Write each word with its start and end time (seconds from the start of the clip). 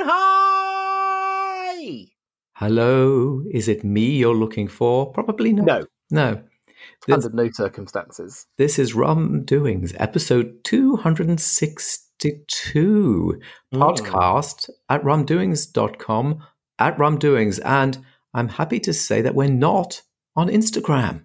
Hi! 0.00 2.06
Hello, 2.54 3.42
is 3.50 3.68
it 3.68 3.84
me 3.84 4.16
you're 4.16 4.34
looking 4.34 4.66
for? 4.68 5.12
Probably 5.12 5.52
not. 5.52 5.66
No, 5.66 5.84
No. 6.10 6.42
This, 7.06 7.24
under 7.24 7.30
no 7.44 7.50
circumstances. 7.50 8.46
this 8.56 8.78
is 8.78 8.94
Rum 8.94 9.44
Doings, 9.44 9.92
episode 9.98 10.62
262, 10.64 13.40
Mm. 13.74 13.80
podcast 13.80 14.70
at 14.88 15.02
rumdoings.com, 15.02 16.38
at 16.78 16.96
rumdoings. 16.96 17.58
And 17.64 17.98
I'm 18.34 18.48
happy 18.48 18.78
to 18.80 18.92
say 18.92 19.20
that 19.22 19.34
we're 19.34 19.48
not 19.48 20.02
on 20.36 20.48
Instagram. 20.48 21.24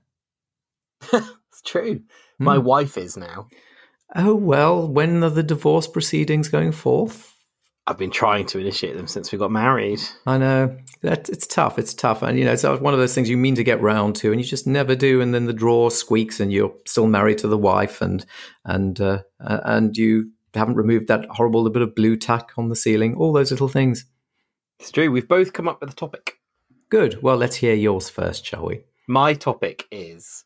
It's 1.14 1.62
true. 1.64 2.02
My 2.40 2.58
Hmm. 2.58 2.64
wife 2.66 2.98
is 2.98 3.16
now. 3.16 3.48
Oh, 4.16 4.34
well, 4.36 4.88
when 4.88 5.24
are 5.24 5.30
the 5.30 5.44
divorce 5.44 5.88
proceedings 5.88 6.50
going 6.50 6.72
forth? 6.72 7.33
I've 7.86 7.98
been 7.98 8.12
trying 8.12 8.46
to 8.48 8.60
initiate 8.60 8.96
them 8.96 9.08
since 9.08 9.32
we 9.32 9.38
got 9.38 9.52
married. 9.52 10.00
I 10.26 10.38
know 10.38 10.78
that 11.02 11.28
it's 11.28 11.46
tough. 11.46 11.78
It's 11.78 11.94
tough, 11.94 12.22
and 12.22 12.40
you 12.40 12.46
know 12.46 12.54
it's 12.54 12.64
one 12.64 12.94
of 12.94 13.00
those 13.00 13.14
things 13.14 13.30
you 13.30 13.36
mean 13.36 13.56
to 13.56 13.64
get 13.64 13.82
round 13.82 14.16
to, 14.18 14.32
and 14.32 14.40
you 14.40 14.48
just 14.48 14.66
never 14.66 14.96
do. 14.96 15.20
And 15.20 15.34
then 15.34 15.46
the 15.46 15.54
drawer 15.54 15.92
squeaks, 15.92 16.40
and 16.40 16.52
you're 16.54 16.74
still 16.86 17.08
married 17.08 17.40
to 17.40 17.48
the 17.48 17.58
wife, 17.58 18.02
and 18.02 18.26
and 18.64 19.02
uh, 19.02 19.24
uh, 19.42 19.60
and 19.66 19.98
you 19.98 20.32
haven't 20.54 20.76
removed 20.76 21.08
that 21.10 21.26
horrible 21.32 21.62
little 21.62 21.74
bit 21.74 21.82
of 21.82 21.96
Blu-Tack 21.96 22.52
on 22.58 22.70
the 22.70 22.76
ceiling. 22.76 23.16
All 23.16 23.34
those 23.34 23.52
little 23.52 23.68
things. 23.68 24.06
It's 24.80 24.92
true. 24.92 25.12
We've 25.12 25.28
both 25.28 25.52
come 25.52 25.68
up 25.68 25.82
with 25.82 25.92
a 25.92 25.96
topic. 25.96 26.40
Good. 26.90 27.22
Well, 27.22 27.38
let's 27.38 27.58
hear 27.58 27.74
yours 27.74 28.10
first, 28.10 28.46
shall 28.46 28.66
we? 28.66 28.82
My 29.08 29.34
topic 29.34 29.88
is 29.92 30.46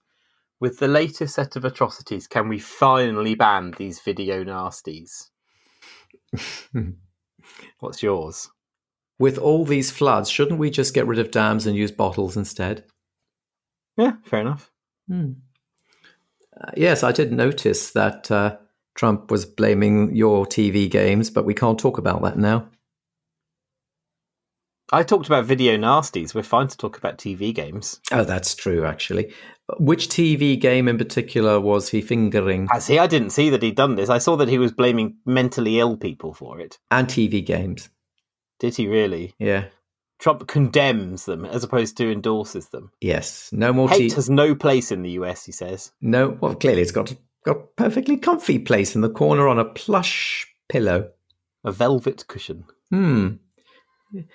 with 0.60 0.80
the 0.80 0.88
latest 0.88 1.36
set 1.36 1.56
of 1.56 1.66
atrocities, 1.66 2.28
can 2.28 2.48
we 2.50 2.58
finally 2.58 3.36
ban 3.36 3.74
these 3.78 4.00
video 4.00 4.44
nasties? 4.44 5.28
What's 7.80 8.04
yours? 8.04 8.50
With 9.20 9.38
all 9.38 9.66
these 9.66 9.92
floods, 9.92 10.30
shouldn't 10.30 10.60
we 10.60 10.70
just 10.70 10.94
get 10.94 11.08
rid 11.08 11.20
of 11.20 11.32
dams 11.32 11.66
and 11.66 11.76
use 11.76 11.92
bottles 11.92 12.38
instead? 12.38 12.86
Yeah, 13.98 14.14
fair 14.24 14.42
enough. 14.42 14.72
Hmm. 15.08 15.34
Uh, 16.60 16.72
yes, 16.76 17.04
I 17.04 17.12
did 17.12 17.32
notice 17.32 17.92
that 17.92 18.30
uh, 18.30 18.58
Trump 18.96 19.32
was 19.32 19.46
blaming 19.46 20.16
your 20.16 20.46
TV 20.46 20.90
games, 20.90 21.30
but 21.30 21.46
we 21.46 21.54
can't 21.54 21.80
talk 21.80 21.98
about 21.98 22.22
that 22.24 22.38
now. 22.38 22.70
I 24.92 25.04
talked 25.04 25.28
about 25.28 25.46
video 25.46 25.76
nasties. 25.76 26.34
We're 26.34 26.44
fine 26.44 26.68
to 26.70 26.78
talk 26.78 26.98
about 26.98 27.18
TV 27.18 27.54
games. 27.54 28.00
Oh, 28.12 28.24
that's 28.24 28.56
true, 28.56 28.86
actually. 28.86 29.34
Which 29.80 30.08
TV 30.08 30.60
game 30.60 30.88
in 30.88 30.98
particular 30.98 31.60
was 31.60 31.90
he 31.90 32.02
fingering? 32.02 32.70
I 32.72 32.80
see. 32.80 32.98
I 32.98 33.08
didn't 33.08 33.32
see 33.32 33.50
that 33.50 33.62
he'd 33.62 33.76
done 33.76 33.96
this. 33.96 34.10
I 34.10 34.18
saw 34.18 34.38
that 34.38 34.48
he 34.48 34.58
was 34.58 34.72
blaming 34.72 35.18
mentally 35.26 35.80
ill 35.80 35.98
people 35.98 36.34
for 36.34 36.60
it. 36.62 36.80
And 36.90 37.08
TV 37.08 37.46
games. 37.46 37.90
Did 38.60 38.76
he 38.78 38.88
really? 38.88 39.34
Yeah. 39.40 39.66
Trump 40.20 40.48
condemns 40.48 41.26
them 41.26 41.44
as 41.46 41.64
opposed 41.64 41.98
to 41.98 42.12
endorses 42.12 42.70
them. 42.70 42.92
Yes. 43.02 43.50
No 43.52 43.74
more 43.74 43.90
Hate 43.90 44.12
TV. 44.12 44.16
has 44.16 44.30
no 44.30 44.56
place 44.56 44.92
in 44.92 45.02
the 45.04 45.12
US, 45.12 45.46
he 45.46 45.52
says. 45.52 45.92
No. 46.02 46.38
Well, 46.42 46.56
clearly 46.56 46.82
it's 46.82 46.92
got 46.92 47.14
got 47.46 47.58
a 47.58 47.60
perfectly 47.76 48.18
comfy 48.18 48.58
place 48.58 48.96
in 48.96 49.02
the 49.02 49.10
corner 49.10 49.48
on 49.48 49.60
a 49.60 49.66
plush 49.66 50.48
pillow. 50.70 51.12
A 51.64 51.72
velvet 51.72 52.26
cushion. 52.28 52.64
Hmm. 52.90 53.28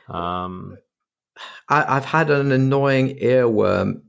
Um, 0.09 0.79
I, 1.69 1.97
I've 1.97 2.05
had 2.05 2.31
an 2.31 2.53
annoying 2.53 3.17
earworm 3.19 4.03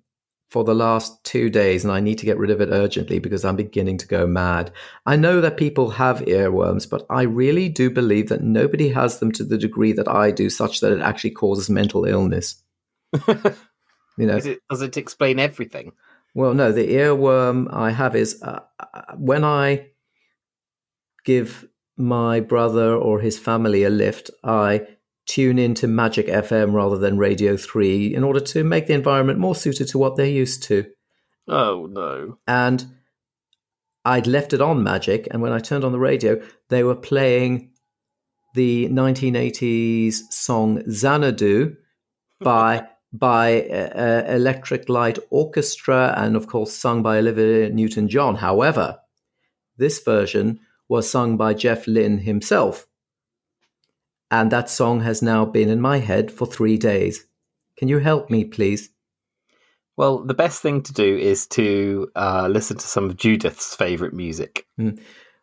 for 0.49 0.63
the 0.63 0.75
last 0.75 1.23
two 1.23 1.49
days, 1.49 1.83
and 1.83 1.91
I 1.91 1.99
need 1.99 2.19
to 2.19 2.25
get 2.25 2.37
rid 2.37 2.51
of 2.51 2.61
it 2.61 2.69
urgently 2.71 3.19
because 3.19 3.43
I'm 3.43 3.55
beginning 3.55 3.97
to 3.99 4.07
go 4.07 4.27
mad. 4.27 4.71
I 5.05 5.15
know 5.15 5.41
that 5.41 5.57
people 5.57 5.89
have 5.91 6.19
earworms, 6.21 6.87
but 6.87 7.05
I 7.09 7.23
really 7.23 7.69
do 7.69 7.89
believe 7.89 8.29
that 8.29 8.43
nobody 8.43 8.89
has 8.89 9.19
them 9.19 9.31
to 9.33 9.43
the 9.43 9.57
degree 9.57 9.93
that 9.93 10.07
I 10.07 10.31
do, 10.31 10.49
such 10.49 10.79
that 10.81 10.91
it 10.91 11.01
actually 11.01 11.31
causes 11.31 11.69
mental 11.69 12.05
illness. 12.05 12.61
You 14.17 14.27
know, 14.27 14.37
it, 14.37 14.61
does 14.69 14.81
it 14.81 14.97
explain 14.97 15.39
everything? 15.39 15.93
well, 16.35 16.53
no, 16.53 16.71
the 16.71 16.87
earworm 16.87 17.71
I 17.73 17.91
have 17.91 18.15
is 18.15 18.41
uh, 18.41 18.59
uh, 18.79 19.01
when 19.15 19.43
I 19.43 19.87
give 21.25 21.67
my 21.97 22.39
brother 22.39 22.95
or 22.95 23.19
his 23.19 23.39
family 23.39 23.83
a 23.83 23.89
lift, 23.89 24.29
I 24.43 24.87
tune 25.25 25.57
into 25.57 25.87
Magic 25.87 26.27
FM 26.27 26.73
rather 26.73 26.97
than 26.97 27.17
Radio 27.17 27.55
3 27.57 28.13
in 28.13 28.23
order 28.23 28.39
to 28.39 28.63
make 28.63 28.87
the 28.87 28.93
environment 28.93 29.39
more 29.39 29.55
suited 29.55 29.87
to 29.89 29.97
what 29.97 30.15
they're 30.15 30.25
used 30.25 30.63
to. 30.63 30.85
Oh, 31.47 31.87
no. 31.89 32.37
And 32.47 32.85
I'd 34.05 34.27
left 34.27 34.53
it 34.53 34.61
on 34.61 34.83
Magic, 34.83 35.27
and 35.31 35.41
when 35.41 35.53
I 35.53 35.59
turned 35.59 35.83
on 35.83 35.93
the 35.93 35.99
radio, 35.99 36.41
they 36.69 36.83
were 36.83 36.95
playing 36.95 37.71
the 38.53 38.87
1980s 38.89 40.15
song 40.29 40.83
Xanadu 40.89 41.75
by 42.41 42.87
by 43.15 43.61
uh, 43.67 44.23
Electric 44.27 44.89
Light 44.89 45.19
Orchestra, 45.29 46.15
and 46.17 46.35
of 46.35 46.47
course 46.47 46.73
sung 46.73 47.03
by 47.03 47.19
Olivia 47.19 47.69
Newton-John. 47.69 48.35
However, 48.35 48.97
this 49.77 50.03
version 50.03 50.59
was 50.89 51.09
sung 51.09 51.37
by 51.37 51.53
Jeff 51.53 51.85
Lynne 51.85 52.17
himself, 52.17 52.87
and 54.33 54.51
that 54.51 54.67
song 54.67 55.01
has 55.01 55.21
now 55.21 55.45
been 55.45 55.69
in 55.69 55.79
my 55.79 55.99
head 55.99 56.31
for 56.31 56.47
three 56.47 56.75
days. 56.75 57.23
Can 57.77 57.87
you 57.87 57.99
help 57.99 58.31
me, 58.31 58.43
please? 58.43 58.89
Well, 59.95 60.23
the 60.25 60.33
best 60.33 60.59
thing 60.59 60.81
to 60.81 60.91
do 60.91 61.15
is 61.15 61.45
to 61.49 62.09
uh, 62.15 62.47
listen 62.49 62.77
to 62.77 62.87
some 62.87 63.05
of 63.05 63.15
Judith's 63.15 63.75
favourite 63.75 64.15
music. 64.15 64.65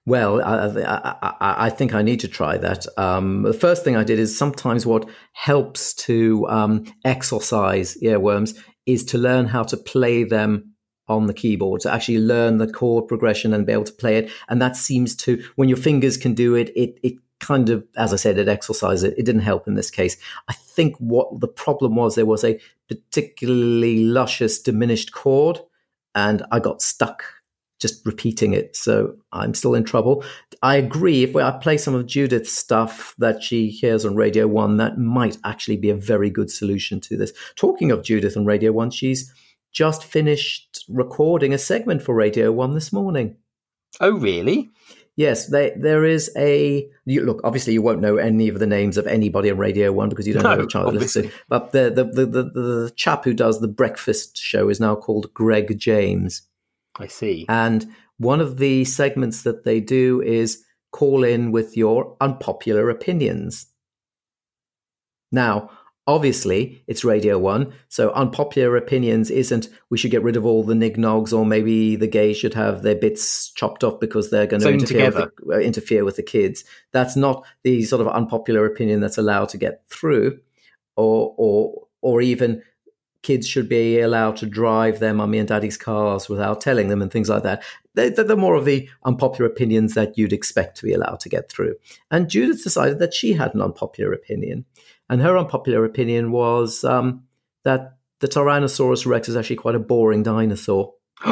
Well, 0.07 0.43
I, 0.43 0.83
I, 0.83 1.17
I, 1.23 1.67
I 1.67 1.71
think 1.71 1.95
I 1.95 2.03
need 2.03 2.19
to 2.21 2.29
try 2.29 2.59
that. 2.59 2.85
Um, 2.99 3.43
the 3.43 3.53
first 3.53 3.85
thing 3.85 3.95
I 3.95 4.03
did 4.03 4.19
is 4.19 4.37
sometimes 4.37 4.85
what 4.85 5.09
helps 5.35 5.95
to 6.07 6.49
um, 6.49 6.85
exorcise 7.05 7.97
earworms 8.03 8.59
is 8.87 9.05
to 9.05 9.19
learn 9.19 9.47
how 9.47 9.63
to 9.63 9.77
play 9.77 10.25
them 10.25 10.75
on 11.07 11.29
the 11.29 11.35
keyboard, 11.35 11.83
to 11.83 11.93
actually 11.93 12.19
learn 12.19 12.59
the 12.59 12.73
chord 12.73 13.07
progression 13.07 13.55
and 13.55 13.67
be 13.67 13.73
able 13.73 13.85
to 13.85 13.93
play 13.93 14.17
it. 14.17 14.33
And 14.49 14.61
that 14.61 14.77
seems 14.77 15.15
to, 15.17 15.41
when 15.55 15.69
your 15.69 15.79
fingers 15.79 16.17
can 16.17 16.35
do 16.35 16.57
it, 16.57 16.71
it, 16.75 16.99
it 17.05 17.15
kind 17.41 17.71
of, 17.71 17.85
as 17.97 18.13
I 18.13 18.17
said, 18.17 18.39
it 18.39 18.49
exercises 18.49 19.03
it. 19.03 19.19
It 19.19 19.25
didn't 19.25 19.43
help 19.43 19.67
in 19.67 19.75
this 19.75 19.91
case. 19.91 20.17
I 20.49 20.53
think 20.53 20.97
what 20.99 21.41
the 21.41 21.49
problem 21.49 21.97
was, 21.97 22.15
there 22.15 22.27
was 22.27 22.45
a 22.45 22.61
particularly 22.89 24.05
luscious 24.05 24.61
diminished 24.61 25.13
chord, 25.13 25.61
and 26.15 26.45
I 26.53 26.61
got 26.61 26.83
stuck 26.83 27.25
just 27.81 28.05
repeating 28.05 28.53
it. 28.53 28.77
So 28.77 29.17
I'm 29.33 29.55
still 29.55 29.75
in 29.75 29.85
trouble. 29.85 30.23
I 30.63 30.77
agree. 30.77 31.23
If 31.23 31.35
I 31.35 31.51
play 31.53 31.79
some 31.79 31.95
of 31.95 32.07
Judith's 32.07 32.53
stuff 32.53 33.15
that 33.19 33.43
she 33.43 33.69
hears 33.69 34.05
on 34.05 34.15
Radio 34.15 34.47
One, 34.47 34.77
that 34.77 34.99
might 34.99 35.39
actually 35.45 35.79
be 35.79 35.89
a 35.89 35.95
very 35.95 36.29
good 36.29 36.51
solution 36.51 37.01
to 37.01 37.17
this. 37.17 37.33
Talking 37.57 37.91
of 37.91 38.05
Judith 38.05 38.37
on 38.37 38.45
Radio 38.45 38.71
One, 38.73 38.91
she's 38.91 39.33
just 39.73 40.05
finished 40.05 40.85
recording 40.89 41.55
a 41.55 41.59
segment 41.59 42.03
for 42.03 42.15
Radio 42.15 42.53
One 42.53 42.75
this 42.75 42.93
morning. 42.93 43.37
Oh, 43.99 44.13
really? 44.13 44.69
Yes, 45.21 45.49
they, 45.49 45.75
there 45.77 46.07
is 46.07 46.31
a 46.35 46.89
you, 47.05 47.27
look. 47.27 47.43
Obviously, 47.45 47.75
you 47.75 47.83
won't 47.83 48.01
know 48.01 48.17
any 48.17 48.49
of 48.49 48.59
the 48.59 48.67
names 48.67 48.97
of 48.97 49.07
anybody 49.07 49.51
on 49.51 49.59
Radio 49.59 49.93
One 49.93 50.09
because 50.09 50.27
you 50.27 50.33
don't 50.33 50.45
No, 50.45 50.49
have 50.49 50.61
a 50.61 50.67
child 50.67 50.95
to 50.95 50.99
listen. 50.99 51.27
obviously. 51.27 51.43
But 51.51 51.73
the 51.73 51.91
the, 51.91 52.05
the 52.05 52.27
the 52.27 52.43
the 52.45 52.93
chap 52.97 53.25
who 53.25 53.35
does 53.35 53.61
the 53.61 53.69
breakfast 53.69 54.39
show 54.39 54.71
is 54.71 54.81
now 54.81 54.95
called 54.97 55.35
Greg 55.35 55.79
James. 55.79 56.41
I 56.99 57.07
see. 57.07 57.45
And 57.51 57.87
one 58.17 58.41
of 58.41 58.57
the 58.57 58.87
segments 58.87 59.43
that 59.43 59.65
they 59.65 59.79
do 59.79 60.23
is 60.23 60.65
call 60.91 61.23
in 61.23 61.53
with 61.53 61.77
your 61.77 62.17
unpopular 62.23 62.89
opinions. 62.89 63.67
Now, 65.31 65.71
obviously, 66.11 66.83
it's 66.87 67.05
Radio 67.05 67.39
1, 67.39 67.73
so 67.89 68.11
unpopular 68.11 68.77
opinions 68.77 69.31
isn't 69.31 69.69
we 69.91 69.97
should 69.97 70.11
get 70.11 70.23
rid 70.23 70.37
of 70.37 70.45
all 70.45 70.65
the 70.65 70.75
nignogs 70.75 71.33
or 71.33 71.47
maybe 71.47 71.97
the 71.97 72.09
gays 72.09 72.37
should 72.37 72.55
have 72.55 72.83
their 72.83 72.97
bits 72.97 73.51
chopped 73.51 73.85
off 73.85 74.01
because 74.01 74.31
they're 74.31 74.47
going 74.47 74.61
to 74.61 74.73
interfere 74.73 75.11
with, 75.11 75.15
the, 75.15 75.55
uh, 75.55 75.59
interfere 75.59 76.05
with 76.05 76.17
the 76.17 76.23
kids. 76.23 76.65
That's 76.93 77.17
not 77.17 77.45
the 77.63 77.83
sort 77.85 78.01
of 78.01 78.09
unpopular 78.09 78.67
opinion 78.67 79.01
that's 79.01 79.19
allowed 79.19 79.51
to 79.51 79.59
get 79.59 79.83
through 79.89 80.41
or 80.97 81.35
or 81.37 81.87
or 82.03 82.21
even 82.21 82.63
kids 83.23 83.47
should 83.47 83.69
be 83.69 84.01
allowed 84.01 84.37
to 84.37 84.47
drive 84.47 84.99
their 84.99 85.13
mummy 85.13 85.39
and 85.39 85.49
daddy's 85.49 85.77
cars 85.77 86.29
without 86.29 86.61
telling 86.61 86.89
them 86.89 87.03
and 87.03 87.13
things 87.13 87.29
like 87.29 87.43
that. 87.43 87.63
They're, 87.95 88.11
they're 88.11 88.37
more 88.37 88.55
of 88.55 88.65
the 88.65 88.89
unpopular 89.05 89.51
opinions 89.51 89.95
that 89.95 90.17
you'd 90.17 90.33
expect 90.33 90.79
to 90.79 90.85
be 90.85 90.93
allowed 90.93 91.21
to 91.21 91.29
get 91.29 91.51
through. 91.51 91.75
And 92.11 92.31
Judith 92.31 92.63
decided 92.63 92.99
that 92.99 93.13
she 93.13 93.35
had 93.35 93.55
an 93.55 93.61
unpopular 93.61 94.13
opinion. 94.13 94.65
And 95.11 95.21
her 95.21 95.37
unpopular 95.37 95.85
opinion 95.85 96.31
was 96.31 96.85
um, 96.85 97.25
that 97.65 97.97
the 98.21 98.29
Tyrannosaurus 98.29 99.05
Rex 99.05 99.29
is 99.29 99.37
actually 99.37 99.57
quite 99.57 99.75
a 99.75 99.81
boring 99.81 100.23
dinosaur. 100.23 100.95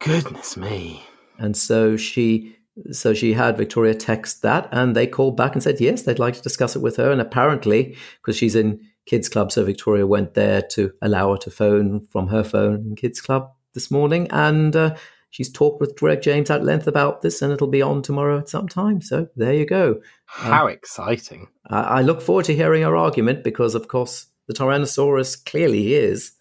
Goodness 0.00 0.56
me. 0.56 1.02
And 1.38 1.54
so 1.54 1.98
she 1.98 2.56
so 2.92 3.14
she 3.14 3.32
had 3.34 3.56
Victoria 3.56 3.94
text 3.94 4.42
that 4.42 4.68
and 4.70 4.94
they 4.94 5.06
called 5.06 5.36
back 5.36 5.54
and 5.54 5.62
said 5.62 5.80
yes, 5.80 6.02
they'd 6.02 6.18
like 6.18 6.34
to 6.34 6.42
discuss 6.42 6.74
it 6.74 6.82
with 6.82 6.96
her. 6.96 7.10
And 7.10 7.20
apparently, 7.20 7.96
because 8.22 8.36
she's 8.36 8.54
in 8.54 8.80
kids 9.04 9.28
club, 9.28 9.52
so 9.52 9.62
Victoria 9.62 10.06
went 10.06 10.32
there 10.32 10.62
to 10.70 10.92
allow 11.02 11.32
her 11.32 11.38
to 11.38 11.50
phone 11.50 12.06
from 12.10 12.28
her 12.28 12.42
phone 12.42 12.86
in 12.86 12.96
kids 12.96 13.20
club 13.20 13.50
this 13.74 13.90
morning. 13.90 14.28
And 14.30 14.74
uh, 14.74 14.96
she's 15.30 15.52
talked 15.52 15.80
with 15.80 15.96
Greg 15.96 16.22
James 16.22 16.50
at 16.50 16.64
length 16.64 16.86
about 16.86 17.22
this, 17.22 17.42
and 17.42 17.52
it'll 17.52 17.66
be 17.66 17.82
on 17.82 18.02
tomorrow 18.02 18.38
at 18.38 18.48
some 18.48 18.68
time. 18.68 19.00
So 19.00 19.28
there 19.36 19.54
you 19.54 19.66
go. 19.66 20.00
How 20.26 20.64
um, 20.64 20.70
exciting! 20.70 21.48
I, 21.68 21.80
I, 21.80 22.02
look 22.02 22.20
forward 22.20 22.46
to 22.46 22.54
hearing 22.54 22.82
her 22.82 22.96
argument 22.96 23.44
because, 23.44 23.74
of 23.74 23.88
course, 23.88 24.26
the 24.46 24.54
Tyrannosaurus 24.54 25.44
clearly 25.44 25.94
is 25.94 26.32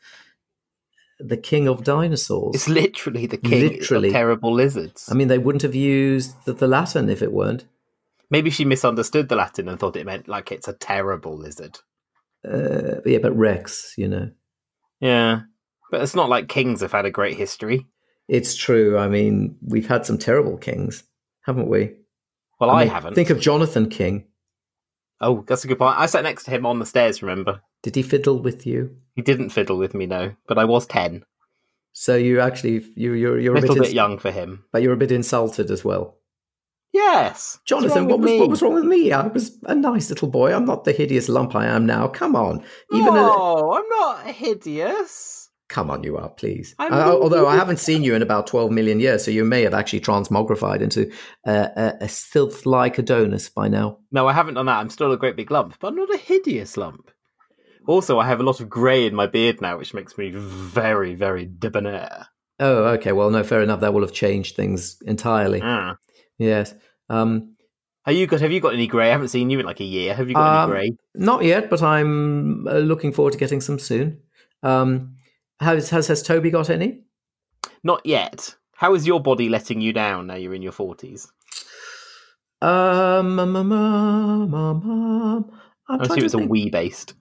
the 1.19 1.37
king 1.37 1.67
of 1.67 1.83
dinosaurs. 1.83 2.55
It's 2.55 2.67
literally 2.67 3.25
the 3.25 3.37
king 3.37 3.69
literally. 3.69 4.09
of 4.09 4.13
terrible 4.13 4.53
lizards. 4.53 5.09
I 5.09 5.15
mean, 5.15 5.27
they 5.27 5.37
wouldn't 5.37 5.61
have 5.61 5.75
used 5.75 6.45
the, 6.45 6.53
the 6.53 6.67
Latin 6.67 7.09
if 7.09 7.21
it 7.21 7.31
weren't. 7.31 7.65
Maybe 8.29 8.49
she 8.49 8.65
misunderstood 8.65 9.29
the 9.29 9.35
Latin 9.35 9.69
and 9.69 9.79
thought 9.79 9.95
it 9.95 10.05
meant 10.05 10.27
like 10.27 10.51
it's 10.51 10.67
a 10.67 10.73
terrible 10.73 11.37
lizard. 11.37 11.79
Uh, 12.43 13.01
yeah, 13.05 13.19
but 13.19 13.35
Rex, 13.35 13.93
you 13.97 14.07
know. 14.07 14.31
Yeah, 14.99 15.41
but 15.91 16.01
it's 16.01 16.15
not 16.15 16.29
like 16.29 16.47
kings 16.47 16.81
have 16.81 16.91
had 16.91 17.05
a 17.05 17.11
great 17.11 17.37
history. 17.37 17.87
It's 18.27 18.55
true. 18.55 18.97
I 18.97 19.07
mean, 19.07 19.57
we've 19.61 19.87
had 19.87 20.05
some 20.05 20.17
terrible 20.17 20.57
kings, 20.57 21.03
haven't 21.43 21.67
we? 21.67 21.93
Well, 22.59 22.69
I, 22.69 22.73
I 22.73 22.83
mean, 22.85 22.93
haven't. 22.93 23.13
Think 23.15 23.29
of 23.29 23.39
Jonathan 23.39 23.89
King. 23.89 24.25
Oh, 25.21 25.43
that's 25.47 25.63
a 25.63 25.67
good 25.67 25.77
point. 25.77 25.97
I 25.97 26.07
sat 26.07 26.23
next 26.23 26.43
to 26.45 26.51
him 26.51 26.65
on 26.65 26.79
the 26.79 26.85
stairs, 26.85 27.21
remember? 27.21 27.61
Did 27.83 27.95
he 27.95 28.01
fiddle 28.01 28.39
with 28.39 28.65
you? 28.65 28.97
He 29.13 29.21
didn't 29.21 29.49
fiddle 29.49 29.77
with 29.77 29.93
me, 29.93 30.05
no, 30.05 30.35
but 30.47 30.57
I 30.57 30.65
was 30.65 30.85
10. 30.87 31.23
So 31.93 32.15
you 32.17 32.41
actually, 32.41 32.85
you, 32.95 33.13
you're, 33.13 33.39
you're 33.39 33.55
a, 33.55 33.59
a 33.59 33.61
little 33.61 33.75
bit, 33.75 33.83
bit 33.85 33.93
young 33.93 34.17
for 34.17 34.31
him. 34.31 34.65
But 34.73 34.81
you're 34.81 34.93
a 34.93 34.97
bit 34.97 35.11
insulted 35.11 35.71
as 35.71 35.85
well. 35.85 36.17
Yes. 36.91 37.59
Jonathan, 37.65 38.07
what 38.07 38.19
was, 38.19 38.39
what 38.39 38.49
was 38.49 38.61
wrong 38.61 38.73
with 38.73 38.85
me? 38.85 39.11
I 39.11 39.27
was 39.27 39.57
a 39.65 39.75
nice 39.75 40.09
little 40.09 40.29
boy. 40.29 40.53
I'm 40.53 40.65
not 40.65 40.85
the 40.85 40.93
hideous 40.93 41.29
lump 41.29 41.55
I 41.55 41.65
am 41.67 41.85
now. 41.85 42.07
Come 42.07 42.35
on. 42.35 42.63
Even 42.91 43.13
no, 43.13 43.25
a... 43.25 43.35
Oh, 43.37 43.73
I'm 43.73 43.89
not 43.89 44.33
hideous. 44.33 45.44
Come 45.67 45.89
on, 45.89 46.03
you 46.03 46.15
are, 46.17 46.29
please. 46.29 46.75
Uh, 46.77 47.17
although 47.19 47.47
I 47.47 47.55
haven't 47.55 47.79
seen 47.79 48.03
you 48.03 48.13
in 48.13 48.21
about 48.21 48.45
12 48.45 48.71
million 48.71 48.99
years, 48.99 49.25
so 49.25 49.31
you 49.31 49.43
may 49.43 49.63
have 49.63 49.73
actually 49.73 50.01
transmogrified 50.01 50.81
into 50.81 51.11
uh, 51.45 51.69
a, 51.75 51.93
a 52.01 52.07
filth 52.07 52.67
like 52.67 52.99
Adonis 52.99 53.49
by 53.49 53.67
now. 53.67 53.97
No, 54.11 54.27
I 54.27 54.33
haven't 54.33 54.53
done 54.53 54.67
that. 54.67 54.77
I'm 54.77 54.91
still 54.91 55.11
a 55.11 55.17
great 55.17 55.35
big 55.35 55.49
lump, 55.49 55.77
but 55.79 55.87
I'm 55.87 55.95
not 55.95 56.13
a 56.13 56.17
hideous 56.17 56.77
lump. 56.77 57.09
Also, 57.87 58.19
I 58.19 58.27
have 58.27 58.39
a 58.39 58.43
lot 58.43 58.59
of 58.59 58.69
grey 58.69 59.05
in 59.05 59.15
my 59.15 59.27
beard 59.27 59.59
now, 59.61 59.77
which 59.77 59.93
makes 59.93 60.17
me 60.17 60.31
very, 60.31 61.15
very 61.15 61.45
debonair. 61.45 62.27
Oh, 62.59 62.85
okay. 62.93 63.11
Well, 63.11 63.29
no, 63.31 63.43
fair 63.43 63.61
enough. 63.61 63.81
That 63.81 63.93
will 63.93 64.01
have 64.01 64.13
changed 64.13 64.55
things 64.55 64.97
entirely. 65.05 65.61
Mm. 65.61 65.97
Yes. 66.37 66.73
Um, 67.09 67.55
have 68.05 68.15
you 68.15 68.27
got 68.27 68.41
Have 68.41 68.51
you 68.51 68.59
got 68.59 68.73
any 68.73 68.87
grey? 68.87 69.07
I 69.07 69.11
haven't 69.11 69.29
seen 69.29 69.49
you 69.49 69.59
in 69.59 69.65
like 69.65 69.79
a 69.79 69.85
year. 69.85 70.13
Have 70.13 70.29
you 70.29 70.35
got 70.35 70.63
um, 70.63 70.71
any 70.71 70.89
grey? 70.89 70.97
Not 71.15 71.43
yet, 71.43 71.69
but 71.69 71.81
I'm 71.81 72.67
uh, 72.67 72.77
looking 72.77 73.11
forward 73.11 73.33
to 73.33 73.39
getting 73.39 73.61
some 73.61 73.79
soon. 73.79 74.21
Um, 74.63 75.14
has, 75.59 75.89
has 75.89 76.07
has 76.07 76.23
Toby 76.23 76.49
got 76.49 76.69
any? 76.69 77.03
Not 77.83 78.05
yet. 78.05 78.55
How 78.75 78.93
is 78.93 79.07
your 79.07 79.21
body 79.21 79.49
letting 79.49 79.81
you 79.81 79.93
down 79.93 80.27
now 80.27 80.35
you're 80.35 80.53
in 80.53 80.61
your 80.61 80.71
forties? 80.71 81.31
Um, 82.61 83.39
um, 83.39 83.55
um, 83.55 83.71
um, 83.71 84.53
um 84.53 85.51
I 85.87 85.97
assume 85.97 86.25
it's 86.25 86.33
a 86.33 86.39
wee 86.39 86.69
based. 86.69 87.13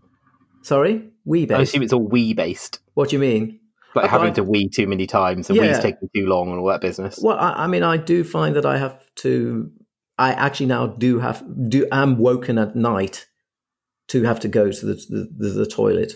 Sorry, 0.62 1.10
wee 1.25 1.46
based. 1.46 1.58
I 1.58 1.62
assume 1.62 1.82
it's 1.82 1.92
all 1.92 2.06
wee 2.06 2.34
based. 2.34 2.81
What 2.94 3.10
do 3.10 3.16
you 3.16 3.20
mean? 3.20 3.60
Like 3.94 4.10
having 4.10 4.34
to 4.34 4.42
wee 4.42 4.69
too 4.69 4.88
many 4.88 5.06
times 5.06 5.48
and 5.48 5.56
yeah. 5.56 5.69
wee's 5.69 5.78
taking 5.78 6.08
too 6.16 6.26
long 6.26 6.50
and 6.50 6.58
all 6.58 6.66
that 6.66 6.81
business. 6.81 7.20
Well, 7.22 7.38
I, 7.38 7.64
I 7.64 7.66
mean, 7.69 7.84
I 7.84 7.96
do 7.96 8.25
find 8.25 8.56
that 8.56 8.66
I 8.66 8.78
have 8.78 9.00
to. 9.16 9.70
I 10.19 10.32
actually 10.32 10.66
now 10.66 10.88
do 10.88 11.20
have 11.20 11.44
do 11.69 11.86
am 11.92 12.19
woken 12.19 12.58
at 12.58 12.75
night 12.75 13.26
to 14.08 14.25
have 14.25 14.40
to 14.40 14.48
go 14.48 14.72
to 14.72 14.86
the 14.86 14.94
the, 14.94 15.28
the, 15.36 15.48
the 15.50 15.66
toilet 15.66 16.14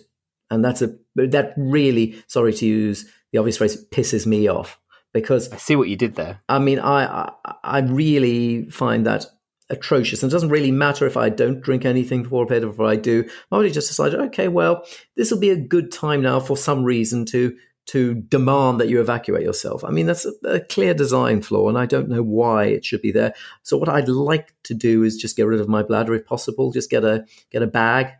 and 0.50 0.64
that's 0.64 0.82
a 0.82 0.94
that 1.14 1.54
really 1.56 2.22
sorry 2.26 2.52
to 2.54 2.66
use 2.66 3.10
the 3.32 3.38
obvious 3.38 3.58
phrase 3.58 3.84
pisses 3.90 4.26
me 4.26 4.48
off 4.48 4.78
because 5.12 5.50
I 5.52 5.56
see 5.56 5.76
what 5.76 5.88
you 5.88 5.96
did 5.96 6.14
there. 6.14 6.40
I 6.48 6.58
mean, 6.58 6.78
I 6.78 7.32
I, 7.44 7.54
I 7.64 7.80
really 7.80 8.70
find 8.70 9.06
that 9.06 9.26
atrocious, 9.70 10.22
and 10.22 10.30
it 10.30 10.34
doesn't 10.34 10.50
really 10.50 10.72
matter 10.72 11.06
if 11.06 11.16
I 11.16 11.28
don't 11.28 11.60
drink 11.60 11.84
anything 11.84 12.22
before 12.22 12.44
a 12.44 12.46
bit 12.46 12.64
or 12.64 12.70
if 12.70 12.80
I 12.80 12.96
do. 12.96 13.24
My 13.50 13.58
body 13.58 13.70
just 13.70 13.88
decided, 13.88 14.20
okay, 14.20 14.48
well, 14.48 14.84
this 15.16 15.30
will 15.30 15.38
be 15.38 15.50
a 15.50 15.56
good 15.56 15.92
time 15.92 16.22
now 16.22 16.40
for 16.40 16.56
some 16.56 16.84
reason 16.84 17.26
to 17.26 17.56
to 17.88 18.14
demand 18.14 18.78
that 18.78 18.90
you 18.90 19.00
evacuate 19.00 19.42
yourself. 19.42 19.82
I 19.82 19.90
mean, 19.90 20.04
that's 20.04 20.26
a, 20.26 20.32
a, 20.44 20.60
clear 20.60 20.92
design 20.92 21.40
flaw, 21.40 21.70
and 21.70 21.78
I 21.78 21.86
don't 21.86 22.10
know 22.10 22.22
why 22.22 22.66
it 22.66 22.84
should 22.84 23.00
be 23.00 23.12
there. 23.12 23.32
So, 23.62 23.78
what 23.78 23.88
I'd 23.88 24.08
like 24.08 24.52
to 24.64 24.74
do 24.74 25.02
is 25.02 25.16
just 25.16 25.36
get 25.36 25.46
rid 25.46 25.60
of 25.60 25.68
my 25.68 25.82
bladder 25.82 26.14
if 26.14 26.26
possible. 26.26 26.70
Just 26.70 26.90
get 26.90 27.04
a 27.04 27.24
get 27.50 27.62
a 27.62 27.66
bag, 27.66 28.12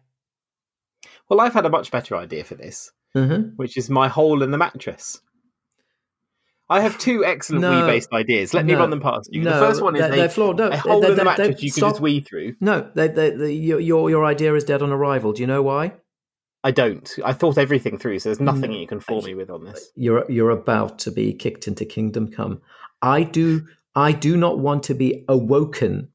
well, 1.29 1.41
I've 1.41 1.55
had 1.55 1.67
a 1.67 1.71
much 1.71 1.91
better 1.91 2.17
idea 2.17 2.45
for 2.45 2.55
this, 2.55 2.91
mm-hmm. 3.17 3.51
which 3.57 3.77
is 3.77 3.91
my 3.91 4.09
hole 4.09 4.43
in 4.43 4.51
the 4.51 4.59
mattress. 4.59 5.21
I 6.71 6.83
have 6.83 6.99
two 6.99 7.25
excellent 7.25 7.63
no, 7.63 7.81
wee-based 7.81 8.13
ideas. 8.13 8.53
Let 8.53 8.67
no, 8.67 8.75
me 8.75 8.79
run 8.79 8.91
them 8.91 9.01
past 9.01 9.31
you. 9.33 9.43
No, 9.43 9.55
the 9.59 9.67
first 9.67 9.83
one 9.83 9.97
is 9.97 10.03
they're, 10.03 10.13
a, 10.13 10.29
they're 10.29 10.55
No, 10.55 10.69
a 10.69 10.77
hole 10.77 11.01
they're, 11.01 11.13
in 11.13 11.17
the 11.17 11.25
mattress 11.25 11.63
you 11.63 11.73
can 11.73 11.81
just 11.81 12.01
wee 12.01 12.21
through. 12.21 12.57
No, 12.61 12.91
your, 12.95 13.81
your 13.81 14.11
your 14.11 14.25
idea 14.27 14.55
is 14.55 14.65
dead 14.65 14.83
on 14.83 14.93
arrival. 14.93 15.33
Do 15.33 15.41
you 15.41 15.47
know 15.47 15.63
why? 15.63 15.95
I 16.65 16.71
don't. 16.73 17.11
I 17.25 17.33
thought 17.33 17.57
everything 17.57 17.99
through, 17.99 18.19
so 18.19 18.29
there's 18.29 18.41
nothing 18.41 18.73
you 18.73 18.87
can 18.87 19.01
fool 19.01 19.23
me 19.23 19.35
with 19.35 19.49
on 19.49 19.65
this. 19.65 19.91
You're 19.95 20.31
you're 20.31 20.51
about 20.51 20.99
to 21.01 21.11
be 21.11 21.33
kicked 21.33 21.69
into 21.69 21.87
kingdom 21.87 22.31
come. 22.31 22.61
I 23.01 23.23
do 23.23 23.67
I 23.95 24.13
do 24.13 24.37
not 24.37 24.59
want 24.59 24.83
to 24.85 24.95
be 24.95 25.25
awoken 25.29 26.11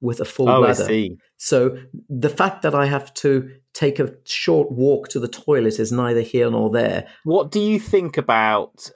with 0.00 0.20
a 0.20 0.24
full 0.24 0.48
oh, 0.48 0.60
bladder. 0.60 0.84
I 0.84 0.86
see. 0.86 1.16
So 1.36 1.78
the 2.08 2.28
fact 2.28 2.62
that 2.62 2.74
I 2.74 2.86
have 2.86 3.12
to 3.14 3.50
take 3.74 3.98
a 3.98 4.14
short 4.24 4.70
walk 4.70 5.08
to 5.08 5.20
the 5.20 5.28
toilet 5.28 5.78
is 5.78 5.92
neither 5.92 6.20
here 6.20 6.50
nor 6.50 6.70
there. 6.70 7.08
What 7.24 7.50
do 7.50 7.60
you 7.60 7.78
think 7.78 8.16
about 8.16 8.90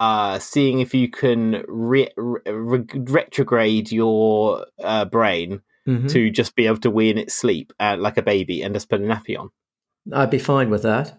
uh, 0.00 0.38
seeing 0.38 0.80
if 0.80 0.94
you 0.94 1.08
can 1.08 1.64
re- 1.68 2.10
re- 2.16 2.84
retrograde 2.94 3.90
your 3.90 4.66
uh, 4.82 5.04
brain 5.06 5.62
mm-hmm. 5.86 6.06
to 6.08 6.30
just 6.30 6.54
be 6.54 6.66
able 6.66 6.78
to 6.78 6.90
wee 6.90 7.10
in 7.10 7.18
its 7.18 7.34
sleep 7.34 7.72
uh, 7.80 7.96
like 7.98 8.16
a 8.16 8.22
baby 8.22 8.62
and 8.62 8.74
just 8.74 8.90
put 8.90 9.00
a 9.00 9.04
nappy 9.04 9.38
on? 9.38 9.50
I'd 10.12 10.30
be 10.30 10.38
fine 10.38 10.70
with 10.70 10.82
that. 10.82 11.18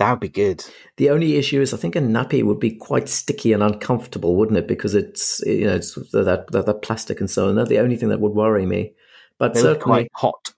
That 0.00 0.12
would 0.12 0.20
be 0.20 0.30
good. 0.30 0.64
The 0.96 1.10
only 1.10 1.36
issue 1.36 1.60
is, 1.60 1.74
I 1.74 1.76
think 1.76 1.94
a 1.94 2.00
nappy 2.00 2.42
would 2.42 2.58
be 2.58 2.70
quite 2.70 3.06
sticky 3.06 3.52
and 3.52 3.62
uncomfortable, 3.62 4.34
wouldn't 4.34 4.56
it? 4.56 4.66
Because 4.66 4.94
it's 4.94 5.42
you 5.44 5.66
know 5.66 5.74
it's 5.74 5.94
that 6.12 6.46
that, 6.50 6.64
that 6.64 6.80
plastic 6.80 7.20
and 7.20 7.30
so 7.30 7.50
on. 7.50 7.56
That's 7.56 7.68
the 7.68 7.80
only 7.80 7.96
thing 7.96 8.08
that 8.08 8.18
would 8.18 8.32
worry 8.32 8.64
me. 8.64 8.94
But 9.36 9.52
they 9.52 9.60
certainly 9.60 9.82
quite 9.82 10.08
hot. 10.14 10.54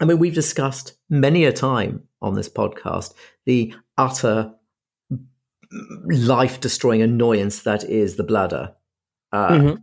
I 0.00 0.04
mean, 0.04 0.18
we've 0.18 0.34
discussed 0.34 0.98
many 1.08 1.46
a 1.46 1.52
time 1.52 2.02
on 2.20 2.34
this 2.34 2.50
podcast 2.50 3.14
the 3.46 3.74
utter 3.96 4.52
life 6.04 6.60
destroying 6.60 7.00
annoyance 7.00 7.62
that 7.62 7.84
is 7.84 8.16
the 8.16 8.22
bladder. 8.22 8.74
Uh, 9.32 9.48
mm-hmm. 9.48 9.80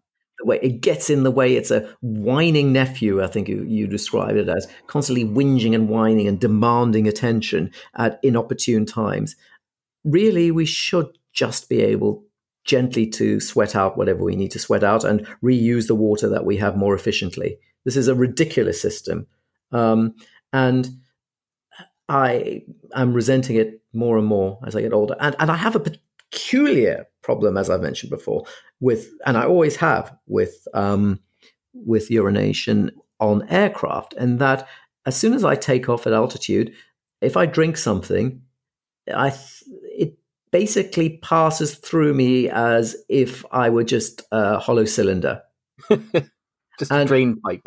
It 0.50 0.82
gets 0.82 1.10
in 1.10 1.24
the 1.24 1.32
way, 1.32 1.56
it's 1.56 1.72
a 1.72 1.88
whining 2.02 2.72
nephew, 2.72 3.24
I 3.24 3.28
think 3.28 3.48
you, 3.48 3.64
you 3.64 3.88
described 3.88 4.38
it 4.38 4.50
as, 4.50 4.68
constantly 4.88 5.26
whinging 5.26 5.74
and 5.74 5.90
whining 5.90 6.28
and 6.28 6.40
demanding 6.40 7.08
attention 7.08 7.72
at 7.96 8.20
inopportune 8.24 8.86
times. 8.86 9.36
Really, 10.04 10.52
we 10.52 10.66
should 10.66 11.08
just 11.34 11.70
be 11.70 11.82
able 11.82 12.24
gently 12.64 13.08
to 13.08 13.40
sweat 13.40 13.76
out 13.76 13.98
whatever 13.98 14.24
we 14.24 14.36
need 14.36 14.52
to 14.52 14.60
sweat 14.60 14.84
out 14.84 15.04
and 15.04 15.26
reuse 15.44 15.88
the 15.88 15.96
water 15.96 16.28
that 16.30 16.46
we 16.46 16.58
have 16.58 16.76
more 16.76 16.96
efficiently. 16.96 17.58
This 17.84 17.96
is 17.96 18.08
a 18.08 18.16
ridiculous 18.16 18.82
system. 18.82 19.28
Um, 19.72 20.16
and 20.52 20.90
I 22.10 22.64
am 22.94 23.14
resenting 23.14 23.56
it 23.56 23.82
more 23.94 24.18
and 24.18 24.28
more 24.28 24.60
as 24.66 24.76
I 24.76 24.82
get 24.82 24.94
older. 24.94 25.16
And, 25.20 25.36
and 25.40 25.52
I 25.52 25.56
have 25.56 25.76
a 25.76 25.80
peculiar 26.36 27.06
problem, 27.22 27.58
as 27.58 27.70
I've 27.70 27.82
mentioned 27.82 28.10
before, 28.10 28.44
with, 28.82 29.10
and 29.26 29.38
I 29.38 29.46
always 29.46 29.78
have 29.78 30.14
with, 30.28 30.68
um, 30.74 31.20
with 31.74 32.12
urination 32.12 32.92
on 33.20 33.48
aircraft. 33.50 34.14
And 34.14 34.40
that 34.40 34.68
as 35.06 35.16
soon 35.16 35.34
as 35.34 35.44
I 35.44 35.56
take 35.56 35.88
off 35.88 36.06
at 36.06 36.14
altitude, 36.14 36.74
if 37.22 37.38
I 37.38 37.46
drink 37.46 37.78
something, 37.78 38.42
I 39.14 39.34
it 39.84 40.18
basically 40.52 41.18
passes 41.18 41.76
through 41.76 42.14
me 42.14 42.50
as 42.50 42.96
if 43.08 43.46
I 43.52 43.70
were 43.70 43.84
just 43.84 44.24
a 44.32 44.60
hollow 44.60 44.86
cylinder. 44.86 45.42
just 45.90 46.92
and, 46.92 47.02
a 47.02 47.06
drain 47.06 47.40
pipe. 47.42 47.62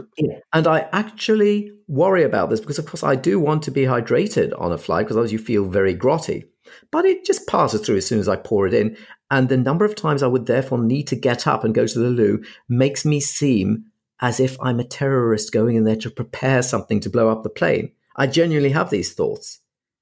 And 0.52 0.66
I 0.66 0.88
actually 0.92 1.72
worry 1.86 2.24
about 2.24 2.50
this 2.50 2.60
because, 2.60 2.78
of 2.78 2.86
course, 2.86 3.02
I 3.02 3.14
do 3.14 3.40
want 3.40 3.62
to 3.64 3.70
be 3.70 3.82
hydrated 3.82 4.52
on 4.60 4.72
a 4.72 4.78
flight 4.78 5.06
because 5.06 5.16
otherwise 5.16 5.32
you 5.32 5.38
feel 5.38 5.64
very 5.64 5.94
grotty. 5.94 6.44
But 6.90 7.04
it 7.04 7.24
just 7.24 7.46
passes 7.46 7.80
through 7.80 7.96
as 7.96 8.06
soon 8.06 8.18
as 8.18 8.28
I 8.28 8.36
pour 8.36 8.66
it 8.66 8.74
in. 8.74 8.96
And 9.30 9.48
the 9.48 9.56
number 9.56 9.84
of 9.84 9.94
times 9.94 10.22
I 10.22 10.26
would 10.26 10.46
therefore 10.46 10.78
need 10.78 11.06
to 11.08 11.16
get 11.16 11.46
up 11.46 11.64
and 11.64 11.74
go 11.74 11.86
to 11.86 11.98
the 11.98 12.08
loo 12.08 12.42
makes 12.68 13.04
me 13.04 13.20
seem 13.20 13.84
as 14.20 14.40
if 14.40 14.56
I'm 14.60 14.80
a 14.80 14.84
terrorist 14.84 15.52
going 15.52 15.76
in 15.76 15.84
there 15.84 15.96
to 15.96 16.10
prepare 16.10 16.62
something 16.62 17.00
to 17.00 17.10
blow 17.10 17.28
up 17.28 17.42
the 17.42 17.50
plane. 17.50 17.92
I 18.16 18.26
genuinely 18.26 18.70
have 18.70 18.90
these 18.90 19.12
thoughts. 19.12 19.60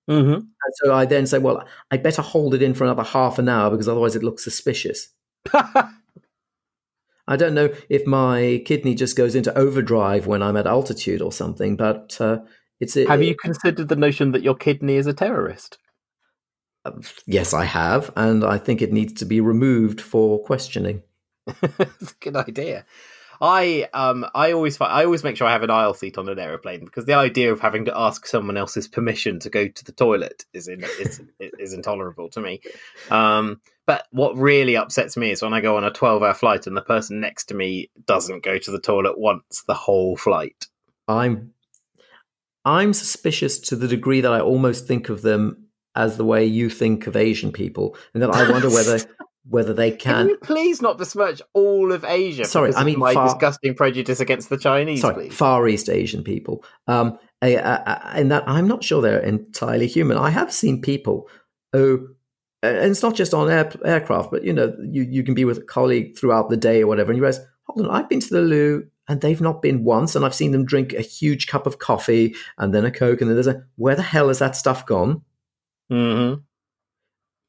Mm-hmm. 0.09 0.35
And 0.35 0.75
so 0.75 0.95
I 0.95 1.05
then 1.05 1.27
say, 1.27 1.39
well, 1.39 1.67
I 1.91 1.97
better 1.97 2.23
hold 2.23 2.55
it 2.55 2.63
in 2.63 2.75
for 2.75 2.85
another 2.85 3.03
half 3.03 3.39
an 3.39 3.49
hour 3.49 3.71
because 3.71 3.89
otherwise 3.89 4.17
it 4.17 4.23
looks 4.23 4.45
suspicious. 4.45 5.09
I 7.29 7.37
don't 7.37 7.55
know 7.55 7.71
if 7.89 8.07
my 8.07 8.63
kidney 8.65 8.95
just 8.95 9.17
goes 9.17 9.35
into 9.35 9.57
overdrive 9.59 10.27
when 10.27 10.43
I'm 10.43 10.57
at 10.57 10.67
altitude 10.67 11.21
or 11.21 11.33
something, 11.33 11.77
but 11.77 12.17
uh, 12.21 12.39
it's. 12.79 12.95
Have 12.95 13.23
you 13.23 13.35
considered 13.35 13.89
the 13.89 13.97
notion 13.97 14.31
that 14.33 14.43
your 14.43 14.55
kidney 14.55 14.95
is 14.95 15.09
a 15.09 15.13
terrorist? 15.13 15.79
Yes, 17.27 17.55
I 17.55 17.65
have, 17.65 18.11
and 18.17 18.45
I 18.45 18.59
think 18.59 18.83
it 18.83 18.93
needs 18.93 19.15
to 19.15 19.25
be 19.25 19.41
removed 19.41 20.01
for 20.01 20.43
questioning. 20.43 21.03
It's 22.01 22.13
a 22.13 22.17
good 22.21 22.37
idea. 22.37 22.85
I 23.41 23.89
um 23.93 24.27
I 24.35 24.53
always 24.53 24.77
find, 24.77 24.93
I 24.93 25.05
always 25.05 25.25
make 25.25 25.37
sure 25.37 25.47
I 25.47 25.53
have 25.53 25.63
an 25.63 25.71
aisle 25.71 25.95
seat 25.95 26.19
on 26.19 26.29
an 26.29 26.39
aeroplane 26.39 26.85
because 26.85 27.05
the 27.05 27.15
idea 27.15 27.53
of 27.53 27.61
having 27.61 27.85
to 27.87 27.99
ask 27.99 28.27
someone 28.27 28.57
else's 28.57 28.89
permission 28.89 29.39
to 29.41 29.51
go 29.51 29.69
to 29.69 29.85
the 29.85 29.93
toilet 29.93 30.45
is 30.53 30.69
in, 30.69 30.85
is 31.01 31.23
is 31.41 31.73
intolerable 31.73 32.29
to 32.31 32.41
me. 32.41 32.61
Um, 33.11 33.61
but 33.87 34.07
what 34.11 34.37
really 34.37 34.77
upsets 34.77 35.17
me 35.17 35.31
is 35.31 35.43
when 35.43 35.55
I 35.55 35.61
go 35.61 35.77
on 35.77 35.85
a 35.85 35.91
twelve 35.91 36.23
hour 36.23 36.35
flight 36.35 36.67
and 36.67 36.77
the 36.77 36.83
person 36.83 37.21
next 37.21 37.47
to 37.47 37.55
me 37.55 37.91
doesn't 38.07 38.43
go 38.43 38.59
to 38.59 38.71
the 38.71 38.81
toilet 38.81 39.19
once 39.19 39.63
the 39.67 39.75
whole 39.75 40.17
flight. 40.17 40.67
I'm 41.09 41.53
I'm 42.65 42.93
suspicious 42.93 43.61
to 43.61 43.77
the 43.77 43.89
degree 43.89 44.23
that 44.23 44.33
I 44.33 44.41
almost 44.41 44.87
think 44.87 45.09
of 45.09 45.23
them 45.23 45.66
as 45.97 46.17
the 46.17 46.25
way 46.25 46.45
you 46.45 46.71
think 46.71 47.07
of 47.07 47.17
Asian 47.17 47.53
people, 47.53 47.97
and 48.15 48.23
then 48.23 48.31
I 48.31 48.51
wonder 48.51 48.69
whether 48.71 49.01
whether 49.49 49.73
they 49.73 49.91
can. 49.91 50.27
Can 50.27 50.29
you 50.29 50.39
please 50.39 50.83
not 50.83 50.99
besmirch 50.99 51.41
all 51.53 51.93
of 51.93 52.05
Asia? 52.05 52.45
Sorry, 52.45 52.75
I 52.75 52.85
mean 52.85 52.99
my 52.99 53.15
far, 53.15 53.27
disgusting 53.27 53.75
prejudice 53.75 54.21
against 54.21 54.51
the 54.51 54.59
Chinese. 54.59 55.01
Sorry, 55.01 55.15
please. 55.15 55.35
Far 55.35 55.67
East 55.69 55.89
Asian 55.89 56.23
people. 56.23 56.65
Um, 56.87 57.19
and 57.43 58.31
that 58.31 58.45
I'm 58.47 58.67
not 58.67 58.83
sure 58.83 59.03
they're 59.03 59.21
entirely 59.21 59.87
human. 59.87 60.17
I 60.17 60.31
have 60.31 60.53
seen 60.53 60.81
people 60.81 61.29
who, 61.73 62.15
and 62.63 62.91
it's 62.91 63.03
not 63.03 63.15
just 63.15 63.35
on 63.35 63.51
air, 63.51 63.71
aircraft, 63.85 64.31
but 64.31 64.45
you 64.45 64.53
know, 64.53 64.75
you, 64.81 65.03
you 65.03 65.23
can 65.23 65.35
be 65.35 65.45
with 65.45 65.59
a 65.59 65.63
colleague 65.63 66.17
throughout 66.17 66.49
the 66.49 66.57
day 66.57 66.83
or 66.83 66.87
whatever, 66.87 67.11
and 67.11 67.19
you 67.19 67.23
realize, 67.23 67.45
hold 67.65 67.87
on, 67.87 67.95
I've 67.95 68.09
been 68.09 68.21
to 68.21 68.35
the 68.35 68.41
loo 68.41 68.87
and 69.09 69.21
they've 69.21 69.41
not 69.41 69.63
been 69.63 69.85
once, 69.85 70.17
and 70.17 70.25
I've 70.25 70.35
seen 70.35 70.51
them 70.51 70.65
drink 70.65 70.93
a 70.93 71.03
huge 71.03 71.47
cup 71.47 71.67
of 71.67 71.79
coffee 71.79 72.35
and 72.59 72.75
then 72.75 72.85
a 72.85 72.91
coke, 72.91 73.21
and 73.21 73.31
then 73.31 73.37
there's 73.37 73.47
a 73.47 73.65
where 73.77 73.95
the 73.95 74.03
hell 74.03 74.29
has 74.29 74.39
that 74.41 74.57
stuff 74.57 74.87
gone? 74.87 75.23
Mm-hmm. 75.91 76.41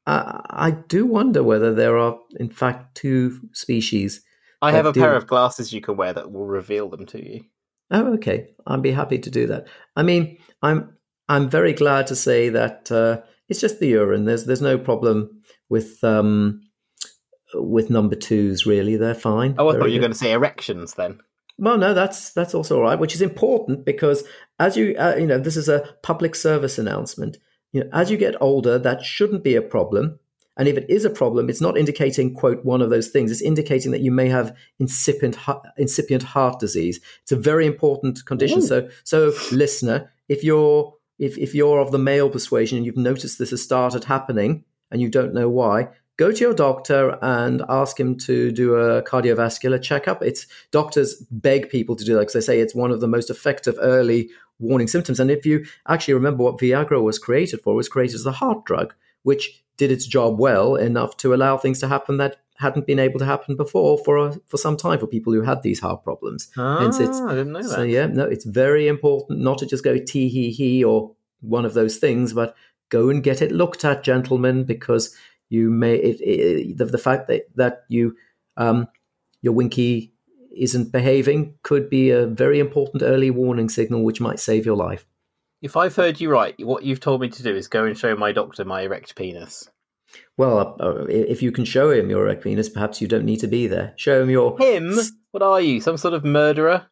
Uh, 0.06 0.40
I 0.48 0.70
do 0.70 1.04
wonder 1.04 1.42
whether 1.42 1.74
there 1.74 1.98
are, 1.98 2.18
in 2.38 2.48
fact, 2.48 2.94
two 2.94 3.40
species. 3.52 4.22
I 4.62 4.72
have 4.72 4.86
a 4.86 4.92
pair 4.92 5.14
of 5.14 5.26
glasses 5.26 5.72
you 5.72 5.80
can 5.80 5.96
wear 5.96 6.12
that 6.12 6.32
will 6.32 6.46
reveal 6.46 6.88
them 6.88 7.06
to 7.06 7.24
you. 7.24 7.44
Oh, 7.90 8.14
okay. 8.14 8.48
I'd 8.66 8.82
be 8.82 8.90
happy 8.90 9.18
to 9.18 9.30
do 9.30 9.46
that. 9.48 9.66
I 9.96 10.02
mean, 10.02 10.38
I'm 10.62 10.96
I'm 11.28 11.48
very 11.48 11.72
glad 11.72 12.06
to 12.08 12.16
say 12.16 12.48
that 12.48 12.90
uh, 12.90 13.20
it's 13.48 13.60
just 13.60 13.80
the 13.80 13.88
urine. 13.88 14.24
There's 14.24 14.46
there's 14.46 14.62
no 14.62 14.78
problem 14.78 15.42
with 15.68 16.02
um, 16.02 16.62
with 17.54 17.90
number 17.90 18.16
twos. 18.16 18.66
Really, 18.66 18.96
they're 18.96 19.14
fine. 19.14 19.54
Oh, 19.58 19.68
I 19.68 19.78
thought 19.78 19.90
you 19.90 19.96
were 19.96 20.00
going 20.00 20.12
to 20.12 20.18
say 20.18 20.32
erections 20.32 20.94
then. 20.94 21.20
Well, 21.58 21.78
no, 21.78 21.92
that's 21.92 22.32
that's 22.32 22.54
also 22.54 22.76
all 22.76 22.82
right, 22.82 22.98
which 22.98 23.14
is 23.14 23.22
important 23.22 23.84
because 23.84 24.24
as 24.58 24.76
you 24.76 24.94
uh, 24.98 25.16
you 25.18 25.26
know, 25.26 25.38
this 25.38 25.56
is 25.56 25.68
a 25.68 25.88
public 26.02 26.34
service 26.34 26.78
announcement. 26.78 27.38
You 27.72 27.84
know, 27.84 27.90
as 27.92 28.10
you 28.10 28.16
get 28.16 28.40
older, 28.40 28.78
that 28.78 29.04
shouldn't 29.04 29.44
be 29.44 29.54
a 29.54 29.62
problem. 29.62 30.18
And 30.56 30.66
if 30.66 30.76
it 30.76 30.90
is 30.90 31.04
a 31.04 31.10
problem, 31.10 31.48
it's 31.48 31.60
not 31.60 31.78
indicating, 31.78 32.34
quote, 32.34 32.64
one 32.64 32.82
of 32.82 32.90
those 32.90 33.08
things. 33.08 33.30
It's 33.30 33.40
indicating 33.40 33.92
that 33.92 34.00
you 34.00 34.10
may 34.10 34.28
have 34.28 34.56
incipient, 34.80 35.36
incipient 35.76 36.24
heart 36.24 36.58
disease. 36.58 37.00
It's 37.22 37.30
a 37.30 37.36
very 37.36 37.64
important 37.64 38.24
condition. 38.24 38.58
Ooh. 38.58 38.66
So, 38.66 38.88
so 39.04 39.32
listener, 39.52 40.12
if 40.28 40.42
you're 40.42 40.94
if, 41.18 41.36
if 41.36 41.54
you're 41.54 41.80
of 41.80 41.90
the 41.90 41.98
male 41.98 42.30
persuasion 42.30 42.76
and 42.76 42.86
you've 42.86 42.96
noticed 42.96 43.38
this 43.38 43.50
has 43.50 43.62
started 43.62 44.04
happening 44.04 44.64
and 44.90 45.00
you 45.00 45.08
don't 45.08 45.34
know 45.34 45.48
why, 45.48 45.88
go 46.16 46.30
to 46.30 46.38
your 46.38 46.54
doctor 46.54 47.18
and 47.22 47.62
ask 47.68 47.98
him 47.98 48.16
to 48.18 48.52
do 48.52 48.74
a 48.74 49.02
cardiovascular 49.02 49.82
checkup. 49.82 50.22
It's 50.22 50.46
doctors 50.70 51.16
beg 51.30 51.70
people 51.70 51.96
to 51.96 52.04
do 52.04 52.14
that 52.14 52.20
because 52.20 52.34
they 52.34 52.40
say 52.40 52.60
it's 52.60 52.74
one 52.74 52.90
of 52.90 53.00
the 53.00 53.08
most 53.08 53.30
effective 53.30 53.76
early 53.80 54.30
warning 54.58 54.88
symptoms. 54.88 55.20
And 55.20 55.30
if 55.30 55.46
you 55.46 55.64
actually 55.88 56.14
remember 56.14 56.42
what 56.42 56.58
Viagra 56.58 57.02
was 57.02 57.18
created 57.18 57.60
for, 57.60 57.72
it 57.72 57.76
was 57.76 57.88
created 57.88 58.16
as 58.16 58.26
a 58.26 58.32
heart 58.32 58.64
drug, 58.64 58.94
which 59.22 59.62
did 59.76 59.90
its 59.92 60.06
job 60.06 60.38
well 60.38 60.74
enough 60.74 61.16
to 61.18 61.34
allow 61.34 61.56
things 61.56 61.78
to 61.80 61.88
happen 61.88 62.16
that 62.16 62.36
hadn't 62.56 62.86
been 62.86 62.98
able 62.98 63.20
to 63.20 63.24
happen 63.24 63.54
before 63.56 63.98
for 63.98 64.16
a, 64.16 64.32
for 64.46 64.56
some 64.56 64.76
time 64.76 64.98
for 64.98 65.06
people 65.06 65.32
who 65.32 65.42
had 65.42 65.62
these 65.62 65.78
heart 65.78 66.02
problems. 66.02 66.48
Ah, 66.56 66.80
Hence 66.80 66.98
it's, 66.98 67.20
I 67.20 67.30
didn't 67.30 67.52
know 67.52 67.62
that. 67.62 67.68
So 67.68 67.82
yeah, 67.82 68.06
no, 68.06 68.24
it's 68.24 68.44
very 68.44 68.88
important 68.88 69.40
not 69.40 69.58
to 69.58 69.66
just 69.66 69.84
go 69.84 69.96
tee 69.96 70.28
hee 70.28 70.50
hee 70.50 70.82
or 70.82 71.14
one 71.40 71.64
of 71.64 71.74
those 71.74 71.98
things, 71.98 72.32
but 72.32 72.56
go 72.88 73.10
and 73.10 73.22
get 73.22 73.40
it 73.40 73.52
looked 73.52 73.84
at, 73.84 74.02
gentlemen, 74.02 74.64
because 74.64 75.14
you 75.48 75.70
may 75.70 75.94
it, 75.94 76.20
it, 76.20 76.78
the, 76.78 76.86
the 76.86 76.98
fact 76.98 77.28
that 77.28 77.44
that 77.54 77.84
you 77.88 78.16
um, 78.56 78.88
your 79.40 79.52
winky 79.52 80.12
isn't 80.58 80.92
behaving 80.92 81.54
could 81.62 81.88
be 81.88 82.10
a 82.10 82.26
very 82.26 82.58
important 82.58 83.02
early 83.02 83.30
warning 83.30 83.68
signal 83.68 84.02
which 84.02 84.20
might 84.20 84.40
save 84.40 84.66
your 84.66 84.76
life. 84.76 85.06
If 85.60 85.76
I've 85.76 85.96
heard 85.96 86.20
you 86.20 86.30
right, 86.30 86.54
what 86.64 86.84
you've 86.84 87.00
told 87.00 87.20
me 87.20 87.28
to 87.28 87.42
do 87.42 87.54
is 87.54 87.66
go 87.66 87.84
and 87.84 87.98
show 87.98 88.14
my 88.14 88.32
doctor 88.32 88.64
my 88.64 88.82
erect 88.82 89.16
penis. 89.16 89.68
Well, 90.36 90.76
uh, 90.80 90.84
uh 90.84 91.06
if 91.08 91.42
you 91.42 91.52
can 91.52 91.64
show 91.64 91.90
him 91.90 92.10
your 92.10 92.24
erect 92.24 92.44
penis, 92.44 92.68
perhaps 92.68 93.00
you 93.00 93.08
don't 93.08 93.24
need 93.24 93.40
to 93.40 93.48
be 93.48 93.66
there. 93.66 93.92
Show 93.96 94.22
him 94.22 94.30
your 94.30 94.58
him. 94.58 94.98
What 95.32 95.42
are 95.42 95.60
you? 95.60 95.80
Some 95.80 95.96
sort 95.96 96.14
of 96.14 96.24
murderer? 96.24 96.86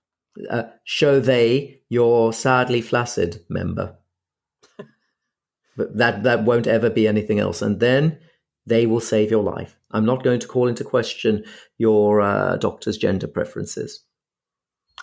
Uh, 0.50 0.64
show 0.84 1.20
they 1.20 1.80
your 1.88 2.32
sadly 2.32 2.80
flaccid 2.80 3.44
member. 3.48 3.96
but 5.76 5.96
that 5.96 6.24
that 6.24 6.44
won't 6.44 6.66
ever 6.66 6.90
be 6.90 7.06
anything 7.06 7.38
else. 7.38 7.62
And 7.62 7.80
then 7.80 8.18
they 8.66 8.86
will 8.86 9.00
save 9.00 9.30
your 9.30 9.42
life. 9.42 9.78
I'm 9.90 10.04
not 10.04 10.24
going 10.24 10.40
to 10.40 10.48
call 10.48 10.68
into 10.68 10.84
question 10.84 11.44
your 11.78 12.20
uh, 12.20 12.56
doctor's 12.56 12.98
gender 12.98 13.28
preferences. 13.28 14.04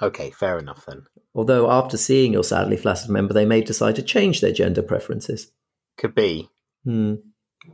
Okay, 0.01 0.31
fair 0.31 0.59
enough 0.59 0.85
then. 0.85 1.03
Although 1.35 1.71
after 1.71 1.97
seeing 1.97 2.33
your 2.33 2.43
sadly 2.43 2.77
flaccid 2.77 3.09
member, 3.09 3.33
they 3.33 3.45
may 3.45 3.61
decide 3.61 3.95
to 3.95 4.01
change 4.01 4.41
their 4.41 4.51
gender 4.51 4.81
preferences. 4.81 5.51
Could 5.97 6.15
be. 6.15 6.49
Hmm. 6.83 7.15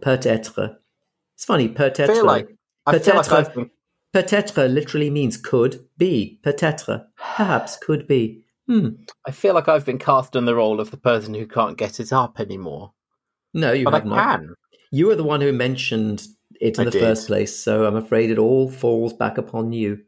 Peut-être. 0.02 0.78
It's 1.36 1.46
funny, 1.46 1.70
peut-être. 1.70 2.10
I 2.10 2.14
feel 2.14 2.26
like, 2.26 2.50
I 2.86 3.00
feel 3.00 3.16
like 3.16 3.54
been... 3.54 3.72
Peut-être 4.14 4.58
literally 4.68 5.10
means 5.10 5.38
could 5.38 5.86
be. 5.98 6.40
Peut-être. 6.44 7.06
Perhaps 7.18 7.78
could 7.78 8.08
be. 8.08 8.44
Hmm. 8.68 8.90
I 9.26 9.32
feel 9.32 9.54
like 9.56 9.68
I've 9.68 9.86
been 9.86 9.98
cast 9.98 10.36
in 10.36 10.46
the 10.46 10.56
role 10.56 10.80
of 10.80 10.92
the 10.92 10.98
person 10.98 11.34
who 11.34 11.48
can't 11.48 11.78
get 11.78 12.00
it 12.00 12.14
up 12.14 12.40
anymore. 12.40 12.94
No, 13.54 13.72
you 13.72 13.86
but 13.86 13.94
have 13.94 14.06
I 14.06 14.10
not. 14.10 14.40
Can. 14.40 14.56
You 14.92 15.08
were 15.08 15.16
the 15.16 15.24
one 15.24 15.42
who 15.42 15.54
mentioned 15.54 16.28
it 16.60 16.78
in 16.78 16.82
I 16.82 16.86
the 16.86 16.92
did. 16.92 17.02
first 17.02 17.28
place, 17.28 17.56
so 17.56 17.86
I'm 17.86 17.96
afraid 17.96 18.32
it 18.32 18.38
all 18.38 18.70
falls 18.70 19.14
back 19.14 19.38
upon 19.38 19.72
you. 19.72 20.00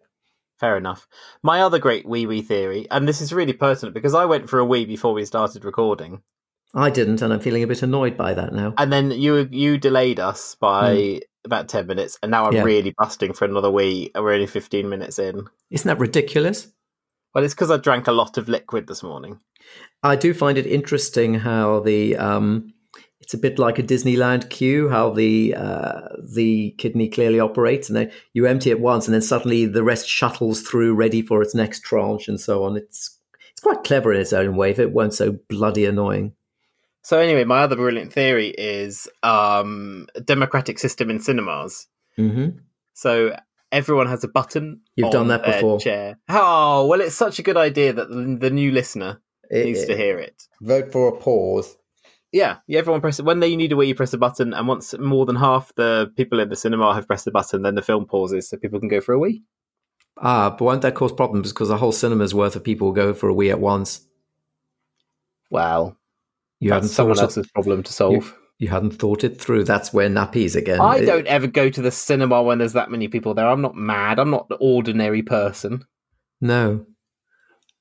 Fair 0.59 0.77
enough. 0.77 1.07
My 1.41 1.61
other 1.61 1.79
great 1.79 2.07
wee 2.07 2.25
wee 2.25 2.41
theory, 2.41 2.87
and 2.91 3.07
this 3.07 3.21
is 3.21 3.33
really 3.33 3.53
pertinent 3.53 3.93
because 3.93 4.13
I 4.13 4.25
went 4.25 4.49
for 4.49 4.59
a 4.59 4.65
wee 4.65 4.85
before 4.85 5.13
we 5.13 5.25
started 5.25 5.65
recording. 5.65 6.21
I 6.73 6.89
didn't, 6.89 7.21
and 7.21 7.33
I'm 7.33 7.39
feeling 7.39 7.63
a 7.63 7.67
bit 7.67 7.83
annoyed 7.83 8.15
by 8.15 8.33
that 8.33 8.53
now. 8.53 8.73
And 8.77 8.91
then 8.93 9.11
you 9.11 9.47
you 9.51 9.77
delayed 9.77 10.19
us 10.19 10.55
by 10.55 10.95
mm. 10.95 11.21
about 11.45 11.67
ten 11.67 11.87
minutes, 11.87 12.17
and 12.21 12.31
now 12.31 12.45
I'm 12.45 12.53
yeah. 12.53 12.63
really 12.63 12.93
busting 12.97 13.33
for 13.33 13.45
another 13.45 13.71
wee. 13.71 14.11
And 14.15 14.23
We're 14.23 14.33
only 14.33 14.47
fifteen 14.47 14.87
minutes 14.87 15.19
in. 15.19 15.47
Isn't 15.69 15.87
that 15.87 15.99
ridiculous? 15.99 16.67
Well, 17.33 17.43
it's 17.43 17.53
because 17.53 17.71
I 17.71 17.77
drank 17.77 18.07
a 18.07 18.11
lot 18.11 18.37
of 18.37 18.49
liquid 18.49 18.87
this 18.87 19.03
morning. 19.03 19.39
I 20.03 20.15
do 20.15 20.33
find 20.33 20.57
it 20.57 20.65
interesting 20.65 21.35
how 21.35 21.79
the 21.79 22.17
um, 22.17 22.73
it's 23.21 23.33
a 23.33 23.37
bit 23.37 23.59
like 23.59 23.77
a 23.77 23.83
Disneyland 23.83 24.49
queue, 24.49 24.89
how 24.89 25.11
the 25.11 25.55
uh, 25.55 26.01
the 26.17 26.71
kidney 26.77 27.07
clearly 27.07 27.39
operates, 27.39 27.87
and 27.87 27.95
then 27.95 28.11
you 28.33 28.45
empty 28.45 28.71
it 28.71 28.79
once, 28.79 29.07
and 29.07 29.13
then 29.13 29.21
suddenly 29.21 29.65
the 29.65 29.83
rest 29.83 30.07
shuttles 30.07 30.61
through, 30.61 30.95
ready 30.95 31.21
for 31.21 31.41
its 31.41 31.53
next 31.53 31.83
tranche, 31.83 32.27
and 32.27 32.41
so 32.41 32.63
on. 32.63 32.75
It's 32.75 33.19
it's 33.51 33.61
quite 33.61 33.83
clever 33.83 34.11
in 34.13 34.19
its 34.19 34.33
own 34.33 34.55
way, 34.55 34.71
if 34.71 34.79
it 34.79 34.91
weren't 34.91 35.13
so 35.13 35.37
bloody 35.47 35.85
annoying. 35.85 36.33
So 37.03 37.19
anyway, 37.19 37.43
my 37.43 37.61
other 37.61 37.75
brilliant 37.75 38.13
theory 38.13 38.49
is 38.49 39.07
um, 39.23 40.07
a 40.15 40.21
democratic 40.21 40.77
system 40.77 41.09
in 41.09 41.19
cinemas. 41.19 41.87
Mm-hmm. 42.17 42.57
So 42.93 43.35
everyone 43.71 44.07
has 44.07 44.23
a 44.23 44.27
button. 44.27 44.81
You've 44.95 45.11
done 45.11 45.29
that 45.29 45.43
before. 45.43 45.79
Chair. 45.79 46.17
Oh 46.27 46.87
well, 46.87 47.01
it's 47.01 47.15
such 47.15 47.39
a 47.39 47.43
good 47.43 47.57
idea 47.57 47.93
that 47.93 48.09
the, 48.09 48.37
the 48.39 48.49
new 48.49 48.71
listener 48.71 49.21
it, 49.49 49.65
needs 49.65 49.85
to 49.85 49.95
hear 49.95 50.17
it. 50.17 50.43
Vote 50.61 50.91
for 50.91 51.07
a 51.07 51.17
pause. 51.17 51.77
Yeah, 52.31 52.57
yeah. 52.67 52.79
Everyone 52.79 53.01
press 53.01 53.19
it 53.19 53.25
when 53.25 53.41
they 53.41 53.55
need 53.55 53.71
a 53.71 53.75
wee. 53.75 53.87
You 53.87 53.95
press 53.95 54.13
a 54.13 54.17
button, 54.17 54.53
and 54.53 54.67
once 54.67 54.97
more 54.97 55.25
than 55.25 55.35
half 55.35 55.73
the 55.75 56.11
people 56.15 56.39
in 56.39 56.49
the 56.49 56.55
cinema 56.55 56.93
have 56.93 57.07
pressed 57.07 57.25
the 57.25 57.31
button, 57.31 57.61
then 57.61 57.75
the 57.75 57.81
film 57.81 58.05
pauses, 58.05 58.49
so 58.49 58.57
people 58.57 58.79
can 58.79 58.89
go 58.89 59.01
for 59.01 59.13
a 59.13 59.19
wee. 59.19 59.43
Ah, 60.17 60.49
but 60.51 60.65
won't 60.65 60.81
that 60.83 60.95
cause 60.95 61.11
problems 61.11 61.51
because 61.51 61.69
a 61.69 61.77
whole 61.77 61.91
cinema's 61.91 62.33
worth 62.33 62.55
of 62.55 62.63
people 62.63 62.91
go 62.91 63.13
for 63.13 63.27
a 63.27 63.33
wee 63.33 63.49
at 63.49 63.59
once? 63.59 64.07
Well, 65.49 65.97
you 66.59 66.71
hadn't 66.71 66.89
someone 66.89 67.19
else's 67.19 67.47
it, 67.47 67.53
problem 67.53 67.83
to 67.83 67.91
solve. 67.91 68.13
You, 68.13 68.33
you, 68.59 68.67
hadn't 68.69 68.91
thought 68.91 69.23
it 69.23 69.41
through. 69.41 69.65
That's 69.65 69.91
where 69.91 70.09
nappies 70.09 70.55
again. 70.55 70.79
I 70.79 70.97
it, 70.97 71.05
don't 71.05 71.27
ever 71.27 71.47
go 71.47 71.69
to 71.69 71.81
the 71.81 71.91
cinema 71.91 72.41
when 72.43 72.59
there's 72.59 72.73
that 72.73 72.91
many 72.91 73.07
people 73.07 73.33
there. 73.33 73.47
I'm 73.47 73.61
not 73.61 73.75
mad. 73.75 74.19
I'm 74.19 74.29
not 74.29 74.47
the 74.47 74.55
ordinary 74.55 75.23
person. 75.23 75.83
No, 76.39 76.85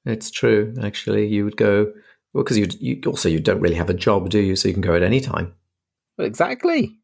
it's 0.04 0.30
true. 0.30 0.75
Actually, 0.83 1.26
you 1.26 1.45
would 1.45 1.57
go 1.57 1.92
well, 2.33 2.45
because 2.45 2.59
you, 2.59 2.67
you 2.79 3.01
also 3.07 3.29
you 3.29 3.41
don't 3.41 3.61
really 3.61 3.75
have 3.75 3.91
a 3.91 3.95
job, 3.95 4.31
do 4.31 4.39
you? 4.39 4.57
So 4.57 4.69
you 4.69 4.75
can 4.75 4.83
go 4.83 4.95
at 4.95 5.03
any 5.03 5.21
time. 5.21 5.55
Well, 6.17 6.27
exactly. 6.27 6.97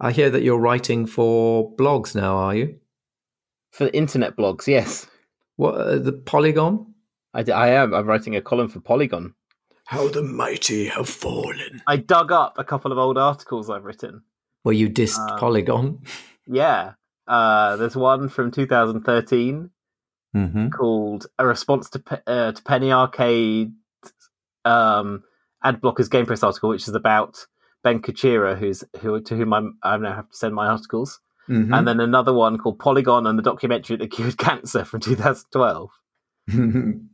I 0.00 0.10
hear 0.12 0.30
that 0.30 0.42
you're 0.42 0.58
writing 0.58 1.06
for 1.06 1.74
blogs 1.76 2.14
now. 2.14 2.36
Are 2.36 2.54
you? 2.54 2.78
For 3.70 3.88
internet 3.94 4.36
blogs, 4.36 4.66
yes. 4.66 5.06
What 5.56 5.74
uh, 5.74 5.98
the 5.98 6.12
Polygon? 6.12 6.94
I, 7.34 7.44
I 7.50 7.68
am. 7.68 7.94
I'm 7.94 8.06
writing 8.06 8.36
a 8.36 8.42
column 8.42 8.68
for 8.68 8.80
Polygon. 8.80 9.34
How 9.86 10.08
the 10.08 10.22
mighty 10.22 10.86
have 10.86 11.08
fallen. 11.08 11.82
I 11.86 11.96
dug 11.96 12.32
up 12.32 12.58
a 12.58 12.64
couple 12.64 12.92
of 12.92 12.98
old 12.98 13.18
articles 13.18 13.70
I've 13.70 13.84
written. 13.84 14.22
Where 14.62 14.74
you 14.74 14.88
dissed 14.88 15.18
um, 15.18 15.38
Polygon? 15.38 16.00
Yeah. 16.46 16.92
Uh, 17.26 17.76
there's 17.76 17.96
one 17.96 18.28
from 18.28 18.50
2013 18.50 19.70
mm-hmm. 20.34 20.68
called 20.68 21.26
"A 21.38 21.46
Response 21.46 21.90
to 21.90 22.22
uh, 22.26 22.52
to 22.52 22.62
Penny 22.62 22.90
Arcade." 22.90 23.72
Um, 24.64 25.22
Adblocker's 25.64 26.08
Game 26.08 26.26
Press 26.26 26.42
article, 26.42 26.70
which 26.70 26.88
is 26.88 26.94
about 26.94 27.46
Ben 27.82 28.00
Kuchera, 28.00 28.56
who's 28.56 28.84
who 29.00 29.20
to 29.20 29.36
whom 29.36 29.52
I'm, 29.52 29.78
I 29.82 29.96
now 29.96 30.14
have 30.14 30.30
to 30.30 30.36
send 30.36 30.54
my 30.54 30.66
articles, 30.66 31.20
mm-hmm. 31.48 31.72
and 31.72 31.86
then 31.86 32.00
another 32.00 32.32
one 32.32 32.58
called 32.58 32.78
Polygon 32.78 33.26
and 33.26 33.38
the 33.38 33.42
documentary 33.42 33.96
that 33.96 34.10
cured 34.10 34.38
cancer 34.38 34.84
from 34.84 35.00
2012. 35.00 35.90
um, 36.52 37.08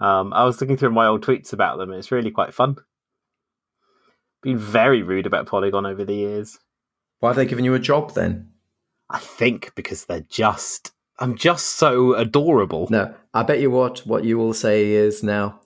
I 0.00 0.44
was 0.44 0.60
looking 0.60 0.76
through 0.76 0.90
my 0.90 1.06
old 1.06 1.24
tweets 1.24 1.52
about 1.52 1.78
them. 1.78 1.92
It's 1.92 2.12
really 2.12 2.30
quite 2.30 2.54
fun. 2.54 2.76
Been 4.42 4.58
very 4.58 5.02
rude 5.02 5.26
about 5.26 5.46
Polygon 5.46 5.86
over 5.86 6.04
the 6.04 6.14
years. 6.14 6.58
Why 7.20 7.30
have 7.30 7.36
they 7.36 7.46
given 7.46 7.64
you 7.64 7.74
a 7.74 7.80
job 7.80 8.14
then? 8.14 8.50
I 9.08 9.18
think 9.18 9.74
because 9.74 10.04
they're 10.04 10.26
just. 10.28 10.92
I'm 11.18 11.34
just 11.34 11.66
so 11.76 12.14
adorable. 12.14 12.88
No, 12.90 13.14
I 13.32 13.42
bet 13.42 13.60
you 13.60 13.70
what 13.70 14.00
what 14.00 14.24
you 14.24 14.36
will 14.36 14.52
say 14.52 14.90
is 14.90 15.22
now. 15.22 15.60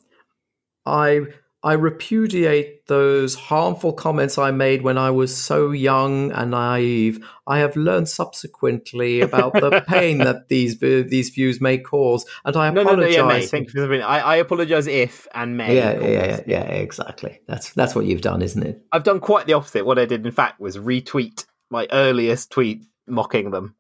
I 0.86 1.26
I 1.62 1.74
repudiate 1.74 2.86
those 2.86 3.34
harmful 3.34 3.92
comments 3.92 4.38
I 4.38 4.50
made 4.50 4.80
when 4.80 4.96
I 4.96 5.10
was 5.10 5.36
so 5.36 5.72
young 5.72 6.32
and 6.32 6.52
naive. 6.52 7.22
I 7.46 7.58
have 7.58 7.76
learned 7.76 8.08
subsequently 8.08 9.20
about 9.20 9.52
the 9.52 9.84
pain 9.86 10.18
that 10.18 10.48
these 10.48 10.78
these 10.78 11.28
views 11.28 11.60
may 11.60 11.76
cause, 11.76 12.24
and 12.44 12.56
I 12.56 12.68
apologize. 12.68 12.96
No, 12.96 12.96
no, 12.96 13.02
no, 13.02 13.08
yeah, 13.08 13.40
mate, 13.40 13.50
thank 13.50 13.66
you 13.66 13.72
for 13.72 13.86
the 13.86 14.00
I, 14.00 14.20
I 14.20 14.36
apologize 14.36 14.86
if 14.86 15.28
and 15.34 15.56
may. 15.58 15.76
Yeah, 15.76 16.00
yeah, 16.00 16.08
yeah, 16.08 16.40
yeah, 16.46 16.62
exactly. 16.62 17.40
That's 17.46 17.72
that's 17.74 17.94
what 17.94 18.06
you've 18.06 18.22
done, 18.22 18.40
isn't 18.40 18.62
it? 18.62 18.82
I've 18.90 19.04
done 19.04 19.20
quite 19.20 19.46
the 19.46 19.52
opposite. 19.52 19.84
What 19.84 19.98
I 19.98 20.06
did, 20.06 20.24
in 20.24 20.32
fact, 20.32 20.60
was 20.60 20.78
retweet 20.78 21.44
my 21.70 21.86
earliest 21.92 22.50
tweet 22.50 22.86
mocking 23.06 23.50
them. 23.50 23.74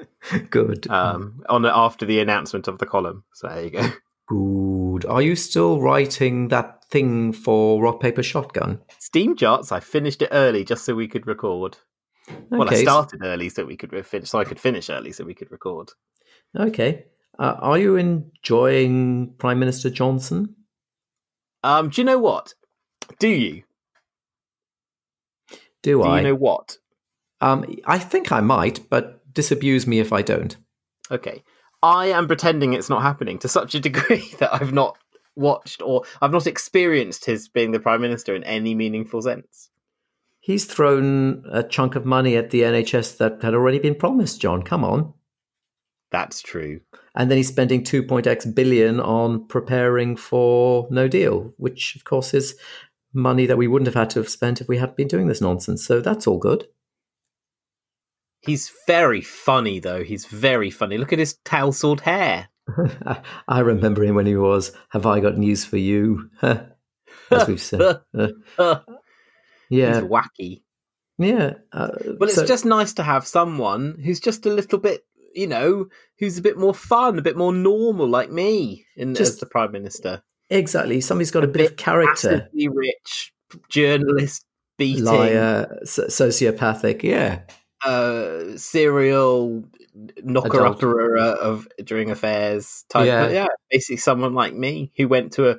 Good. 0.50 0.88
Um, 0.90 1.42
on 1.48 1.64
after 1.64 2.04
the 2.04 2.20
announcement 2.20 2.68
of 2.68 2.78
the 2.78 2.86
column. 2.86 3.24
So 3.32 3.48
there 3.48 3.64
you 3.64 3.70
go. 3.70 3.88
Good. 4.28 5.04
Are 5.06 5.22
you 5.22 5.36
still 5.36 5.80
writing 5.80 6.48
that 6.48 6.84
thing 6.90 7.32
for 7.32 7.82
Rock 7.82 8.00
Paper 8.00 8.22
Shotgun? 8.22 8.80
Steam 8.98 9.36
Charts. 9.36 9.72
I 9.72 9.80
finished 9.80 10.22
it 10.22 10.30
early 10.32 10.64
just 10.64 10.84
so 10.84 10.94
we 10.94 11.08
could 11.08 11.26
record. 11.26 11.76
Okay. 12.28 12.44
Well, 12.50 12.68
I 12.68 12.82
started 12.82 13.20
early 13.22 13.48
so 13.48 13.64
we 13.64 13.76
could 13.76 13.90
finish, 14.06 14.30
so 14.30 14.38
I 14.38 14.44
could 14.44 14.60
finish 14.60 14.88
early 14.90 15.12
so 15.12 15.24
we 15.24 15.34
could 15.34 15.50
record. 15.50 15.90
Okay. 16.56 17.06
Uh, 17.38 17.56
are 17.58 17.78
you 17.78 17.96
enjoying 17.96 19.34
Prime 19.38 19.58
Minister 19.58 19.90
Johnson? 19.90 20.54
Um, 21.64 21.90
do 21.90 22.00
you 22.00 22.04
know 22.04 22.18
what? 22.18 22.54
Do 23.18 23.28
you? 23.28 23.62
Do, 25.82 26.02
do 26.02 26.02
I? 26.02 26.18
you 26.18 26.22
know 26.28 26.34
what? 26.34 26.78
Um, 27.40 27.64
I 27.84 27.98
think 27.98 28.30
I 28.30 28.40
might, 28.40 28.88
but 28.88 29.20
disabuse 29.34 29.86
me 29.86 29.98
if 29.98 30.12
I 30.12 30.22
don't. 30.22 30.56
Okay. 31.10 31.42
I 31.82 32.06
am 32.06 32.26
pretending 32.26 32.72
it's 32.72 32.88
not 32.88 33.02
happening 33.02 33.38
to 33.40 33.48
such 33.48 33.74
a 33.74 33.80
degree 33.80 34.32
that 34.38 34.54
I've 34.54 34.72
not 34.72 34.96
watched 35.34 35.82
or 35.82 36.04
I've 36.20 36.32
not 36.32 36.46
experienced 36.46 37.24
his 37.24 37.48
being 37.48 37.72
the 37.72 37.80
prime 37.80 38.00
minister 38.00 38.34
in 38.34 38.44
any 38.44 38.74
meaningful 38.74 39.22
sense. 39.22 39.70
He's 40.40 40.64
thrown 40.64 41.44
a 41.50 41.62
chunk 41.62 41.94
of 41.94 42.04
money 42.04 42.36
at 42.36 42.50
the 42.50 42.62
NHS 42.62 43.18
that 43.18 43.42
had 43.42 43.54
already 43.54 43.78
been 43.78 43.94
promised, 43.94 44.40
John. 44.40 44.62
Come 44.62 44.84
on. 44.84 45.14
That's 46.10 46.42
true. 46.42 46.80
And 47.14 47.30
then 47.30 47.38
he's 47.38 47.48
spending 47.48 47.84
2.x 47.84 48.46
billion 48.46 49.00
on 49.00 49.46
preparing 49.46 50.16
for 50.16 50.88
no 50.90 51.08
deal, 51.08 51.54
which 51.56 51.96
of 51.96 52.04
course 52.04 52.34
is 52.34 52.56
money 53.14 53.46
that 53.46 53.56
we 53.58 53.68
wouldn't 53.68 53.86
have 53.86 53.94
had 53.94 54.10
to 54.10 54.18
have 54.18 54.28
spent 54.28 54.60
if 54.60 54.68
we 54.68 54.78
hadn't 54.78 54.96
been 54.96 55.08
doing 55.08 55.28
this 55.28 55.40
nonsense. 55.40 55.86
So 55.86 56.00
that's 56.00 56.26
all 56.26 56.38
good. 56.38 56.66
He's 58.42 58.72
very 58.88 59.20
funny, 59.20 59.78
though. 59.78 60.02
He's 60.02 60.26
very 60.26 60.70
funny. 60.70 60.98
Look 60.98 61.12
at 61.12 61.20
his 61.20 61.38
tousled 61.44 62.00
hair. 62.00 62.48
I 63.48 63.60
remember 63.60 64.02
him 64.02 64.16
when 64.16 64.26
he 64.26 64.36
was, 64.36 64.72
Have 64.90 65.06
I 65.06 65.20
got 65.20 65.38
news 65.38 65.64
for 65.64 65.76
you? 65.76 66.28
As 66.42 67.48
we've 67.48 67.60
said. 67.60 68.00
yeah. 68.12 68.80
He's 69.68 70.02
wacky. 70.02 70.62
Yeah. 71.18 71.54
Uh, 71.72 71.90
well, 72.18 72.28
it's 72.28 72.34
so, 72.34 72.44
just 72.44 72.64
nice 72.64 72.94
to 72.94 73.04
have 73.04 73.26
someone 73.26 74.00
who's 74.04 74.18
just 74.18 74.44
a 74.44 74.50
little 74.50 74.78
bit, 74.78 75.04
you 75.34 75.46
know, 75.46 75.86
who's 76.18 76.38
a 76.38 76.42
bit 76.42 76.58
more 76.58 76.74
fun, 76.74 77.18
a 77.18 77.22
bit 77.22 77.36
more 77.36 77.52
normal, 77.52 78.08
like 78.08 78.30
me, 78.30 78.86
in, 78.96 79.14
just, 79.14 79.34
as 79.34 79.38
the 79.38 79.46
prime 79.46 79.70
minister. 79.70 80.22
Exactly. 80.50 81.00
Somebody's 81.00 81.30
got 81.30 81.44
a, 81.44 81.48
a 81.48 81.50
bit, 81.50 81.58
bit, 81.58 81.70
of 81.70 81.76
character. 81.76 82.48
rich 82.52 83.32
journalist 83.68 84.44
beating, 84.78 85.04
liar, 85.04 85.78
sociopathic. 85.84 87.04
Yeah 87.04 87.42
uh, 87.84 88.56
serial 88.56 89.64
knocker 90.22 90.64
upper 90.64 91.16
of 91.16 91.68
during 91.84 92.10
affairs 92.10 92.84
type. 92.88 93.06
Yeah. 93.06 93.28
yeah, 93.28 93.46
basically 93.70 93.98
someone 93.98 94.34
like 94.34 94.54
me 94.54 94.92
who 94.96 95.08
went 95.08 95.32
to 95.34 95.50
a 95.50 95.58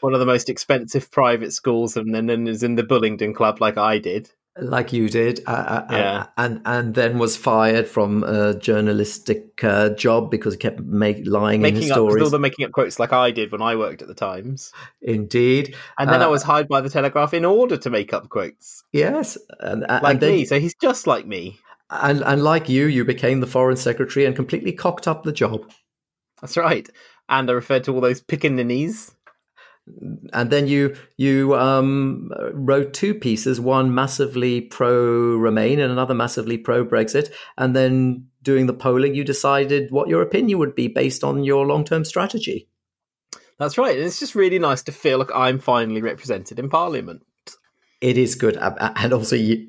one 0.00 0.14
of 0.14 0.20
the 0.20 0.26
most 0.26 0.48
expensive 0.48 1.10
private 1.10 1.52
schools 1.52 1.96
and 1.96 2.14
then 2.14 2.28
and 2.28 2.48
is 2.48 2.62
in 2.62 2.74
the 2.74 2.82
Bullingdon 2.82 3.34
Club 3.34 3.60
like 3.60 3.78
I 3.78 3.98
did 3.98 4.30
like 4.60 4.92
you 4.92 5.08
did, 5.08 5.40
uh, 5.46 5.50
uh, 5.50 5.86
uh, 5.88 5.96
yeah. 5.96 6.26
and 6.36 6.60
and 6.66 6.94
then 6.94 7.18
was 7.18 7.36
fired 7.36 7.88
from 7.88 8.22
a 8.24 8.54
journalistic 8.54 9.64
uh, 9.64 9.90
job 9.90 10.30
because 10.30 10.54
he 10.54 10.58
kept 10.58 10.80
make, 10.80 11.26
lying 11.26 11.62
making 11.62 11.76
in 11.76 11.82
his 11.82 11.90
up, 11.90 11.96
stories. 11.96 12.26
Still, 12.26 12.38
making 12.38 12.66
up 12.66 12.72
quotes 12.72 12.98
like 12.98 13.12
I 13.12 13.30
did 13.30 13.50
when 13.50 13.62
I 13.62 13.76
worked 13.76 14.02
at 14.02 14.08
the 14.08 14.14
Times. 14.14 14.72
Indeed, 15.00 15.74
and 15.98 16.10
then 16.10 16.20
I 16.20 16.26
uh, 16.26 16.30
was 16.30 16.42
hired 16.42 16.68
by 16.68 16.82
the 16.82 16.90
Telegraph 16.90 17.32
in 17.32 17.44
order 17.44 17.78
to 17.78 17.90
make 17.90 18.12
up 18.12 18.28
quotes. 18.28 18.84
Yes, 18.92 19.38
and, 19.60 19.82
like 19.82 20.02
and 20.04 20.20
then, 20.20 20.32
me. 20.32 20.44
So 20.44 20.60
he's 20.60 20.74
just 20.74 21.06
like 21.06 21.26
me. 21.26 21.58
And 21.90 22.22
and 22.22 22.42
like 22.42 22.68
you, 22.68 22.86
you 22.86 23.04
became 23.04 23.40
the 23.40 23.46
foreign 23.46 23.76
secretary 23.76 24.26
and 24.26 24.36
completely 24.36 24.72
cocked 24.72 25.08
up 25.08 25.22
the 25.22 25.32
job. 25.32 25.70
That's 26.42 26.56
right. 26.56 26.88
And 27.28 27.48
I 27.48 27.52
referred 27.54 27.84
to 27.84 27.94
all 27.94 28.00
those 28.00 28.20
pickaninnies 28.20 29.14
and 30.32 30.50
then 30.50 30.66
you 30.66 30.96
you 31.16 31.54
um, 31.54 32.30
wrote 32.52 32.94
two 32.94 33.14
pieces, 33.14 33.60
one 33.60 33.94
massively 33.94 34.60
pro 34.60 35.36
Remain 35.36 35.80
and 35.80 35.90
another 35.90 36.14
massively 36.14 36.56
pro 36.56 36.84
Brexit, 36.84 37.32
and 37.58 37.74
then 37.74 38.28
doing 38.42 38.66
the 38.66 38.74
polling, 38.74 39.14
you 39.14 39.24
decided 39.24 39.90
what 39.90 40.08
your 40.08 40.22
opinion 40.22 40.58
would 40.58 40.74
be 40.74 40.88
based 40.88 41.24
on 41.24 41.44
your 41.44 41.66
long 41.66 41.84
term 41.84 42.04
strategy. 42.04 42.68
That's 43.58 43.78
right, 43.78 43.96
and 43.96 44.06
it's 44.06 44.20
just 44.20 44.34
really 44.34 44.58
nice 44.58 44.82
to 44.84 44.92
feel 44.92 45.18
like 45.18 45.30
I'm 45.34 45.58
finally 45.58 46.02
represented 46.02 46.58
in 46.58 46.68
Parliament. 46.68 47.22
It 48.00 48.18
is 48.18 48.34
good, 48.34 48.56
and 48.60 49.12
also 49.12 49.36
you 49.36 49.68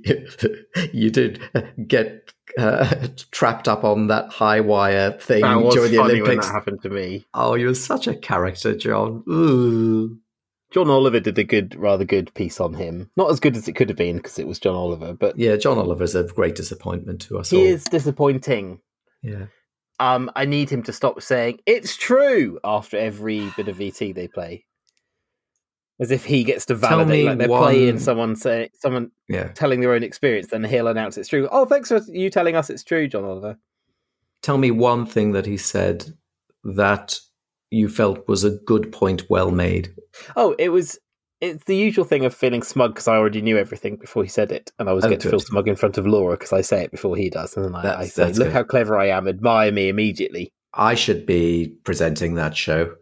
you 0.94 1.10
did 1.12 1.40
get 1.88 2.33
uh, 2.58 3.08
trapped 3.32 3.68
up 3.68 3.84
on 3.84 4.08
that 4.08 4.30
high 4.32 4.60
wire 4.60 5.12
thing 5.12 5.42
during 5.42 5.92
the 5.92 6.00
Olympics. 6.00 6.48
that 6.48 6.54
happened 6.54 6.82
to 6.84 6.90
me. 6.90 7.26
Oh, 7.34 7.56
you're 7.56 7.76
such 7.76 8.08
a 8.08 8.16
character, 8.16 8.76
John. 8.76 9.24
Ooh. 9.30 10.18
John 10.72 10.90
Oliver 10.90 11.20
did 11.20 11.38
a 11.38 11.44
good, 11.44 11.76
rather 11.76 12.04
good 12.04 12.34
piece 12.34 12.60
on 12.60 12.74
him. 12.74 13.12
Not 13.16 13.30
as 13.30 13.40
good 13.40 13.56
as 13.56 13.68
it 13.68 13.74
could 13.74 13.90
have 13.90 13.98
been 13.98 14.18
because 14.18 14.40
it 14.40 14.48
was 14.48 14.60
John 14.60 14.76
Oliver, 14.76 15.14
but 15.14 15.38
yeah, 15.38 15.56
John 15.56 15.78
Oliver's 15.78 16.16
a 16.16 16.24
great 16.24 16.56
disappointment 16.56 17.22
to 17.22 17.38
us. 17.38 17.52
He 17.52 17.58
all. 17.58 17.64
is 17.64 17.84
disappointing. 17.84 18.80
Yeah. 19.22 19.46
Um, 20.00 20.32
I 20.36 20.46
need 20.46 20.72
him 20.72 20.82
to 20.84 20.94
stop 20.94 21.22
saying 21.22 21.60
it's 21.68 21.96
true 21.96 22.60
after 22.64 22.98
every 22.98 23.52
bit 23.56 23.68
of 23.68 23.78
VT 23.78 24.16
they 24.16 24.28
play 24.28 24.66
as 26.00 26.12
if 26.12 26.26
he 26.26 26.44
gets 26.44 26.66
to 26.66 26.76
validate 26.76 27.26
like 27.26 27.38
they're 27.38 27.48
one... 27.48 27.62
playing 27.62 28.00
someone 28.00 28.36
saying 28.36 28.70
someone 28.74 29.12
yeah. 29.30 29.50
telling 29.50 29.80
their 29.80 29.94
own 29.94 30.04
experience 30.04 30.48
then 30.48 30.64
he'll 30.64 30.88
announce 30.88 31.18
it's 31.18 31.30
true 31.30 31.48
oh 31.52 31.66
thanks 31.66 31.90
for 31.90 32.02
you 32.08 32.30
telling 32.30 32.56
us 32.56 32.70
it's 32.70 32.84
true 32.84 33.08
john 33.08 33.24
oliver 33.24 33.58
tell 34.42 34.58
me 34.58 34.72
one 34.72 35.06
thing 35.06 35.32
that 35.32 35.46
he 35.46 35.58
said 35.58 36.06
that 36.64 37.20
you 37.70 37.88
felt 37.88 38.28
was 38.28 38.44
a 38.44 38.52
good 38.52 38.92
point 38.92 39.30
well 39.30 39.52
made 39.52 39.94
oh 40.36 40.56
it 40.58 40.70
was 40.70 40.98
it's 41.44 41.66
the 41.66 41.76
usual 41.76 42.06
thing 42.06 42.24
of 42.24 42.34
feeling 42.34 42.64
smug 42.64 42.94
because 42.94 43.08
I 43.08 43.18
already 43.18 43.42
knew 43.42 43.58
everything 43.58 43.98
before 43.98 44.24
he 44.24 44.30
said 44.30 44.50
it, 44.50 44.72
and 44.80 44.88
I 44.88 44.94
was 44.94 45.04
oh, 45.04 45.10
get 45.10 45.20
to 45.22 45.30
feel 45.30 45.42
smug 45.42 45.68
in 45.68 45.76
front 45.76 45.98
of 45.98 46.08
Laura 46.08 46.38
because 46.38 46.54
I 46.54 46.62
say 46.62 46.86
it 46.86 46.92
before 46.92 47.18
he 47.18 47.30
does, 47.30 47.58
and 47.58 47.66
then 47.66 47.76
I, 47.76 48.00
I 48.00 48.06
say, 48.06 48.28
"Look 48.28 48.36
good. 48.36 48.54
how 48.54 48.64
clever 48.64 48.98
I 48.98 49.10
am! 49.10 49.28
Admire 49.28 49.72
me 49.72 49.90
immediately." 49.90 50.54
I 50.74 50.96
should 50.96 51.26
be 51.26 51.76
presenting 51.84 52.36
that 52.36 52.56
show. 52.56 52.96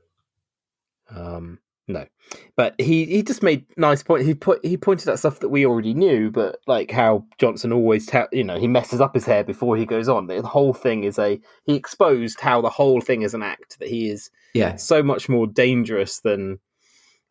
Um, 1.15 1.59
no, 1.87 2.07
but 2.55 2.75
he 2.79 3.05
he 3.05 3.23
just 3.23 3.43
made 3.43 3.65
nice 3.77 4.03
point. 4.03 4.25
He 4.25 4.33
put 4.33 4.63
he 4.65 4.77
pointed 4.77 5.09
out 5.09 5.19
stuff 5.19 5.39
that 5.39 5.49
we 5.49 5.65
already 5.65 5.93
knew, 5.93 6.31
but 6.31 6.59
like 6.67 6.91
how 6.91 7.25
Johnson 7.37 7.71
always 7.73 8.05
tell 8.05 8.27
you 8.31 8.43
know 8.43 8.59
he 8.59 8.67
messes 8.67 9.01
up 9.01 9.13
his 9.13 9.25
hair 9.25 9.43
before 9.43 9.77
he 9.77 9.85
goes 9.85 10.07
on. 10.09 10.27
The 10.27 10.41
whole 10.41 10.73
thing 10.73 11.03
is 11.03 11.17
a 11.17 11.39
he 11.65 11.75
exposed 11.75 12.39
how 12.39 12.61
the 12.61 12.69
whole 12.69 13.01
thing 13.01 13.21
is 13.21 13.33
an 13.33 13.43
act 13.43 13.79
that 13.79 13.89
he 13.89 14.09
is 14.09 14.29
yeah 14.53 14.75
so 14.75 15.01
much 15.01 15.29
more 15.29 15.47
dangerous 15.47 16.19
than 16.19 16.59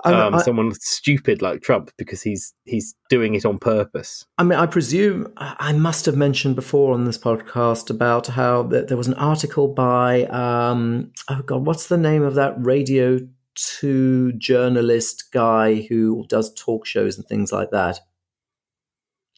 um, 0.04 0.34
I, 0.34 0.42
someone 0.42 0.72
stupid 0.74 1.42
like 1.42 1.62
Trump 1.62 1.90
because 1.98 2.22
he's 2.22 2.54
he's 2.64 2.94
doing 3.08 3.34
it 3.34 3.44
on 3.44 3.58
purpose. 3.58 4.26
I 4.38 4.44
mean, 4.44 4.58
I 4.58 4.66
presume 4.66 5.32
I 5.36 5.72
must 5.72 6.06
have 6.06 6.16
mentioned 6.16 6.56
before 6.56 6.94
on 6.94 7.04
this 7.04 7.18
podcast 7.18 7.90
about 7.90 8.28
how 8.28 8.62
there 8.62 8.96
was 8.96 9.08
an 9.08 9.14
article 9.14 9.68
by 9.68 10.24
um, 10.24 11.12
oh 11.28 11.42
god, 11.42 11.66
what's 11.66 11.88
the 11.88 11.98
name 11.98 12.22
of 12.22 12.34
that 12.34 12.54
radio 12.58 13.20
to 13.54 14.32
journalist 14.32 15.32
guy 15.32 15.82
who 15.82 16.24
does 16.28 16.52
talk 16.54 16.86
shows 16.86 17.16
and 17.16 17.26
things 17.26 17.52
like 17.52 17.70
that. 17.70 18.00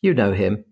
You 0.01 0.15
know 0.15 0.33
him. 0.33 0.65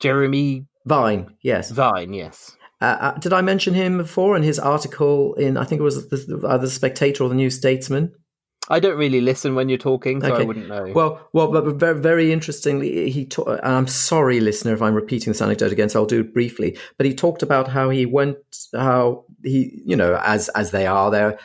Jeremy 0.00 0.66
Vine, 0.84 1.36
yes. 1.42 1.70
Vine, 1.70 2.12
yes. 2.12 2.56
Uh, 2.80 2.96
uh, 3.00 3.12
did 3.18 3.32
I 3.32 3.40
mention 3.40 3.74
him 3.74 3.98
before 3.98 4.36
in 4.36 4.42
his 4.42 4.58
article 4.58 5.34
in, 5.34 5.56
I 5.56 5.64
think 5.64 5.80
it 5.80 5.84
was 5.84 6.08
the, 6.08 6.42
either 6.48 6.64
the 6.64 6.70
Spectator 6.70 7.22
or 7.22 7.28
the 7.28 7.36
New 7.36 7.50
Statesman? 7.50 8.12
I 8.68 8.80
don't 8.80 8.96
really 8.96 9.20
listen 9.20 9.54
when 9.54 9.68
you're 9.68 9.78
talking, 9.78 10.20
so 10.20 10.32
okay. 10.32 10.42
I 10.42 10.46
wouldn't 10.46 10.68
know. 10.68 10.92
Well, 10.94 11.28
well, 11.32 11.50
but 11.50 11.64
very, 11.74 11.98
very 11.98 12.32
interestingly, 12.32 13.10
he. 13.10 13.26
Ta- 13.26 13.42
and 13.42 13.74
I'm 13.74 13.88
sorry, 13.88 14.38
listener, 14.38 14.72
if 14.72 14.80
I'm 14.80 14.94
repeating 14.94 15.32
this 15.32 15.42
anecdote 15.42 15.72
again, 15.72 15.88
so 15.88 16.00
I'll 16.00 16.06
do 16.06 16.20
it 16.20 16.32
briefly. 16.32 16.78
But 16.96 17.06
he 17.06 17.14
talked 17.14 17.42
about 17.42 17.68
how 17.68 17.90
he 17.90 18.06
went, 18.06 18.38
how 18.72 19.24
he, 19.42 19.82
you 19.84 19.96
know, 19.96 20.16
as 20.24 20.48
as 20.50 20.70
they 20.70 20.86
are 20.86 21.10
there, 21.10 21.38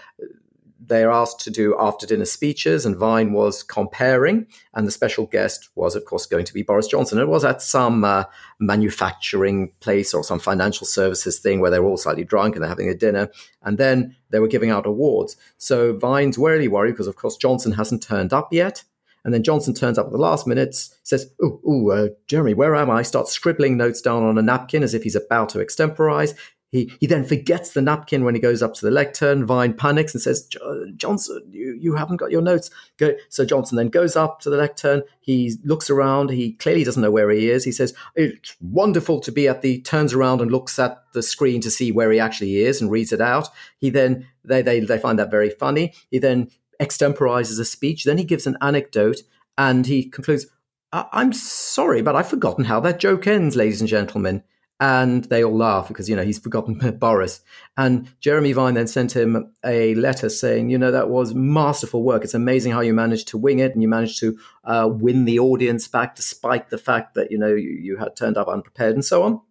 they're 0.87 1.11
asked 1.11 1.41
to 1.41 1.51
do 1.51 1.75
after 1.79 2.07
dinner 2.07 2.25
speeches, 2.25 2.85
and 2.85 2.95
Vine 2.95 3.33
was 3.33 3.63
comparing, 3.63 4.47
and 4.73 4.87
the 4.87 4.91
special 4.91 5.25
guest 5.25 5.69
was, 5.75 5.95
of 5.95 6.05
course, 6.05 6.25
going 6.25 6.45
to 6.45 6.53
be 6.53 6.63
Boris 6.63 6.87
Johnson. 6.87 7.19
It 7.19 7.27
was 7.27 7.43
at 7.45 7.61
some 7.61 8.03
uh, 8.03 8.23
manufacturing 8.59 9.71
place 9.79 10.13
or 10.13 10.23
some 10.23 10.39
financial 10.39 10.87
services 10.87 11.39
thing 11.39 11.59
where 11.59 11.69
they're 11.71 11.85
all 11.85 11.97
slightly 11.97 12.23
drunk 12.23 12.55
and 12.55 12.63
they're 12.63 12.69
having 12.69 12.89
a 12.89 12.95
dinner, 12.95 13.29
and 13.61 13.77
then 13.77 14.15
they 14.29 14.39
were 14.39 14.47
giving 14.47 14.69
out 14.69 14.85
awards. 14.85 15.35
So 15.57 15.97
Vine's 15.97 16.37
really 16.37 16.67
worried 16.67 16.91
because, 16.93 17.07
of 17.07 17.15
course, 17.15 17.37
Johnson 17.37 17.73
hasn't 17.73 18.03
turned 18.03 18.33
up 18.33 18.51
yet. 18.51 18.83
And 19.23 19.33
then 19.33 19.43
Johnson 19.43 19.73
turns 19.73 19.97
up 19.97 20.05
at 20.05 20.13
the 20.13 20.17
last 20.17 20.47
minute, 20.47 20.73
says, 21.03 21.29
"Oh, 21.41 21.89
uh, 21.89 22.09
Jeremy, 22.27 22.53
where 22.53 22.75
am 22.75 22.89
I?" 22.89 23.01
Starts 23.01 23.33
scribbling 23.33 23.75
notes 23.75 23.99
down 23.99 24.23
on 24.23 24.37
a 24.37 24.41
napkin 24.41 24.83
as 24.83 24.93
if 24.93 25.03
he's 25.03 25.17
about 25.17 25.49
to 25.49 25.59
extemporize. 25.59 26.33
He, 26.69 26.91
he 26.99 27.07
then 27.07 27.23
forgets 27.23 27.71
the 27.71 27.81
napkin 27.81 28.25
when 28.25 28.35
he 28.35 28.41
goes 28.41 28.61
up 28.61 28.73
to 28.75 28.85
the 28.85 28.91
lectern. 28.91 29.45
Vine 29.45 29.73
panics 29.73 30.13
and 30.13 30.21
says, 30.21 30.49
Johnson, 30.97 31.41
you, 31.49 31.77
you 31.79 31.95
haven't 31.95 32.17
got 32.17 32.31
your 32.31 32.41
notes. 32.41 32.69
Go. 32.97 33.13
So 33.29 33.45
Johnson 33.45 33.77
then 33.77 33.87
goes 33.87 34.17
up 34.17 34.41
to 34.41 34.49
the 34.49 34.57
lectern. 34.57 35.03
He 35.21 35.55
looks 35.63 35.89
around. 35.89 36.29
He 36.29 36.53
clearly 36.53 36.83
doesn't 36.83 37.01
know 37.01 37.11
where 37.11 37.29
he 37.31 37.49
is. 37.49 37.63
He 37.63 37.71
says, 37.71 37.93
It's 38.15 38.55
wonderful 38.59 39.21
to 39.21 39.31
be 39.31 39.47
at 39.47 39.61
the, 39.61 39.81
turns 39.81 40.13
around 40.13 40.41
and 40.41 40.51
looks 40.51 40.77
at 40.77 41.03
the 41.13 41.23
screen 41.23 41.61
to 41.61 41.71
see 41.71 41.91
where 41.91 42.11
he 42.11 42.19
actually 42.19 42.57
is 42.57 42.81
and 42.81 42.91
reads 42.91 43.13
it 43.13 43.21
out. 43.21 43.47
He 43.77 43.89
then, 43.89 44.27
they, 44.43 44.61
they, 44.61 44.81
they 44.81 44.97
find 44.97 45.17
that 45.19 45.31
very 45.31 45.49
funny. 45.49 45.93
He 46.11 46.19
then 46.19 46.49
extemporizes 46.81 47.59
a 47.59 47.65
speech. 47.65 48.03
Then 48.03 48.17
he 48.17 48.25
gives 48.25 48.45
an 48.45 48.57
anecdote 48.61 49.21
and 49.57 49.85
he 49.87 50.03
concludes, 50.03 50.47
I'm 50.91 51.31
sorry, 51.31 52.01
but 52.01 52.15
I've 52.15 52.29
forgotten 52.29 52.65
how 52.65 52.79
that 52.81 52.99
joke 52.99 53.25
ends, 53.25 53.55
ladies 53.55 53.81
and 53.81 53.89
gentlemen 53.89 54.43
and 54.79 55.23
they 55.25 55.43
all 55.43 55.57
laugh 55.57 55.87
because 55.87 56.07
you 56.07 56.15
know 56.15 56.23
he's 56.23 56.39
forgotten 56.39 56.75
Boris. 56.99 57.41
And 57.77 58.09
Jeremy 58.19 58.53
Vine 58.53 58.75
then 58.75 58.87
sent 58.87 59.15
him 59.15 59.53
a 59.65 59.95
letter 59.95 60.29
saying, 60.29 60.69
you 60.69 60.77
know, 60.77 60.91
that 60.91 61.09
was 61.09 61.33
masterful 61.33 62.03
work. 62.03 62.23
It's 62.23 62.33
amazing 62.33 62.71
how 62.71 62.81
you 62.81 62.93
managed 62.93 63.27
to 63.29 63.37
wing 63.37 63.59
it 63.59 63.73
and 63.73 63.81
you 63.81 63.87
managed 63.87 64.19
to 64.19 64.37
uh, 64.63 64.89
win 64.91 65.25
the 65.25 65.39
audience 65.39 65.87
back 65.87 66.15
despite 66.15 66.69
the 66.69 66.77
fact 66.77 67.15
that 67.15 67.31
you 67.31 67.37
know 67.37 67.53
you, 67.53 67.69
you, 67.69 67.97
had 67.97 68.15
turned 68.15 68.37
up 68.37 68.47
unprepared 68.47 68.93
and 68.93 69.05
so 69.05 69.23
on. 69.23 69.41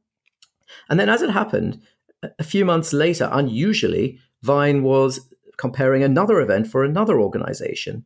And 0.89 1.01
then, 1.01 1.09
as 1.09 1.23
it 1.23 1.31
happened, 1.31 1.81
a 2.39 2.45
few 2.45 2.65
months 2.65 2.93
later, 2.93 3.29
unusually, 3.33 4.21
Vine 4.43 4.83
was 4.83 5.29
comparing 5.57 6.03
another 6.03 6.41
event 6.41 6.69
for 6.69 6.85
another 6.85 7.21
organization, 7.21 8.05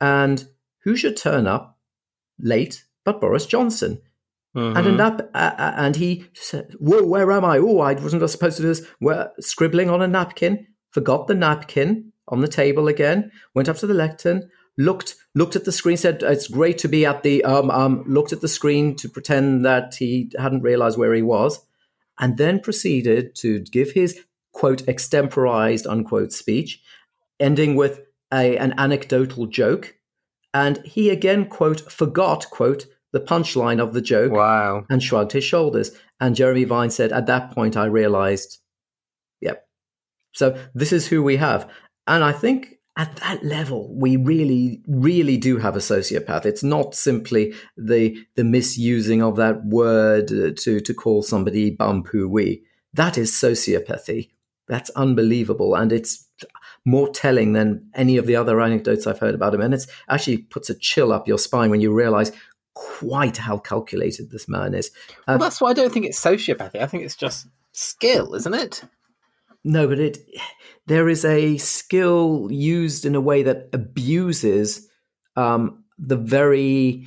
and 0.00 0.46
who 0.80 0.96
should 0.96 1.16
turn 1.16 1.46
up 1.46 1.78
late 2.38 2.84
but 3.04 3.20
Boris 3.20 3.46
Johnson? 3.46 4.00
Mm-hmm. 4.56 4.76
And 4.76 5.00
up, 5.00 5.30
uh, 5.34 5.54
uh, 5.58 5.74
and 5.76 5.96
he 5.96 6.26
said, 6.34 6.74
"Whoa, 6.78 7.06
where 7.06 7.32
am 7.32 7.44
I? 7.44 7.58
Oh, 7.58 7.80
I 7.80 7.94
wasn't 7.94 8.28
supposed 8.28 8.56
to 8.56 8.62
do 8.62 8.68
this." 8.68 8.86
We're 9.00 9.30
scribbling 9.40 9.88
on 9.88 10.02
a 10.02 10.08
napkin. 10.08 10.66
Forgot 10.90 11.26
the 11.26 11.34
napkin 11.34 12.12
on 12.28 12.40
the 12.42 12.48
table 12.48 12.86
again. 12.86 13.32
Went 13.54 13.70
up 13.70 13.78
to 13.78 13.86
the 13.86 13.94
lectern. 13.94 14.50
Looked 14.76 15.14
looked 15.34 15.56
at 15.56 15.64
the 15.64 15.72
screen. 15.72 15.96
Said, 15.96 16.22
"It's 16.22 16.48
great 16.48 16.76
to 16.78 16.88
be 16.88 17.06
at 17.06 17.22
the." 17.22 17.42
Um, 17.44 17.70
um, 17.70 18.04
looked 18.06 18.34
at 18.34 18.42
the 18.42 18.48
screen 18.48 18.94
to 18.96 19.08
pretend 19.08 19.64
that 19.64 19.94
he 19.94 20.30
hadn't 20.38 20.62
realized 20.62 20.98
where 20.98 21.14
he 21.14 21.22
was, 21.22 21.64
and 22.20 22.36
then 22.36 22.60
proceeded 22.60 23.34
to 23.36 23.60
give 23.60 23.92
his 23.92 24.20
quote 24.52 24.86
extemporized 24.86 25.86
unquote 25.86 26.32
speech, 26.32 26.82
ending 27.40 27.74
with 27.74 28.02
a 28.30 28.58
an 28.58 28.74
anecdotal 28.76 29.46
joke. 29.46 29.94
And 30.52 30.84
he 30.84 31.08
again 31.08 31.46
quote 31.46 31.90
forgot 31.90 32.50
quote 32.50 32.84
the 33.12 33.20
punchline 33.20 33.80
of 33.80 33.92
the 33.92 34.00
joke 34.00 34.32
wow. 34.32 34.84
and 34.90 35.02
shrugged 35.02 35.32
his 35.32 35.44
shoulders. 35.44 35.92
And 36.20 36.34
Jeremy 36.34 36.64
Vine 36.64 36.90
said, 36.90 37.12
At 37.12 37.26
that 37.26 37.52
point, 37.52 37.76
I 37.76 37.84
realized, 37.84 38.58
yep. 39.40 39.66
So 40.32 40.58
this 40.74 40.92
is 40.92 41.06
who 41.06 41.22
we 41.22 41.36
have. 41.36 41.70
And 42.06 42.24
I 42.24 42.32
think 42.32 42.78
at 42.96 43.16
that 43.16 43.44
level, 43.44 43.94
we 43.94 44.16
really, 44.16 44.82
really 44.86 45.36
do 45.36 45.58
have 45.58 45.76
a 45.76 45.80
sociopath. 45.80 46.44
It's 46.44 46.62
not 46.62 46.94
simply 46.94 47.54
the 47.76 48.18
the 48.34 48.44
misusing 48.44 49.22
of 49.22 49.36
that 49.36 49.64
word 49.64 50.30
uh, 50.30 50.50
to 50.58 50.80
to 50.80 50.94
call 50.94 51.22
somebody 51.22 51.70
bum 51.70 52.02
poo 52.02 52.28
wee. 52.28 52.62
That 52.92 53.16
is 53.16 53.32
sociopathy. 53.32 54.30
That's 54.68 54.90
unbelievable, 54.90 55.74
and 55.74 55.90
it's 55.90 56.28
more 56.84 57.08
telling 57.08 57.52
than 57.52 57.88
any 57.94 58.16
of 58.16 58.26
the 58.26 58.36
other 58.36 58.60
anecdotes 58.60 59.06
I've 59.06 59.18
heard 59.18 59.34
about 59.34 59.54
him. 59.54 59.60
And 59.60 59.74
it 59.74 59.86
actually 60.08 60.38
puts 60.38 60.68
a 60.68 60.74
chill 60.74 61.12
up 61.12 61.28
your 61.28 61.38
spine 61.38 61.70
when 61.70 61.80
you 61.80 61.94
realize 61.94 62.32
quite 62.74 63.36
how 63.36 63.58
calculated 63.58 64.30
this 64.30 64.48
man 64.48 64.74
is. 64.74 64.90
Um, 65.26 65.38
well, 65.38 65.48
that's 65.48 65.60
why 65.60 65.70
I 65.70 65.74
don't 65.74 65.92
think 65.92 66.06
it's 66.06 66.22
sociopathy. 66.22 66.80
I 66.80 66.86
think 66.86 67.04
it's 67.04 67.16
just 67.16 67.46
skill, 67.72 68.34
isn't 68.34 68.54
it? 68.54 68.82
No, 69.64 69.86
but 69.86 69.98
it 69.98 70.18
there 70.86 71.08
is 71.08 71.24
a 71.24 71.56
skill 71.58 72.48
used 72.50 73.04
in 73.04 73.14
a 73.14 73.20
way 73.20 73.42
that 73.42 73.68
abuses 73.72 74.88
um, 75.36 75.84
the 75.98 76.16
very 76.16 77.06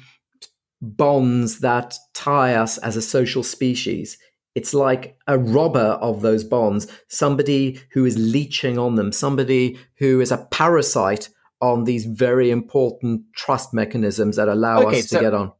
bonds 0.81 1.59
that 1.59 1.97
tie 2.13 2.55
us 2.55 2.77
as 2.77 2.95
a 2.95 3.01
social 3.01 3.43
species. 3.43 4.17
It's 4.53 4.73
like 4.73 5.17
a 5.27 5.37
robber 5.37 5.97
of 6.01 6.21
those 6.21 6.45
bonds, 6.45 6.87
somebody 7.09 7.81
who 7.91 8.05
is 8.05 8.17
leeching 8.17 8.77
on 8.77 8.95
them, 8.95 9.11
somebody 9.11 9.77
who 9.97 10.21
is 10.21 10.31
a 10.31 10.47
parasite 10.49 11.29
on 11.61 11.83
these 11.83 12.05
very 12.05 12.51
important 12.51 13.23
trust 13.35 13.73
mechanisms 13.73 14.37
that 14.37 14.47
allow 14.47 14.83
okay, 14.83 14.99
us 14.99 15.09
so 15.09 15.17
to 15.17 15.23
get 15.23 15.33
on. 15.33 15.51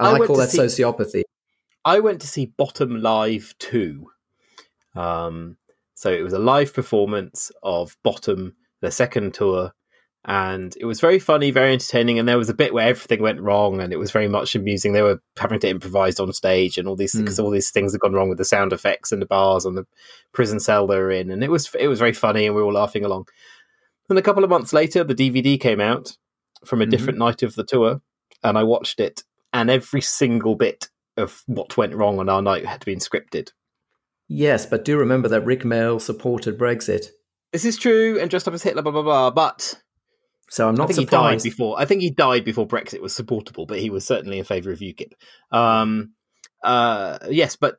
And 0.00 0.16
I, 0.16 0.24
I 0.24 0.26
call 0.26 0.36
that 0.36 0.50
see, 0.50 0.58
sociopathy. 0.58 1.22
I 1.84 2.00
went 2.00 2.22
to 2.22 2.26
see 2.26 2.46
Bottom 2.46 3.00
Live 3.02 3.54
2. 3.58 4.06
Um, 4.96 5.56
so 5.94 6.10
it 6.10 6.22
was 6.22 6.32
a 6.32 6.38
live 6.38 6.72
performance 6.72 7.52
of 7.62 7.96
Bottom, 8.02 8.56
the 8.80 8.90
second 8.90 9.34
tour. 9.34 9.72
And 10.24 10.74
it 10.78 10.86
was 10.86 11.00
very 11.00 11.18
funny, 11.18 11.50
very 11.50 11.72
entertaining. 11.72 12.18
And 12.18 12.26
there 12.26 12.38
was 12.38 12.48
a 12.48 12.54
bit 12.54 12.72
where 12.72 12.88
everything 12.88 13.22
went 13.22 13.40
wrong, 13.40 13.80
and 13.80 13.92
it 13.92 13.98
was 13.98 14.10
very 14.10 14.28
much 14.28 14.54
amusing. 14.54 14.92
They 14.92 15.02
were 15.02 15.22
having 15.38 15.60
to 15.60 15.68
improvise 15.68 16.20
on 16.20 16.32
stage, 16.34 16.76
and 16.76 16.86
all 16.86 16.96
these 16.96 17.14
because 17.14 17.38
mm. 17.38 17.44
all 17.44 17.50
these 17.50 17.70
things 17.70 17.92
had 17.92 18.00
gone 18.00 18.12
wrong 18.12 18.28
with 18.28 18.36
the 18.36 18.44
sound 18.44 18.74
effects 18.74 19.12
and 19.12 19.22
the 19.22 19.26
bars 19.26 19.64
and 19.64 19.78
the 19.78 19.86
prison 20.32 20.60
cell 20.60 20.86
they 20.86 20.96
were 20.96 21.10
in. 21.10 21.30
And 21.30 21.42
it 21.42 21.50
was 21.50 21.74
it 21.78 21.88
was 21.88 21.98
very 21.98 22.12
funny, 22.12 22.44
and 22.44 22.54
we 22.54 22.60
were 22.60 22.66
all 22.66 22.74
laughing 22.74 23.04
along. 23.04 23.28
And 24.10 24.18
a 24.18 24.22
couple 24.22 24.44
of 24.44 24.50
months 24.50 24.74
later, 24.74 25.04
the 25.04 25.14
DVD 25.14 25.58
came 25.58 25.80
out 25.80 26.18
from 26.66 26.80
a 26.80 26.84
mm-hmm. 26.84 26.90
different 26.90 27.18
night 27.18 27.42
of 27.42 27.54
the 27.54 27.64
tour, 27.64 28.02
and 28.42 28.58
I 28.58 28.64
watched 28.64 29.00
it, 29.00 29.22
and 29.52 29.70
every 29.70 30.00
single 30.00 30.54
bit 30.54 30.88
of 31.16 31.42
what 31.46 31.76
went 31.76 31.94
wrong 31.94 32.18
on 32.18 32.28
our 32.28 32.42
night 32.42 32.66
had 32.66 32.84
been 32.84 32.98
scripted. 32.98 33.50
Yes, 34.28 34.64
but 34.64 34.84
do 34.84 34.96
remember 34.96 35.28
that 35.28 35.44
Rick 35.44 35.62
Mayall 35.62 36.00
supported 36.00 36.58
Brexit. 36.58 37.06
This 37.52 37.64
is 37.64 37.76
true, 37.76 38.18
and 38.20 38.30
just 38.30 38.46
up 38.46 38.54
as 38.54 38.62
Hitler, 38.62 38.82
blah 38.82 38.92
blah 38.92 39.02
blah. 39.02 39.30
But 39.30 39.82
so 40.48 40.68
I'm 40.68 40.76
not 40.76 40.90
I 40.90 40.92
think 40.92 41.08
surprised. 41.08 41.44
He 41.44 41.50
died 41.50 41.56
before. 41.56 41.80
I 41.80 41.84
think 41.84 42.00
he 42.00 42.10
died 42.10 42.44
before 42.44 42.66
Brexit 42.66 43.00
was 43.00 43.14
supportable, 43.14 43.66
but 43.66 43.80
he 43.80 43.90
was 43.90 44.06
certainly 44.06 44.38
in 44.38 44.44
favour 44.44 44.70
of 44.70 44.78
UKIP. 44.78 45.12
Um, 45.50 46.12
uh, 46.62 47.18
yes, 47.28 47.56
but 47.56 47.78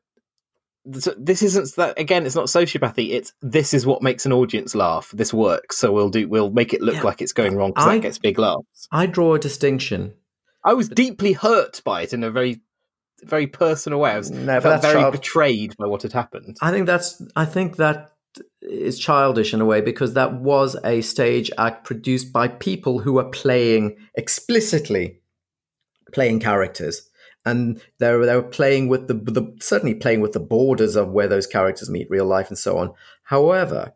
this 0.85 1.43
isn't 1.43 1.75
that 1.75 1.99
again 1.99 2.25
it's 2.25 2.35
not 2.35 2.45
sociopathy 2.45 3.11
it's 3.11 3.33
this 3.41 3.73
is 3.73 3.85
what 3.85 4.01
makes 4.01 4.25
an 4.25 4.33
audience 4.33 4.73
laugh 4.73 5.11
this 5.11 5.31
works 5.31 5.77
so 5.77 5.91
we'll 5.91 6.09
do 6.09 6.27
we'll 6.27 6.49
make 6.49 6.73
it 6.73 6.81
look 6.81 6.95
yeah. 6.95 7.03
like 7.03 7.21
it's 7.21 7.33
going 7.33 7.55
wrong 7.55 7.69
because 7.69 7.85
that 7.85 8.01
gets 8.01 8.17
big 8.17 8.39
laughs 8.39 8.87
i 8.91 9.05
draw 9.05 9.35
a 9.35 9.39
distinction 9.39 10.13
i 10.63 10.73
was 10.73 10.89
deeply 10.89 11.33
hurt 11.33 11.81
by 11.83 12.01
it 12.01 12.13
in 12.13 12.23
a 12.23 12.31
very 12.31 12.61
very 13.23 13.45
personal 13.45 13.99
way. 13.99 14.09
I 14.09 14.17
was 14.17 14.31
no, 14.31 14.59
felt 14.59 14.81
very 14.81 14.95
child- 14.95 15.11
betrayed 15.11 15.77
by 15.77 15.85
what 15.85 16.01
had 16.01 16.11
happened. 16.13 16.57
I 16.61 16.71
think 16.71 16.87
that's 16.87 17.21
i 17.35 17.45
think 17.45 17.75
that 17.77 18.13
is 18.61 18.97
childish 18.97 19.53
in 19.53 19.61
a 19.61 19.65
way 19.65 19.81
because 19.81 20.13
that 20.13 20.33
was 20.33 20.77
a 20.83 21.01
stage 21.01 21.51
act 21.57 21.85
produced 21.85 22.31
by 22.31 22.47
people 22.47 22.99
who 22.99 23.13
were 23.13 23.29
playing 23.29 23.97
explicitly 24.15 25.21
playing 26.11 26.39
characters. 26.39 27.09
And 27.45 27.81
they 27.99 28.13
were, 28.13 28.25
they 28.25 28.35
were 28.35 28.43
playing 28.43 28.87
with 28.87 29.07
the, 29.07 29.15
the 29.15 29.55
certainly 29.59 29.95
playing 29.95 30.21
with 30.21 30.33
the 30.33 30.39
borders 30.39 30.95
of 30.95 31.09
where 31.09 31.27
those 31.27 31.47
characters 31.47 31.89
meet 31.89 32.09
real 32.09 32.25
life 32.25 32.49
and 32.49 32.57
so 32.57 32.77
on. 32.77 32.93
However, 33.23 33.93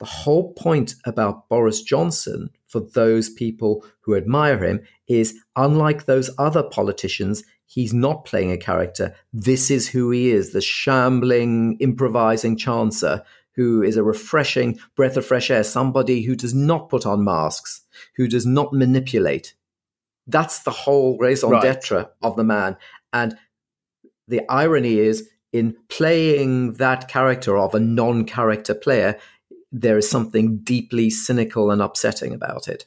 the 0.00 0.06
whole 0.06 0.52
point 0.54 0.94
about 1.04 1.48
Boris 1.48 1.82
Johnson 1.82 2.50
for 2.68 2.80
those 2.80 3.28
people 3.30 3.84
who 4.00 4.14
admire 4.14 4.62
him 4.62 4.80
is 5.08 5.34
unlike 5.56 6.04
those 6.04 6.30
other 6.38 6.62
politicians, 6.62 7.42
he's 7.66 7.92
not 7.92 8.24
playing 8.24 8.52
a 8.52 8.58
character. 8.58 9.14
This 9.32 9.70
is 9.70 9.88
who 9.88 10.10
he 10.10 10.30
is, 10.30 10.52
the 10.52 10.60
shambling, 10.60 11.76
improvising 11.80 12.56
chancer 12.56 13.24
who 13.58 13.82
is 13.82 13.96
a 13.96 14.04
refreshing 14.04 14.78
breath 14.94 15.16
of 15.16 15.26
fresh 15.26 15.50
air, 15.50 15.64
somebody 15.64 16.22
who 16.22 16.36
does 16.36 16.54
not 16.54 16.88
put 16.88 17.04
on 17.04 17.24
masks, 17.24 17.82
who 18.14 18.28
does 18.28 18.46
not 18.46 18.72
manipulate. 18.72 19.54
That's 20.28 20.60
the 20.60 20.70
whole 20.70 21.18
raison 21.18 21.50
right. 21.50 21.62
d'etre 21.62 22.08
of 22.22 22.36
the 22.36 22.44
man. 22.44 22.76
And 23.12 23.36
the 24.28 24.42
irony 24.48 25.00
is 25.00 25.28
in 25.52 25.74
playing 25.88 26.74
that 26.74 27.08
character 27.08 27.58
of 27.58 27.74
a 27.74 27.80
non 27.80 28.26
character 28.26 28.76
player, 28.76 29.18
there 29.72 29.98
is 29.98 30.08
something 30.08 30.58
deeply 30.58 31.10
cynical 31.10 31.70
and 31.70 31.82
upsetting 31.82 32.32
about 32.34 32.68
it, 32.68 32.86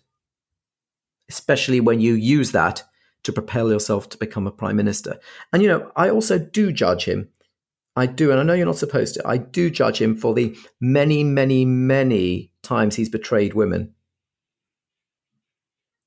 especially 1.30 1.80
when 1.80 2.00
you 2.00 2.14
use 2.14 2.52
that 2.52 2.84
to 3.24 3.32
propel 3.32 3.72
yourself 3.72 4.10
to 4.10 4.18
become 4.18 4.48
a 4.48 4.52
prime 4.52 4.76
minister. 4.76 5.20
And, 5.54 5.62
you 5.62 5.68
know, 5.70 5.92
I 5.96 6.10
also 6.10 6.40
do 6.40 6.72
judge 6.72 7.06
him. 7.06 7.30
I 7.96 8.06
do, 8.06 8.32
and 8.32 8.40
I 8.40 8.44
know 8.44 8.54
you're 8.54 8.66
not 8.66 8.78
supposed 8.78 9.16
to. 9.16 9.28
I 9.28 9.38
do 9.38 9.70
judge 9.70 10.02
him 10.02 10.16
for 10.16 10.34
the 10.34 10.56
many, 10.80 11.24
many, 11.24 11.66
many 11.66 12.52
times 12.64 12.96
he's 12.96 13.10
betrayed 13.10 13.54
women. 13.54 13.94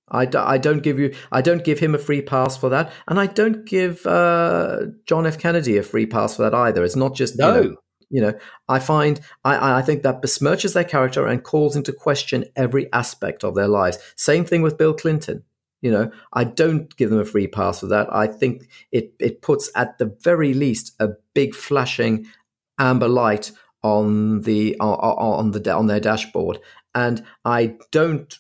I, 0.08 0.26
d- 0.26 0.38
I 0.38 0.58
don't 0.58 0.82
give 0.82 0.98
you 0.98 1.14
I 1.32 1.40
don't 1.40 1.64
give 1.64 1.78
him 1.78 1.94
a 1.94 1.98
free 1.98 2.22
pass 2.22 2.56
for 2.56 2.68
that, 2.70 2.92
and 3.08 3.18
I 3.18 3.26
don't 3.26 3.64
give 3.64 4.06
uh, 4.06 4.82
John 5.06 5.26
F. 5.26 5.38
Kennedy 5.38 5.76
a 5.76 5.82
free 5.82 6.06
pass 6.06 6.36
for 6.36 6.42
that 6.42 6.54
either. 6.54 6.84
It's 6.84 6.96
not 6.96 7.14
just 7.14 7.38
no. 7.38 7.54
You 7.54 7.68
know, 7.68 7.76
you 8.14 8.20
know, 8.20 8.32
I 8.68 8.78
find 8.78 9.20
I, 9.44 9.78
I 9.78 9.82
think 9.82 10.04
that 10.04 10.22
besmirches 10.22 10.72
their 10.72 10.84
character 10.84 11.26
and 11.26 11.42
calls 11.42 11.74
into 11.74 11.92
question 11.92 12.44
every 12.54 12.90
aspect 12.92 13.42
of 13.42 13.56
their 13.56 13.66
lives. 13.66 13.98
Same 14.14 14.44
thing 14.44 14.62
with 14.62 14.78
Bill 14.78 14.94
Clinton. 14.94 15.42
You 15.82 15.90
know, 15.90 16.12
I 16.32 16.44
don't 16.44 16.96
give 16.96 17.10
them 17.10 17.18
a 17.18 17.24
free 17.24 17.48
pass 17.48 17.80
for 17.80 17.86
that. 17.88 18.06
I 18.14 18.28
think 18.28 18.68
it 18.92 19.14
it 19.18 19.42
puts 19.42 19.68
at 19.74 19.98
the 19.98 20.16
very 20.20 20.54
least 20.54 20.94
a 21.00 21.08
big 21.34 21.56
flashing 21.56 22.26
amber 22.78 23.08
light 23.08 23.50
on 23.82 24.42
the 24.42 24.76
on, 24.78 24.94
on 24.94 25.50
the 25.50 25.74
on 25.74 25.88
their 25.88 25.98
dashboard, 25.98 26.60
and 26.94 27.24
I 27.44 27.76
don't. 27.90 28.38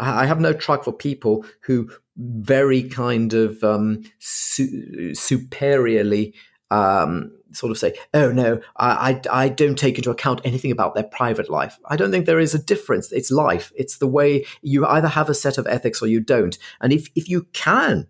I 0.00 0.24
have 0.24 0.40
no 0.40 0.54
truck 0.54 0.82
for 0.82 0.92
people 0.92 1.44
who 1.60 1.90
very 2.16 2.82
kind 2.82 3.34
of 3.34 3.62
um, 3.62 4.02
su- 4.18 5.14
superiorly 5.14 6.34
um, 6.70 7.30
sort 7.54 7.70
of 7.70 7.78
say, 7.78 7.94
oh 8.12 8.32
no, 8.32 8.60
I, 8.76 9.20
I, 9.30 9.44
I, 9.44 9.48
don't 9.48 9.78
take 9.78 9.96
into 9.96 10.10
account 10.10 10.40
anything 10.44 10.70
about 10.70 10.94
their 10.94 11.04
private 11.04 11.48
life. 11.48 11.78
I 11.86 11.96
don't 11.96 12.10
think 12.10 12.26
there 12.26 12.40
is 12.40 12.54
a 12.54 12.62
difference. 12.62 13.12
It's 13.12 13.30
life. 13.30 13.72
It's 13.76 13.98
the 13.98 14.06
way 14.06 14.44
you 14.62 14.86
either 14.86 15.08
have 15.08 15.28
a 15.28 15.34
set 15.34 15.58
of 15.58 15.66
ethics 15.66 16.02
or 16.02 16.06
you 16.06 16.20
don't. 16.20 16.56
And 16.80 16.92
if, 16.92 17.08
if 17.14 17.28
you 17.28 17.46
can 17.52 18.08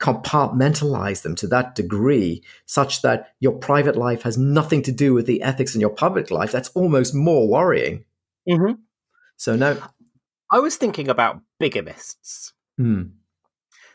compartmentalize 0.00 1.22
them 1.22 1.34
to 1.36 1.46
that 1.48 1.74
degree, 1.74 2.42
such 2.66 3.02
that 3.02 3.34
your 3.40 3.52
private 3.52 3.96
life 3.96 4.22
has 4.22 4.36
nothing 4.36 4.82
to 4.82 4.92
do 4.92 5.14
with 5.14 5.26
the 5.26 5.42
ethics 5.42 5.74
in 5.74 5.80
your 5.80 5.90
public 5.90 6.30
life, 6.30 6.52
that's 6.52 6.70
almost 6.70 7.14
more 7.14 7.48
worrying. 7.48 8.04
Mm-hmm. 8.48 8.80
So 9.36 9.56
no. 9.56 9.78
I 10.50 10.58
was 10.60 10.76
thinking 10.76 11.08
about 11.08 11.40
bigamists. 11.60 12.52
Hmm. 12.76 13.02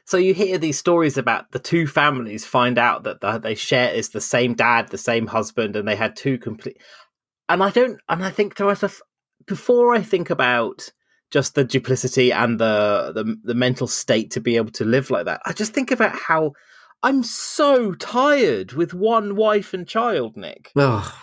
So 0.09 0.17
you 0.17 0.33
hear 0.33 0.57
these 0.57 0.79
stories 0.79 1.19
about 1.19 1.51
the 1.51 1.59
two 1.59 1.85
families 1.85 2.43
find 2.43 2.79
out 2.79 3.03
that 3.03 3.21
the, 3.21 3.37
they 3.37 3.53
share 3.53 3.93
is 3.93 4.09
the 4.09 4.19
same 4.19 4.55
dad, 4.55 4.87
the 4.87 4.97
same 4.97 5.27
husband, 5.27 5.75
and 5.75 5.87
they 5.87 5.95
had 5.95 6.15
two 6.15 6.39
complete. 6.39 6.81
And 7.47 7.61
I 7.61 7.69
don't, 7.69 8.01
and 8.09 8.25
I 8.25 8.31
think 8.31 8.55
to 8.55 8.63
myself, 8.63 9.03
before 9.45 9.93
I 9.93 10.01
think 10.01 10.31
about 10.31 10.91
just 11.29 11.53
the 11.53 11.63
duplicity 11.63 12.31
and 12.31 12.59
the, 12.59 13.11
the 13.13 13.37
the 13.43 13.53
mental 13.53 13.85
state 13.85 14.31
to 14.31 14.41
be 14.41 14.55
able 14.55 14.71
to 14.71 14.83
live 14.83 15.11
like 15.11 15.25
that, 15.25 15.43
I 15.45 15.53
just 15.53 15.73
think 15.73 15.91
about 15.91 16.15
how 16.15 16.53
I'm 17.03 17.21
so 17.21 17.93
tired 17.93 18.73
with 18.73 18.95
one 18.95 19.35
wife 19.35 19.75
and 19.75 19.87
child, 19.87 20.35
Nick. 20.35 20.71
Oh, 20.75 21.21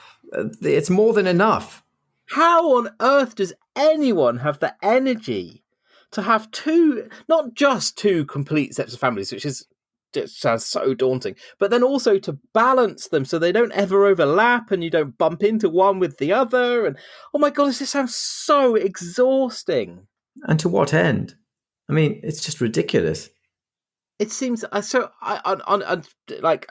it's 0.63 0.91
more 0.91 1.13
than 1.13 1.27
enough. 1.27 1.83
How 2.27 2.77
on 2.77 2.91
earth 3.01 3.35
does 3.35 3.53
anyone 3.75 4.39
have 4.39 4.61
the 4.61 4.77
energy 4.81 5.65
to 6.13 6.23
have 6.23 6.51
two, 6.51 7.09
not 7.29 7.55
just 7.55 7.99
two 7.99 8.25
complete 8.27 8.75
sets 8.75 8.95
of 8.95 9.01
families, 9.01 9.33
which 9.33 9.45
is 9.45 9.67
just 10.13 10.41
sounds 10.41 10.65
so 10.65 10.95
daunting, 10.95 11.37
but 11.59 11.71
then 11.71 11.83
also 11.83 12.19
to 12.19 12.39
balance 12.55 13.09
them 13.09 13.25
so 13.25 13.39
they 13.39 13.53
don't 13.53 13.73
ever 13.73 14.07
overlap 14.07 14.71
and 14.71 14.83
you 14.83 14.91
don't 14.91 15.19
bump 15.19 15.43
into 15.43 15.69
one 15.69 15.99
with 15.99 16.19
the 16.19 16.33
other. 16.33 16.87
And 16.87 16.97
oh 17.35 17.39
my 17.39 17.51
god, 17.51 17.73
this 17.73 17.91
sounds 17.91 18.15
so 18.15 18.75
exhausting. 18.75 20.07
And 20.45 20.59
to 20.61 20.69
what 20.69 20.95
end? 20.95 21.35
I 21.89 21.93
mean, 21.93 22.21
it's 22.23 22.45
just 22.45 22.61
ridiculous. 22.61 23.29
It 24.19 24.33
seems 24.33 24.65
uh, 24.73 24.81
so. 24.81 25.11
I, 25.21 25.41
on, 25.45 25.83
on, 25.83 26.03
like 26.41 26.69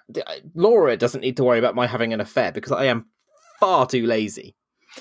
Laura 0.55 0.97
doesn't 0.97 1.21
need 1.21 1.37
to 1.37 1.43
worry 1.43 1.59
about 1.59 1.75
my 1.75 1.85
having 1.85 2.11
an 2.11 2.21
affair 2.21 2.51
because 2.51 2.71
I 2.71 2.85
am 2.85 3.05
far 3.59 3.85
too 3.85 4.05
lazy. 4.05 4.55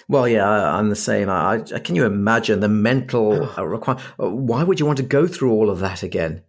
Well, 0.08 0.28
yeah, 0.28 0.46
I'm 0.46 0.90
the 0.90 0.96
same. 0.96 1.28
I, 1.28 1.62
I 1.74 1.78
can 1.78 1.94
you 1.94 2.04
imagine 2.04 2.60
the 2.60 2.68
mental 2.68 3.48
uh, 3.58 3.62
requirement? 3.64 4.06
Uh, 4.20 4.30
why 4.30 4.62
would 4.62 4.80
you 4.80 4.86
want 4.86 4.98
to 4.98 5.04
go 5.04 5.26
through 5.26 5.52
all 5.52 5.70
of 5.70 5.80
that 5.80 6.02
again? 6.02 6.42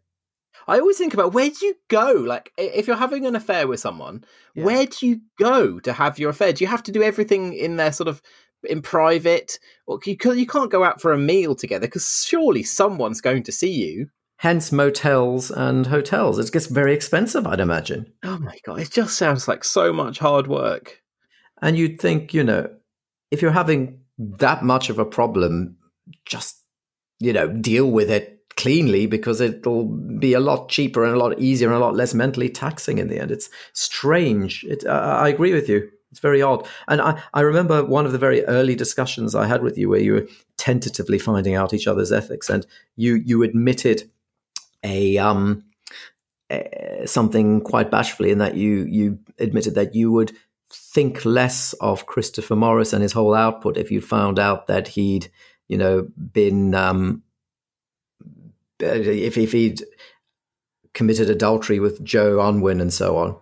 I 0.67 0.79
always 0.79 0.97
think 0.97 1.13
about 1.13 1.33
where 1.33 1.49
do 1.49 1.65
you 1.65 1.75
go? 1.89 2.11
Like, 2.11 2.51
if 2.57 2.87
you're 2.87 2.95
having 2.95 3.27
an 3.27 3.35
affair 3.35 3.67
with 3.67 3.79
someone, 3.79 4.23
yeah. 4.55 4.63
where 4.63 4.87
do 4.87 5.05
you 5.05 5.21
go 5.37 5.79
to 5.79 5.93
have 5.93 6.17
your 6.17 6.31
affair? 6.31 6.53
Do 6.53 6.63
you 6.63 6.67
have 6.67 6.81
to 6.83 6.91
do 6.91 7.03
everything 7.03 7.53
in 7.53 7.77
there, 7.77 7.91
sort 7.91 8.07
of 8.07 8.19
in 8.63 8.81
private, 8.81 9.59
or 9.87 9.99
you 10.05 10.17
you 10.33 10.47
can't 10.47 10.71
go 10.71 10.83
out 10.83 11.01
for 11.01 11.13
a 11.13 11.17
meal 11.17 11.55
together 11.55 11.87
because 11.87 12.25
surely 12.25 12.63
someone's 12.63 13.21
going 13.21 13.43
to 13.43 13.51
see 13.51 13.71
you. 13.71 14.07
Hence, 14.37 14.71
motels 14.71 15.49
and 15.49 15.87
hotels. 15.87 16.39
It 16.39 16.51
gets 16.51 16.65
very 16.65 16.93
expensive, 16.93 17.47
I'd 17.47 17.59
imagine. 17.59 18.11
Oh 18.23 18.37
my 18.39 18.57
god, 18.65 18.79
it 18.79 18.91
just 18.91 19.17
sounds 19.17 19.47
like 19.47 19.63
so 19.63 19.93
much 19.93 20.19
hard 20.19 20.47
work. 20.47 21.01
And 21.61 21.77
you'd 21.77 22.01
think, 22.01 22.33
you 22.33 22.43
know, 22.43 22.69
if 23.31 23.41
you're 23.41 23.51
having 23.51 23.99
that 24.17 24.63
much 24.63 24.89
of 24.89 24.99
a 24.99 25.05
problem, 25.05 25.77
just 26.25 26.61
you 27.19 27.33
know 27.33 27.47
deal 27.47 27.89
with 27.89 28.09
it 28.09 28.35
cleanly 28.57 29.05
because 29.05 29.41
it'll 29.41 29.85
be 29.85 30.33
a 30.33 30.39
lot 30.39 30.69
cheaper 30.69 31.03
and 31.03 31.13
a 31.13 31.19
lot 31.19 31.37
easier 31.39 31.67
and 31.67 31.75
a 31.75 31.79
lot 31.79 31.95
less 31.95 32.13
mentally 32.13 32.49
taxing 32.49 32.97
in 32.97 33.07
the 33.07 33.19
end. 33.19 33.31
It's 33.31 33.49
strange. 33.73 34.63
It, 34.63 34.85
uh, 34.85 35.17
I 35.19 35.29
agree 35.29 35.53
with 35.53 35.67
you. 35.67 35.89
It's 36.11 36.21
very 36.21 36.41
odd. 36.41 36.65
And 36.87 37.01
I, 37.01 37.21
I 37.33 37.41
remember 37.41 37.83
one 37.83 38.05
of 38.05 38.13
the 38.13 38.17
very 38.17 38.45
early 38.45 38.75
discussions 38.75 39.35
I 39.35 39.47
had 39.47 39.61
with 39.61 39.77
you 39.77 39.89
where 39.89 39.99
you 39.99 40.13
were 40.13 40.27
tentatively 40.57 41.19
finding 41.19 41.55
out 41.55 41.73
each 41.73 41.87
other's 41.87 42.11
ethics 42.11 42.49
and 42.49 42.65
you, 42.95 43.15
you 43.15 43.43
admitted 43.43 44.09
a, 44.83 45.17
um, 45.17 45.65
something 47.05 47.59
quite 47.59 47.91
bashfully 47.91 48.31
in 48.31 48.37
that 48.37 48.55
you, 48.55 48.85
you 48.85 49.19
admitted 49.39 49.75
that 49.75 49.95
you 49.95 50.11
would 50.13 50.31
think 50.71 51.25
less 51.25 51.73
of 51.73 52.05
Christopher 52.05 52.55
Morris 52.55 52.93
and 52.93 53.01
his 53.01 53.13
whole 53.13 53.33
output 53.33 53.77
if 53.77 53.91
you 53.91 54.01
found 54.01 54.39
out 54.39 54.67
that 54.67 54.87
he'd, 54.89 55.29
you 55.67 55.77
know, 55.77 56.07
been 56.33 56.73
um, 56.73 57.23
if 58.79 59.37
if 59.37 59.51
he'd 59.51 59.83
committed 60.93 61.29
adultery 61.29 61.79
with 61.79 62.03
Jo 62.03 62.39
Unwin 62.39 62.81
and 62.81 62.93
so 62.93 63.17
on. 63.17 63.37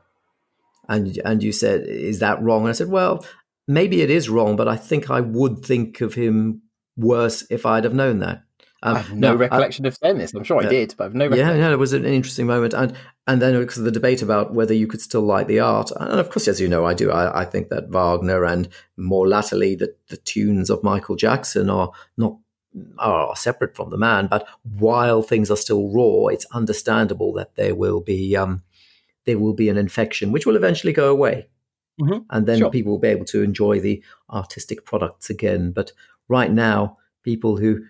And 0.90 1.18
and 1.24 1.42
you 1.42 1.52
said, 1.52 1.86
is 1.88 2.20
that 2.20 2.42
wrong? 2.42 2.62
And 2.62 2.70
I 2.70 2.74
said, 2.74 2.90
well, 2.90 3.26
maybe 3.68 4.02
it 4.02 4.10
is 4.10 4.30
wrong, 4.30 4.56
but 4.56 4.68
I 4.68 4.76
think 4.76 5.10
I 5.10 5.22
would 5.22 5.60
think 5.60 6.02
of 6.02 6.16
him 6.16 6.64
worse 6.98 7.46
if 7.50 7.66
I'd 7.66 7.86
have 7.86 7.94
known 7.94 8.20
that. 8.20 8.44
Um, 8.86 8.98
I 8.98 9.00
have 9.00 9.14
no, 9.14 9.32
no 9.32 9.36
recollection 9.36 9.86
I, 9.86 9.88
of 9.88 9.96
saying 9.96 10.18
this. 10.18 10.34
I'm 10.34 10.44
sure 10.44 10.62
I 10.62 10.68
did, 10.68 10.94
but 10.98 11.06
I've 11.06 11.16
no. 11.16 11.26
Recollection. 11.26 11.58
Yeah, 11.58 11.68
no, 11.68 11.72
it 11.72 11.80
was 11.80 11.94
an 11.94 12.06
interesting 12.06 12.46
moment, 12.46 12.74
and 12.74 12.94
and 13.26 13.42
then 13.42 13.58
because 13.58 13.78
of 13.78 13.86
the 13.86 13.92
debate 13.92 14.22
about 14.22 14.54
whether 14.54 14.74
you 14.74 14.88
could 14.88 15.00
still 15.00 15.22
like 15.22 15.48
the 15.48 15.62
art, 15.62 15.90
and 15.98 16.20
of 16.20 16.30
course, 16.30 16.50
as 16.50 16.60
you 16.60 16.68
know, 16.68 16.86
I 16.86 16.94
do. 16.94 17.10
I, 17.10 17.42
I 17.42 17.46
think 17.46 17.70
that 17.70 17.88
Wagner 17.88 18.44
and 18.44 18.68
more 18.98 19.26
latterly 19.26 19.76
the 19.76 19.96
the 20.10 20.18
tunes 20.18 20.70
of 20.70 20.84
Michael 20.84 21.16
Jackson 21.16 21.70
are 21.70 21.92
not 22.18 22.38
are 22.98 23.36
separate 23.38 23.74
from 23.74 23.90
the 23.90 23.98
man. 23.98 24.28
But 24.28 24.48
while 24.64 25.22
things 25.22 25.50
are 25.50 25.56
still 25.56 25.90
raw, 25.90 26.28
it's 26.28 26.46
understandable 26.52 27.32
that 27.34 27.56
there 27.56 27.76
will 27.76 28.02
be 28.02 28.36
um, 28.36 28.64
there 29.26 29.40
will 29.40 29.54
be 29.54 29.70
an 29.70 29.78
infection, 29.78 30.34
which 30.34 30.46
will 30.46 30.58
eventually 30.58 30.92
go 30.92 31.10
away, 31.10 31.48
mm-hmm. 32.02 32.20
and 32.30 32.46
then 32.46 32.60
sure. 32.60 32.70
people 32.70 32.92
will 32.92 33.00
be 33.00 33.08
able 33.08 33.26
to 33.26 33.44
enjoy 33.44 33.80
the 33.80 34.04
artistic 34.30 34.84
products 34.84 35.30
again. 35.30 35.72
But 35.72 35.94
right 36.28 36.52
now, 36.52 36.98
people 37.24 37.56
who 37.56 37.86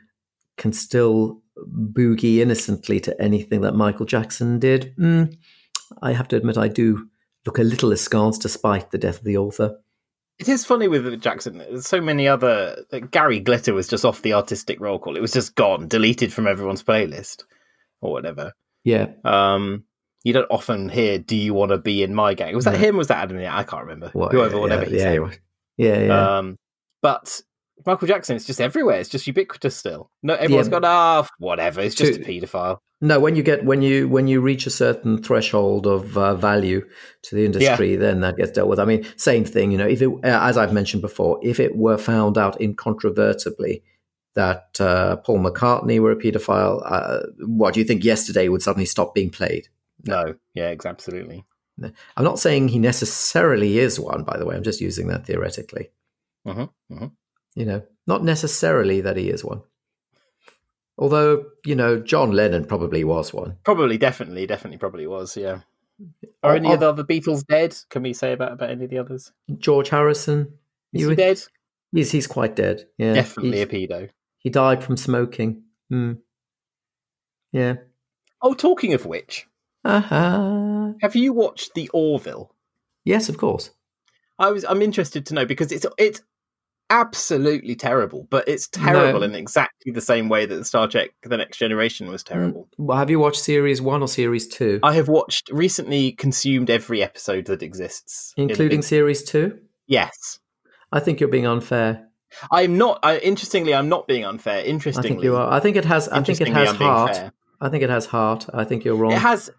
can 0.57 0.73
still 0.73 1.41
boogie 1.57 2.37
innocently 2.37 2.99
to 3.01 3.21
anything 3.21 3.61
that 3.61 3.75
Michael 3.75 4.05
Jackson 4.05 4.59
did, 4.59 4.95
mm, 4.97 5.35
I 6.01 6.13
have 6.13 6.27
to 6.29 6.35
admit 6.35 6.57
I 6.57 6.67
do 6.67 7.07
look 7.45 7.57
a 7.57 7.63
little 7.63 7.91
askance 7.91 8.37
despite 8.37 8.91
the 8.91 8.97
death 8.97 9.19
of 9.19 9.23
the 9.23 9.37
author. 9.37 9.77
It 10.39 10.49
is 10.49 10.65
funny 10.65 10.87
with 10.87 11.21
Jackson. 11.21 11.59
There's 11.59 11.87
so 11.87 12.01
many 12.01 12.27
other. 12.27 12.83
Gary 13.11 13.39
Glitter 13.39 13.73
was 13.73 13.87
just 13.87 14.03
off 14.03 14.23
the 14.23 14.33
artistic 14.33 14.79
roll 14.79 14.97
call. 14.97 15.15
It 15.15 15.21
was 15.21 15.31
just 15.31 15.55
gone, 15.55 15.87
deleted 15.87 16.33
from 16.33 16.47
everyone's 16.47 16.83
playlist 16.83 17.43
or 18.01 18.11
whatever. 18.11 18.53
Yeah. 18.83 19.11
Um, 19.23 19.83
you 20.23 20.33
don't 20.33 20.49
often 20.49 20.89
hear 20.89 21.19
"Do 21.19 21.35
you 21.35 21.53
want 21.53 21.69
to 21.69 21.77
be 21.77 22.01
in 22.01 22.15
my 22.15 22.33
gang?" 22.33 22.55
Was 22.55 22.65
that 22.65 22.77
him? 22.77 22.97
Was 22.97 23.07
that 23.07 23.19
Adam? 23.19 23.39
Yeah, 23.39 23.55
I 23.55 23.63
can't 23.63 23.83
remember. 23.83 24.11
Well, 24.13 24.29
Whoever, 24.29 24.55
yeah, 24.55 24.61
whatever. 24.61 24.89
Yeah, 24.89 25.13
yeah, 25.13 25.29
yeah, 25.77 25.99
yeah. 25.99 26.37
Um, 26.37 26.57
but 27.01 27.41
Michael 27.85 28.07
Jackson, 28.07 28.35
it's 28.35 28.45
just 28.45 28.61
everywhere. 28.61 28.99
It's 28.99 29.09
just 29.09 29.27
ubiquitous 29.27 29.75
still. 29.75 30.09
No, 30.21 30.35
everyone's 30.35 30.67
yeah. 30.67 30.71
gone, 30.71 30.85
ah, 30.85 31.23
oh, 31.23 31.27
whatever. 31.37 31.81
It's 31.81 31.95
just 31.95 32.15
to, 32.15 32.21
a 32.21 32.25
paedophile. 32.25 32.79
No, 33.01 33.19
when 33.19 33.35
you 33.35 33.43
get 33.43 33.65
when 33.65 33.81
you 33.81 34.07
when 34.07 34.27
you 34.27 34.39
reach 34.39 34.65
a 34.65 34.69
certain 34.69 35.21
threshold 35.21 35.87
of 35.87 36.17
uh, 36.17 36.35
value 36.35 36.87
to 37.23 37.35
the 37.35 37.45
industry, 37.45 37.93
yeah. 37.93 37.99
then 37.99 38.21
that 38.21 38.37
gets 38.37 38.51
dealt 38.51 38.69
with. 38.69 38.79
I 38.79 38.85
mean, 38.85 39.05
same 39.17 39.43
thing. 39.43 39.71
You 39.71 39.77
know, 39.77 39.87
if 39.87 40.01
it, 40.01 40.09
as 40.23 40.57
I've 40.57 40.73
mentioned 40.73 41.01
before, 41.01 41.39
if 41.43 41.59
it 41.59 41.75
were 41.75 41.97
found 41.97 42.37
out 42.37 42.61
incontrovertibly 42.61 43.83
that 44.35 44.79
uh, 44.79 45.17
Paul 45.17 45.39
McCartney 45.39 45.99
were 45.99 46.11
a 46.11 46.15
paedophile, 46.15 46.81
uh, 46.85 47.23
what 47.45 47.73
do 47.73 47.81
you 47.81 47.85
think? 47.85 48.03
Yesterday 48.03 48.47
would 48.47 48.61
suddenly 48.61 48.85
stop 48.85 49.13
being 49.13 49.29
played? 49.29 49.67
No. 50.05 50.35
Yeah, 50.53 50.73
absolutely. 50.85 51.45
I'm 51.81 52.23
not 52.23 52.39
saying 52.39 52.69
he 52.69 52.79
necessarily 52.79 53.79
is 53.79 53.99
one. 53.99 54.23
By 54.23 54.37
the 54.37 54.45
way, 54.45 54.55
I'm 54.55 54.63
just 54.63 54.81
using 54.81 55.07
that 55.07 55.25
theoretically. 55.25 55.89
Mm-hmm, 56.47 56.93
mm-hmm. 56.93 57.05
You 57.55 57.65
know, 57.65 57.83
not 58.07 58.23
necessarily 58.23 59.01
that 59.01 59.17
he 59.17 59.29
is 59.29 59.43
one. 59.43 59.61
Although, 60.97 61.45
you 61.65 61.75
know, 61.75 61.99
John 61.99 62.31
Lennon 62.31 62.65
probably 62.65 63.03
was 63.03 63.33
one. 63.33 63.57
Probably, 63.63 63.97
definitely, 63.97 64.45
definitely, 64.45 64.77
probably 64.77 65.07
was. 65.07 65.35
Yeah. 65.35 65.61
Are 66.43 66.55
any 66.55 66.71
of 66.71 66.79
the 66.79 66.89
other 66.89 67.03
Beatles 67.03 67.45
dead? 67.45 67.75
Can 67.89 68.03
we 68.03 68.13
say 68.13 68.33
about 68.33 68.53
about 68.53 68.69
any 68.69 68.85
of 68.85 68.89
the 68.89 68.97
others? 68.97 69.31
George 69.57 69.89
Harrison. 69.89 70.53
Is 70.91 71.07
he 71.07 71.15
dead? 71.15 71.41
Yes, 71.91 72.11
he's 72.11 72.27
quite 72.27 72.55
dead. 72.55 72.87
Yeah, 72.97 73.13
definitely 73.13 73.57
he's, 73.57 73.63
a 73.63 73.67
pedo. 73.67 74.09
He 74.39 74.49
died 74.49 74.83
from 74.83 74.97
smoking. 74.97 75.63
Hmm. 75.89 76.13
Yeah. 77.51 77.75
Oh, 78.41 78.53
talking 78.53 78.93
of 78.93 79.05
which, 79.05 79.47
uh-huh. 79.85 80.93
have 81.01 81.15
you 81.15 81.31
watched 81.31 81.75
the 81.75 81.89
Orville? 81.93 82.53
Yes, 83.05 83.29
of 83.29 83.37
course. 83.37 83.71
I 84.39 84.51
was. 84.51 84.65
I'm 84.65 84.81
interested 84.81 85.25
to 85.27 85.33
know 85.35 85.45
because 85.45 85.71
it's 85.71 85.85
it's 85.97 86.21
absolutely 86.93 87.75
terrible, 87.75 88.27
but 88.29 88.47
it's 88.47 88.67
terrible 88.67 89.21
no. 89.21 89.25
in 89.25 89.35
exactly 89.35 89.91
the 89.91 90.01
same 90.01 90.29
way 90.29 90.45
that 90.45 90.63
Star 90.65 90.87
Trek: 90.87 91.09
The 91.23 91.37
Next 91.37 91.57
Generation 91.57 92.09
was 92.09 92.23
mm. 92.23 92.27
terrible. 92.27 92.67
Well, 92.77 92.97
have 92.97 93.09
you 93.09 93.19
watched 93.19 93.39
series 93.39 93.81
one 93.81 94.01
or 94.01 94.07
series 94.07 94.47
two? 94.47 94.79
I 94.83 94.93
have 94.93 95.07
watched 95.07 95.49
recently, 95.51 96.11
consumed 96.11 96.69
every 96.69 97.01
episode 97.01 97.45
that 97.45 97.63
exists, 97.63 98.33
including 98.37 98.79
in 98.79 98.83
series 98.83 99.23
two. 99.23 99.59
Yes, 99.87 100.39
I 100.91 100.99
think 100.99 101.19
you're 101.19 101.29
being 101.29 101.47
unfair. 101.47 102.07
I'm 102.51 102.77
not. 102.77 102.99
I, 103.03 103.17
interestingly, 103.17 103.73
I'm 103.73 103.89
not 103.89 104.07
being 104.07 104.25
unfair. 104.25 104.63
Interestingly, 104.63 105.09
I 105.09 105.13
think 105.13 105.23
you 105.23 105.35
are. 105.35 105.51
I 105.51 105.59
think 105.59 105.75
it 105.75 105.85
has. 105.85 106.07
I 106.09 106.21
think 106.21 106.41
it 106.41 106.47
has 106.49 106.71
heart. 106.71 107.31
I 107.59 107.69
think 107.69 107.83
it 107.83 107.89
has 107.89 108.05
heart. 108.05 108.45
I 108.53 108.65
think 108.65 108.83
you're 108.83 108.95
wrong. 108.95 109.13
It 109.13 109.19
has 109.19 109.49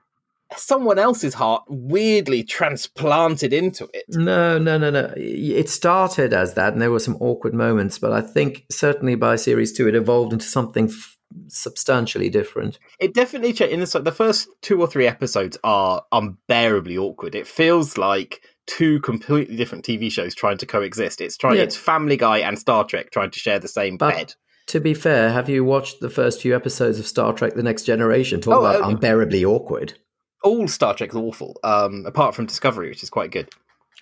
someone 0.56 0.98
else's 0.98 1.34
heart 1.34 1.64
weirdly 1.68 2.44
transplanted 2.44 3.52
into 3.52 3.88
it. 3.92 4.04
No, 4.08 4.58
no, 4.58 4.78
no, 4.78 4.90
no. 4.90 5.12
It 5.16 5.68
started 5.68 6.32
as 6.32 6.54
that, 6.54 6.72
and 6.72 6.82
there 6.82 6.90
were 6.90 6.98
some 6.98 7.16
awkward 7.20 7.54
moments, 7.54 7.98
but 7.98 8.12
I 8.12 8.20
think 8.20 8.64
certainly 8.70 9.14
by 9.14 9.36
series 9.36 9.72
two, 9.72 9.88
it 9.88 9.94
evolved 9.94 10.32
into 10.32 10.46
something 10.46 10.88
f- 10.88 11.16
substantially 11.48 12.28
different. 12.28 12.78
It 13.00 13.14
definitely 13.14 13.52
changed. 13.52 13.72
In 13.72 13.80
the, 13.80 14.00
the 14.00 14.12
first 14.12 14.48
two 14.62 14.80
or 14.80 14.86
three 14.86 15.06
episodes 15.06 15.58
are 15.64 16.02
unbearably 16.12 16.98
awkward. 16.98 17.34
It 17.34 17.46
feels 17.46 17.98
like 17.98 18.42
two 18.66 19.00
completely 19.00 19.56
different 19.56 19.84
TV 19.84 20.10
shows 20.10 20.34
trying 20.34 20.58
to 20.58 20.66
coexist. 20.66 21.20
It's 21.20 21.36
trying. 21.36 21.56
Yeah. 21.56 21.62
It's 21.62 21.76
Family 21.76 22.16
Guy 22.16 22.38
and 22.38 22.58
Star 22.58 22.84
Trek 22.84 23.10
trying 23.10 23.30
to 23.30 23.38
share 23.38 23.58
the 23.58 23.68
same 23.68 23.96
but, 23.96 24.14
bed. 24.14 24.34
To 24.68 24.80
be 24.80 24.94
fair, 24.94 25.30
have 25.30 25.50
you 25.50 25.62
watched 25.62 26.00
the 26.00 26.08
first 26.08 26.40
few 26.40 26.56
episodes 26.56 26.98
of 26.98 27.06
Star 27.06 27.32
Trek: 27.32 27.54
The 27.54 27.62
Next 27.62 27.82
Generation? 27.82 28.40
Talk 28.40 28.54
oh, 28.54 28.60
about 28.60 28.82
uh, 28.82 28.88
unbearably 28.88 29.44
awkward 29.44 29.94
all 30.44 30.68
Star 30.68 30.94
Trek's 30.94 31.16
awful, 31.16 31.58
um, 31.64 32.04
apart 32.06 32.34
from 32.34 32.46
Discovery, 32.46 32.88
which 32.88 33.02
is 33.02 33.10
quite 33.10 33.32
good. 33.32 33.50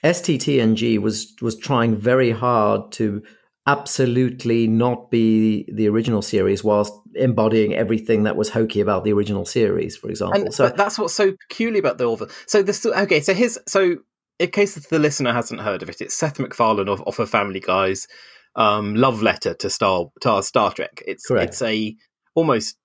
STTNG 0.04 0.98
was 0.98 1.32
was 1.40 1.56
trying 1.56 1.96
very 1.96 2.32
hard 2.32 2.92
to 2.92 3.22
absolutely 3.66 4.66
not 4.66 5.10
be 5.10 5.64
the 5.72 5.88
original 5.88 6.20
series 6.20 6.64
whilst 6.64 6.92
embodying 7.14 7.74
everything 7.74 8.24
that 8.24 8.34
was 8.36 8.50
hokey 8.50 8.80
about 8.80 9.04
the 9.04 9.12
original 9.12 9.44
series, 9.44 9.96
for 9.96 10.10
example. 10.10 10.42
And, 10.42 10.54
so 10.54 10.68
that's 10.70 10.98
what's 10.98 11.14
so 11.14 11.32
peculiar 11.48 11.78
about 11.78 11.98
the 11.98 12.04
Orville. 12.04 12.28
So 12.46 12.62
this 12.62 12.84
okay, 12.84 13.20
so 13.20 13.32
his 13.32 13.58
so 13.68 13.98
in 14.40 14.50
case 14.50 14.74
the 14.74 14.98
listener 14.98 15.32
hasn't 15.32 15.60
heard 15.60 15.82
of 15.82 15.88
it, 15.88 16.00
it's 16.00 16.14
Seth 16.14 16.40
MacFarlane 16.40 16.88
of, 16.88 17.00
of 17.02 17.20
a 17.20 17.26
Family 17.26 17.60
Guy's 17.60 18.08
um, 18.56 18.96
love 18.96 19.22
letter 19.22 19.54
to 19.54 19.70
Star 19.70 20.06
to 20.22 20.42
Star 20.42 20.72
Trek. 20.72 21.02
It's 21.06 21.26
Correct. 21.26 21.52
it's 21.52 21.62
a 21.62 21.94
almost 22.34 22.76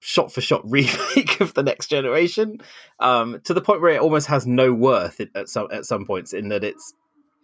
shot 0.00 0.32
for 0.32 0.40
shot 0.40 0.62
remake 0.70 1.40
of 1.40 1.54
the 1.54 1.62
next 1.62 1.88
generation 1.88 2.58
um, 3.00 3.40
to 3.44 3.54
the 3.54 3.60
point 3.60 3.80
where 3.80 3.94
it 3.94 4.00
almost 4.00 4.26
has 4.26 4.46
no 4.46 4.72
worth 4.72 5.20
at 5.34 5.48
some 5.48 5.68
at 5.72 5.84
some 5.84 6.04
points 6.04 6.32
in 6.32 6.48
that 6.48 6.64
it's 6.64 6.94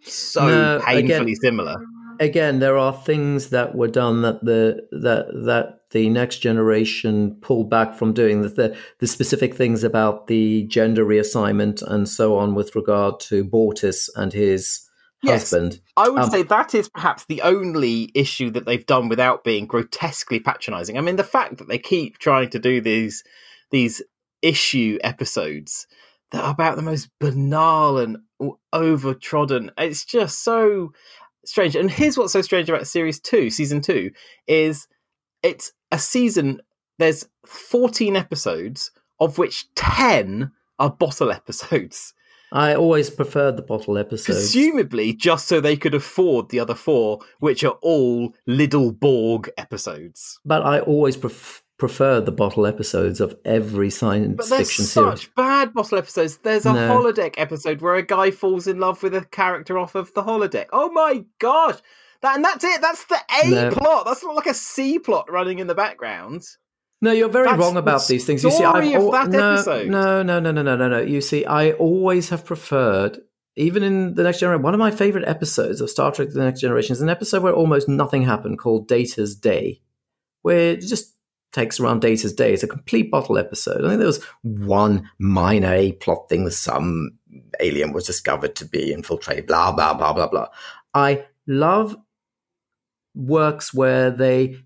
so 0.01 0.47
no, 0.47 0.81
painfully 0.83 1.31
again, 1.31 1.35
similar. 1.35 1.75
again 2.19 2.59
there 2.59 2.77
are 2.77 2.93
things 2.93 3.49
that 3.49 3.73
were 3.75 3.87
done 3.87 4.21
that 4.21 4.43
the 4.43 4.85
that 4.91 5.27
that 5.45 5.79
the 5.91 6.09
next 6.09 6.39
generation 6.39 7.35
pulled 7.41 7.69
back 7.69 7.93
from 7.93 8.13
doing 8.13 8.41
the, 8.41 8.49
the, 8.49 8.77
the 8.97 9.05
specific 9.05 9.53
things 9.53 9.83
about 9.83 10.25
the 10.25 10.63
gender 10.63 11.05
reassignment 11.05 11.83
and 11.83 12.09
so 12.09 12.35
on 12.35 12.55
with 12.55 12.75
regard 12.75 13.19
to 13.19 13.45
Bortus 13.45 14.09
and 14.15 14.33
his 14.33 14.89
yes, 15.23 15.51
husband. 15.51 15.81
I 15.97 16.09
would 16.09 16.23
um, 16.23 16.29
say 16.29 16.43
that 16.43 16.75
is 16.75 16.89
perhaps 16.89 17.25
the 17.25 17.41
only 17.41 18.11
issue 18.13 18.49
that 18.51 18.65
they've 18.65 18.85
done 18.85 19.09
without 19.09 19.43
being 19.43 19.65
grotesquely 19.65 20.39
patronizing. 20.39 20.97
I 20.97 21.01
mean, 21.01 21.15
the 21.15 21.23
fact 21.23 21.57
that 21.57 21.67
they 21.67 21.77
keep 21.77 22.17
trying 22.17 22.49
to 22.51 22.59
do 22.59 22.81
these 22.81 23.23
these 23.71 24.01
issue 24.41 24.99
episodes 25.03 25.87
that 26.31 26.43
are 26.43 26.51
about 26.51 26.75
the 26.75 26.81
most 26.81 27.09
banal 27.19 27.97
and 27.97 28.17
overtrodden. 28.73 29.69
It's 29.77 30.03
just 30.03 30.43
so 30.43 30.91
strange. 31.45 31.75
And 31.75 31.89
here's 31.89 32.17
what's 32.17 32.33
so 32.33 32.41
strange 32.41 32.69
about 32.69 32.87
series 32.87 33.19
two, 33.19 33.49
season 33.49 33.81
two, 33.81 34.11
is 34.47 34.87
it's 35.41 35.71
a 35.91 35.99
season. 35.99 36.61
There's 36.99 37.27
14 37.45 38.15
episodes, 38.15 38.91
of 39.19 39.37
which 39.37 39.73
10 39.75 40.51
are 40.79 40.89
bottle 40.89 41.31
episodes. 41.31 42.13
I 42.53 42.75
always 42.75 43.09
preferred 43.09 43.57
the 43.57 43.63
bottle 43.63 43.97
episodes. 43.97 44.37
Presumably, 44.53 45.13
just 45.13 45.47
so 45.47 45.59
they 45.59 45.75
could 45.75 45.95
afford 45.95 46.49
the 46.49 46.59
other 46.59 46.75
four, 46.75 47.19
which 47.39 47.63
are 47.63 47.77
all 47.81 48.35
Little 48.45 48.91
Borg 48.91 49.49
episodes. 49.57 50.39
But 50.45 50.61
I 50.61 50.79
always 50.79 51.17
pref- 51.17 51.63
prefer 51.79 52.21
the 52.21 52.31
bottle 52.31 52.67
episodes 52.67 53.19
of 53.19 53.35
every 53.43 53.89
science 53.89 54.35
but 54.37 54.57
fiction 54.57 54.85
series. 54.85 55.09
There's 55.09 55.21
such 55.21 55.35
bad 55.35 55.73
bottle 55.73 55.97
episodes. 55.97 56.37
There's 56.37 56.67
a 56.67 56.73
no. 56.73 56.95
holodeck 56.95 57.33
episode 57.37 57.81
where 57.81 57.95
a 57.95 58.03
guy 58.03 58.29
falls 58.29 58.67
in 58.67 58.79
love 58.79 59.01
with 59.01 59.15
a 59.15 59.25
character 59.25 59.79
off 59.79 59.95
of 59.95 60.13
the 60.13 60.21
holodeck. 60.21 60.67
Oh 60.71 60.91
my 60.91 61.25
gosh! 61.39 61.79
That 62.21 62.35
and 62.35 62.45
that's 62.45 62.63
it. 62.63 62.81
That's 62.81 63.03
the 63.05 63.19
A 63.43 63.49
no. 63.49 63.71
plot. 63.71 64.05
That's 64.05 64.23
not 64.23 64.35
like 64.35 64.45
a 64.45 64.53
C 64.53 64.99
plot 64.99 65.31
running 65.31 65.57
in 65.57 65.65
the 65.65 65.75
background. 65.75 66.43
No, 67.03 67.11
you're 67.11 67.27
very 67.27 67.47
That's 67.47 67.59
wrong 67.59 67.75
about 67.75 68.07
these 68.07 68.23
things. 68.23 68.45
You 68.45 68.49
see, 68.49 68.63
I've 68.63 68.85
no, 68.85 70.23
no, 70.23 70.23
no, 70.23 70.39
no, 70.39 70.39
no, 70.39 70.61
no, 70.61 70.75
no, 70.77 70.87
no. 70.87 71.01
You 71.01 71.19
see, 71.19 71.45
I 71.45 71.73
always 71.73 72.29
have 72.29 72.45
preferred, 72.45 73.19
even 73.57 73.83
in 73.83 74.13
the 74.13 74.23
next 74.23 74.39
generation. 74.39 74.63
One 74.63 74.73
of 74.73 74.79
my 74.79 74.89
favorite 74.89 75.27
episodes 75.27 75.81
of 75.81 75.89
Star 75.89 76.13
Trek: 76.13 76.29
The 76.29 76.41
Next 76.41 76.61
Generation 76.61 76.93
is 76.93 77.01
an 77.01 77.09
episode 77.09 77.43
where 77.43 77.51
almost 77.51 77.89
nothing 77.89 78.23
happened, 78.23 78.57
called 78.57 78.87
Data's 78.87 79.35
Day, 79.35 79.81
where 80.43 80.71
it 80.71 80.79
just 80.79 81.13
takes 81.51 81.77
around 81.77 81.99
Data's 81.99 82.31
Day. 82.31 82.53
It's 82.53 82.63
a 82.63 82.67
complete 82.69 83.11
bottle 83.11 83.37
episode. 83.37 83.83
I 83.83 83.89
think 83.89 83.97
there 83.97 84.07
was 84.07 84.23
one 84.43 85.09
minor 85.19 85.73
A 85.73 85.91
plot 85.91 86.29
thing 86.29 86.45
that 86.45 86.51
some 86.51 87.17
alien 87.59 87.91
was 87.91 88.05
discovered 88.05 88.55
to 88.55 88.65
be 88.65 88.93
infiltrated. 88.93 89.47
Blah 89.47 89.73
blah 89.73 89.93
blah 89.93 90.13
blah 90.13 90.27
blah. 90.27 90.47
I 90.93 91.25
love 91.47 91.97
works 93.13 93.73
where 93.73 94.09
they 94.09 94.63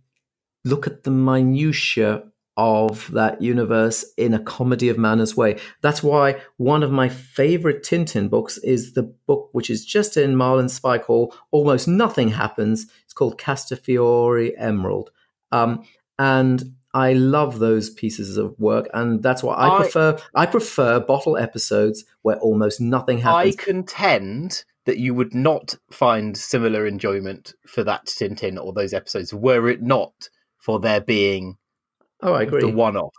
look 0.68 0.88
at 0.88 1.04
the 1.04 1.12
minutiae 1.12 2.24
of 2.58 3.12
that 3.12 3.40
universe 3.40 4.04
in 4.18 4.34
a 4.34 4.40
comedy 4.40 4.90
of 4.90 4.98
manners 4.98 5.38
way. 5.38 5.60
That's 5.82 6.02
why 6.02 6.42
one 6.58 6.82
of 6.82 6.92
my 6.92 7.08
favorite 7.08 7.84
Tintin 7.84 8.30
books 8.30 8.58
is 8.58 8.94
the 8.94 9.04
book 9.04 9.50
which 9.52 9.70
is 9.70 9.86
just 9.86 10.18
in 10.18 10.36
Marlinspike 10.36 11.04
Hall. 11.04 11.36
Almost 11.52 11.88
nothing 11.88 12.30
happens. 12.30 12.88
It's 13.04 13.14
called 13.14 13.38
Castafiore 13.38 14.54
Emerald. 14.58 15.12
Um, 15.52 15.84
and 16.18 16.74
I 16.96 17.14
love 17.14 17.60
those 17.60 17.92
pieces 17.92 18.38
of 18.38 18.60
work, 18.60 18.90
and 18.92 19.22
that's 19.22 19.44
why 19.44 19.54
I, 19.54 19.76
I, 19.76 19.78
prefer. 19.78 20.18
I 20.34 20.46
prefer 20.48 21.00
bottle 21.00 21.38
episodes 21.38 22.06
where 22.24 22.38
almost 22.38 22.82
nothing 22.82 23.20
happens. 23.20 23.56
I 23.56 23.64
contend 23.64 24.64
that 24.86 24.98
you 24.98 25.14
would 25.14 25.36
not 25.36 25.76
find 25.92 26.36
similar 26.36 26.88
enjoyment 26.88 27.54
for 27.68 27.84
that 27.84 28.08
Tintin 28.08 28.58
or 28.58 28.74
those 28.74 28.94
episodes 28.94 29.32
were 29.32 29.70
it 29.70 29.84
not 29.84 30.30
for 30.68 30.82
there 30.82 31.00
being 31.00 31.58
oh, 32.22 32.34
I 32.34 32.44
agree. 32.44 32.60
the 32.60 32.68
one 32.68 32.98
off. 32.98 33.16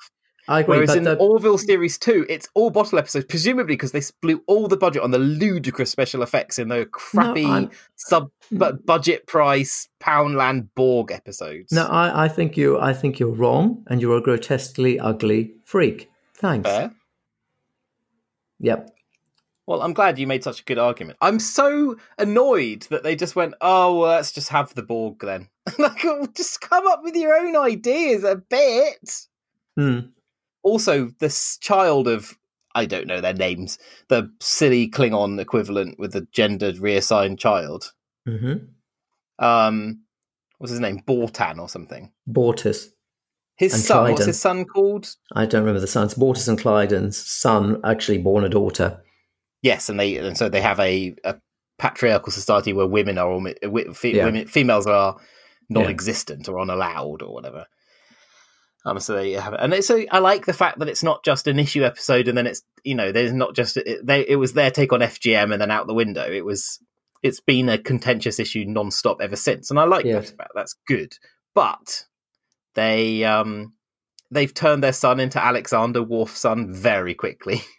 I 0.48 0.60
agree. 0.60 0.76
Whereas 0.76 0.94
in 0.94 1.04
the... 1.04 1.16
Orville 1.16 1.56
Series 1.56 1.96
2, 1.98 2.26
it's 2.28 2.46
all 2.52 2.68
bottle 2.68 2.98
episodes, 2.98 3.24
presumably 3.24 3.74
because 3.74 3.92
they 3.92 4.02
blew 4.20 4.42
all 4.46 4.68
the 4.68 4.76
budget 4.76 5.02
on 5.02 5.12
the 5.12 5.18
ludicrous 5.18 5.90
special 5.90 6.22
effects 6.22 6.58
in 6.58 6.68
the 6.68 6.84
crappy 6.86 7.46
no, 7.46 7.70
sub 7.96 8.30
mm. 8.52 8.84
budget 8.84 9.26
price 9.26 9.88
Poundland 9.98 10.68
Borg 10.74 11.10
episodes. 11.10 11.72
No, 11.72 11.86
I, 11.86 12.24
I 12.24 12.28
think 12.28 12.58
you 12.58 12.78
I 12.78 12.92
think 12.92 13.18
you're 13.18 13.30
wrong 13.30 13.82
and 13.88 14.02
you're 14.02 14.18
a 14.18 14.22
grotesquely 14.22 15.00
ugly 15.00 15.54
freak. 15.64 16.10
Thanks. 16.34 16.68
Fair. 16.68 16.92
Yep. 18.60 18.90
Well, 19.68 19.82
I'm 19.82 19.92
glad 19.92 20.18
you 20.18 20.26
made 20.26 20.42
such 20.42 20.62
a 20.62 20.64
good 20.64 20.78
argument. 20.78 21.18
I'm 21.20 21.38
so 21.38 21.98
annoyed 22.16 22.86
that 22.88 23.02
they 23.02 23.14
just 23.14 23.36
went, 23.36 23.52
"Oh, 23.60 24.00
well, 24.00 24.08
let's 24.12 24.32
just 24.32 24.48
have 24.48 24.74
the 24.74 24.82
Borg 24.82 25.20
then." 25.20 25.50
like, 25.78 26.06
oh, 26.06 26.26
just 26.34 26.62
come 26.62 26.86
up 26.86 27.02
with 27.02 27.14
your 27.14 27.34
own 27.34 27.54
ideas 27.54 28.24
a 28.24 28.36
bit. 28.36 29.26
Hmm. 29.76 29.98
also 30.62 31.10
this 31.20 31.58
child 31.58 32.08
of 32.08 32.36
I 32.74 32.86
don't 32.86 33.06
know 33.06 33.20
their 33.20 33.34
names, 33.34 33.78
the 34.08 34.32
silly 34.40 34.88
Klingon 34.88 35.38
equivalent 35.38 35.98
with 35.98 36.14
the 36.14 36.26
gendered 36.32 36.78
reassigned 36.78 37.38
child. 37.38 37.92
Mm-hmm. 38.26 39.44
Um, 39.44 40.00
what's 40.56 40.70
his 40.70 40.80
name? 40.80 41.02
Bortan 41.06 41.58
or 41.58 41.68
something. 41.68 42.10
Bortus. 42.26 42.86
His 43.56 43.74
And 43.74 43.82
son. 43.82 44.12
What's 44.12 44.24
his 44.24 44.40
son 44.40 44.64
called? 44.64 45.14
I 45.34 45.44
don't 45.44 45.60
remember 45.60 45.80
the 45.80 45.86
sons. 45.86 46.14
Bortus 46.14 46.48
and 46.48 46.58
Klyden's 46.58 47.18
son 47.18 47.82
actually 47.84 48.18
born 48.18 48.44
a 48.44 48.48
daughter. 48.48 49.02
Yes, 49.62 49.88
and 49.88 49.98
they 49.98 50.16
and 50.16 50.36
so 50.36 50.48
they 50.48 50.60
have 50.60 50.78
a, 50.80 51.14
a 51.24 51.36
patriarchal 51.78 52.32
society 52.32 52.72
where 52.72 52.86
women 52.86 53.18
are 53.18 53.30
all 53.30 53.44
fe- 53.94 54.14
Yeah. 54.16 54.24
women 54.26 54.46
females 54.46 54.86
are 54.86 55.16
non-existent 55.68 56.48
or 56.48 56.58
unallowed 56.58 57.22
or 57.22 57.32
whatever. 57.34 57.66
Um, 58.84 59.00
so 59.00 59.14
they 59.16 59.32
have, 59.32 59.52
and 59.54 59.74
it's 59.74 59.86
so 59.88 60.04
I 60.10 60.20
like 60.20 60.46
the 60.46 60.52
fact 60.52 60.78
that 60.78 60.88
it's 60.88 61.02
not 61.02 61.24
just 61.24 61.46
an 61.46 61.58
issue 61.58 61.84
episode, 61.84 62.28
and 62.28 62.38
then 62.38 62.46
it's 62.46 62.62
you 62.84 62.94
know 62.94 63.10
there's 63.12 63.32
not 63.32 63.54
just 63.54 63.76
it, 63.76 64.06
they 64.06 64.26
it 64.26 64.36
was 64.36 64.52
their 64.52 64.70
take 64.70 64.92
on 64.92 65.00
FGM 65.00 65.52
and 65.52 65.60
then 65.60 65.70
out 65.70 65.86
the 65.86 65.94
window. 65.94 66.24
It 66.30 66.44
was 66.44 66.78
it's 67.22 67.40
been 67.40 67.68
a 67.68 67.76
contentious 67.76 68.38
issue 68.38 68.64
non-stop 68.66 69.18
ever 69.20 69.36
since, 69.36 69.70
and 69.70 69.78
I 69.80 69.84
like 69.84 70.04
that 70.20 70.32
about 70.32 70.50
that's 70.54 70.76
good. 70.86 71.12
But 71.54 72.04
they 72.74 73.24
um 73.24 73.74
they've 74.30 74.54
turned 74.54 74.82
their 74.82 74.92
son 74.92 75.18
into 75.20 75.42
Alexander 75.44 76.02
Worf's 76.02 76.38
son 76.38 76.72
very 76.72 77.14
quickly. 77.14 77.60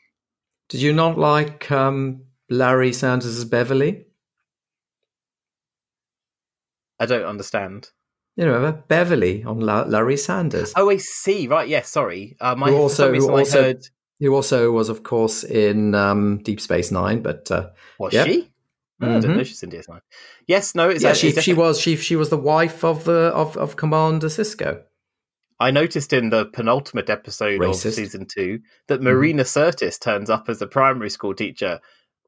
Did 0.70 0.82
you 0.82 0.93
not 0.93 1.17
like 1.17 1.72
um, 1.72 2.24
Larry 2.49 2.93
Sanders' 2.93 3.43
Beverly? 3.45 4.05
I 6.99 7.05
don't 7.05 7.26
understand. 7.26 7.89
You 8.36 8.45
know, 8.45 8.84
Beverly 8.88 9.43
on 9.43 9.59
La- 9.59 9.84
Larry 9.84 10.15
Sanders, 10.17 10.72
Oh, 10.76 10.89
I 10.89 10.97
see. 10.97 11.47
Right. 11.47 11.67
Yes. 11.67 11.89
sorry. 11.89 12.38
Um, 12.39 12.63
I, 12.63 12.70
Who 12.72 12.78
also- 12.78 13.13
who 13.13 13.30
I 13.36 13.39
also- 13.39 13.63
heard. 13.63 13.88
who 14.20 14.34
also 14.34 14.72
was, 14.72 14.89
of 14.89 15.03
course, 15.03 15.43
in 15.43 15.95
um, 15.95 16.38
Deep 16.43 16.61
Space 16.61 16.91
Nine. 16.91 17.22
But 17.22 17.49
uh, 17.51 17.70
Was 17.97 18.13
yeah. 18.13 18.26
she? 18.26 18.49
Oh, 19.01 19.09
I 19.09 19.20
didn't 19.20 19.32
Mhm. 19.32 19.38
know 19.38 19.43
she's 19.43 19.63
in 19.63 19.70
DS9. 19.72 20.01
Yes. 20.47 20.76
No. 20.76 20.89
It's 20.89 21.03
yeah, 21.03 21.13
she 21.13 21.30
it's 21.30 21.41
she 21.41 21.53
was 21.53 21.80
she 21.80 21.95
she 21.95 22.15
was 22.17 22.30
the 22.30 22.38
wife 22.38 22.84
of 22.84 23.05
the 23.05 23.32
of, 23.34 23.55
of 23.57 23.76
Commander 23.78 24.28
Sisko. 24.28 24.84
I 25.60 25.72
noticed 25.72 26.14
in 26.14 26.30
the 26.30 26.45
penultimate 26.45 27.10
episode 27.10 27.60
Racist. 27.60 27.86
of 27.88 27.93
season 27.93 28.26
two 28.26 28.60
that 28.88 29.01
Mhm. 29.01 29.03
Marina 29.03 29.43
Sirtis 29.43 29.99
turns 29.99 30.30
up 30.30 30.47
as 30.49 30.62
a 30.62 30.68
primary 30.68 31.10
school 31.10 31.34
teacher 31.34 31.80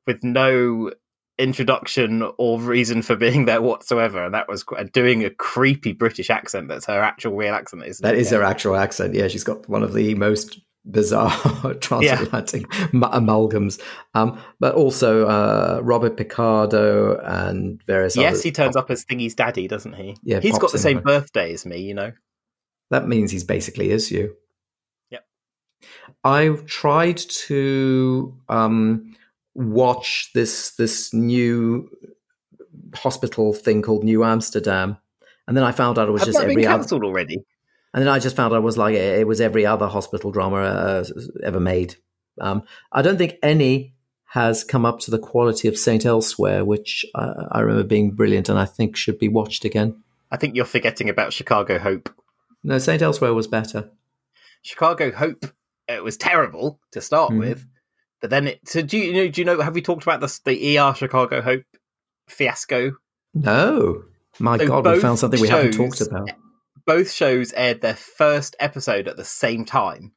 with 0.06 0.24
no 0.24 0.92
introduction 1.40 2.24
or 2.38 2.60
reason 2.60 3.02
for 3.02 3.16
being 3.16 3.46
there 3.46 3.62
whatsoever, 3.62 4.24
and 4.24 4.34
that 4.34 4.48
was 4.48 4.64
doing 4.94 5.24
a 5.24 5.30
creepy 5.30 5.92
British 5.94 6.30
accent. 6.30 6.68
That's 6.68 6.86
her 6.86 7.02
actual 7.02 7.36
real 7.36 7.54
accent. 7.54 7.84
Isn't 7.86 8.04
That 8.04 8.16
it? 8.16 8.22
is 8.22 8.30
her 8.32 8.44
actual 8.44 8.76
accent. 8.76 9.16
Yeah, 9.16 9.28
she's 9.28 9.44
got 9.44 9.68
one 9.68 9.82
of 9.84 9.94
the 9.94 10.14
most 10.16 10.60
bizarre 10.86 11.32
transatlantic 11.80 12.66
ma- 12.94 13.12
amalgams. 13.18 13.80
Um, 14.14 14.40
but 14.60 14.76
also 14.76 15.26
uh, 15.28 15.80
Robert 15.84 16.18
Picardo 16.18 17.18
and 17.24 17.82
various. 17.86 18.16
Yes, 18.16 18.32
others. 18.34 18.44
he 18.44 18.52
turns 18.52 18.76
up 18.76 18.92
as 18.92 19.06
Thingy's 19.06 19.36
daddy, 19.36 19.68
doesn't 19.68 19.94
he? 19.94 20.16
Yeah, 20.24 20.40
he's 20.42 20.58
got 20.60 20.72
the 20.72 20.78
same 20.80 21.00
birthday 21.02 21.54
as 21.54 21.66
me. 21.66 21.78
You 21.82 21.94
know. 21.94 22.12
That 22.92 23.08
means 23.08 23.32
he's 23.32 23.44
basically 23.44 23.90
is 23.90 24.12
you. 24.12 24.36
Yep. 25.10 25.26
I 26.24 26.50
tried 26.68 27.18
to 27.48 28.38
um, 28.48 29.16
watch 29.56 30.30
this 30.34 30.72
this 30.76 31.14
new 31.14 31.90
hospital 32.94 33.54
thing 33.54 33.82
called 33.82 34.04
New 34.04 34.24
Amsterdam, 34.24 34.98
and 35.48 35.58
then 35.58 35.64
I 35.64 35.72
found 35.72 35.98
out 35.98 36.08
it 36.08 36.12
was 36.12 36.22
Has 36.24 36.36
just 36.36 36.44
every 36.44 36.66
other. 36.68 36.78
cancelled 36.78 37.04
already? 37.04 37.44
And 37.94 38.02
then 38.02 38.08
I 38.08 38.20
just 38.20 38.36
found 38.36 38.54
out 38.54 38.58
it 38.58 38.64
was 38.64 38.78
like 38.78 38.96
it 38.96 39.28
was 39.28 39.42
every 39.42 39.66
other 39.66 39.88
hospital 39.88 40.32
drama 40.32 40.58
uh, 40.58 41.04
ever 41.44 41.60
made. 41.60 41.96
Um, 42.40 42.64
I 42.92 43.02
don't 43.02 43.18
think 43.18 43.36
any 43.42 43.96
has 44.26 44.64
come 44.64 44.86
up 44.86 45.00
to 45.00 45.12
the 45.12 45.20
quality 45.20 45.68
of 45.68 45.78
Saint 45.78 46.06
Elsewhere, 46.06 46.64
which 46.64 47.06
I, 47.16 47.34
I 47.52 47.60
remember 47.62 47.84
being 47.84 48.12
brilliant, 48.12 48.48
and 48.48 48.60
I 48.60 48.66
think 48.66 48.96
should 48.96 49.20
be 49.20 49.28
watched 49.28 49.66
again. 49.66 50.04
I 50.30 50.38
think 50.38 50.56
you're 50.56 50.66
forgetting 50.66 51.10
about 51.10 51.34
Chicago 51.34 51.80
Hope. 51.80 52.10
No, 52.64 52.78
Saint 52.78 53.02
Elsewhere 53.02 53.34
was 53.34 53.48
better. 53.48 53.90
Chicago 54.62 55.12
Hope. 55.12 55.46
It 55.88 56.04
was 56.04 56.18
terrible 56.18 56.80
to 56.92 57.02
start 57.02 57.32
Mhm. 57.32 57.40
with, 57.40 57.66
but 58.22 58.30
then 58.30 58.48
it. 58.48 58.60
So 58.68 58.82
do 58.82 58.98
you 58.98 59.14
know? 59.14 59.28
Do 59.28 59.42
you 59.42 59.46
know? 59.46 59.60
Have 59.62 59.76
we 59.76 59.82
talked 59.82 60.04
about 60.04 60.22
this, 60.22 60.40
the 60.40 60.78
ER 60.78 60.94
Chicago 60.96 61.42
Hope 61.42 61.64
fiasco? 62.28 62.94
No, 63.34 64.04
my 64.40 64.58
So 64.58 64.68
God, 64.68 64.86
we 64.88 65.00
found 65.00 65.20
something 65.20 65.42
we 65.42 65.48
haven't 65.48 65.74
talked 65.74 66.02
about. 66.02 66.30
Both 66.86 67.12
shows 67.12 67.54
aired 67.54 67.82
their 67.82 67.96
first 67.96 68.56
episode 68.60 69.08
at 69.08 69.18
the 69.18 69.24
same 69.26 69.66
time, 69.66 70.14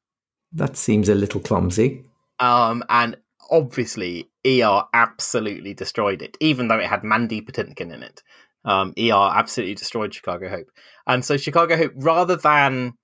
That 0.52 0.76
seems 0.76 1.08
a 1.08 1.14
little 1.14 1.40
clumsy. 1.40 2.04
um, 2.40 2.82
and 2.88 3.16
obviously 3.50 4.30
ER 4.46 4.84
absolutely 4.94 5.74
destroyed 5.74 6.22
it, 6.22 6.36
even 6.40 6.68
though 6.68 6.78
it 6.78 6.86
had 6.86 7.04
Mandy 7.04 7.40
Patinkin 7.42 7.92
in 7.92 8.02
it. 8.02 8.22
Um, 8.64 8.94
ER 8.98 9.12
absolutely 9.34 9.74
destroyed 9.74 10.14
Chicago 10.14 10.48
Hope, 10.48 10.70
and 11.06 11.24
so 11.24 11.36
Chicago 11.36 11.76
Hope, 11.76 11.92
rather 11.96 12.36
than 12.36 12.94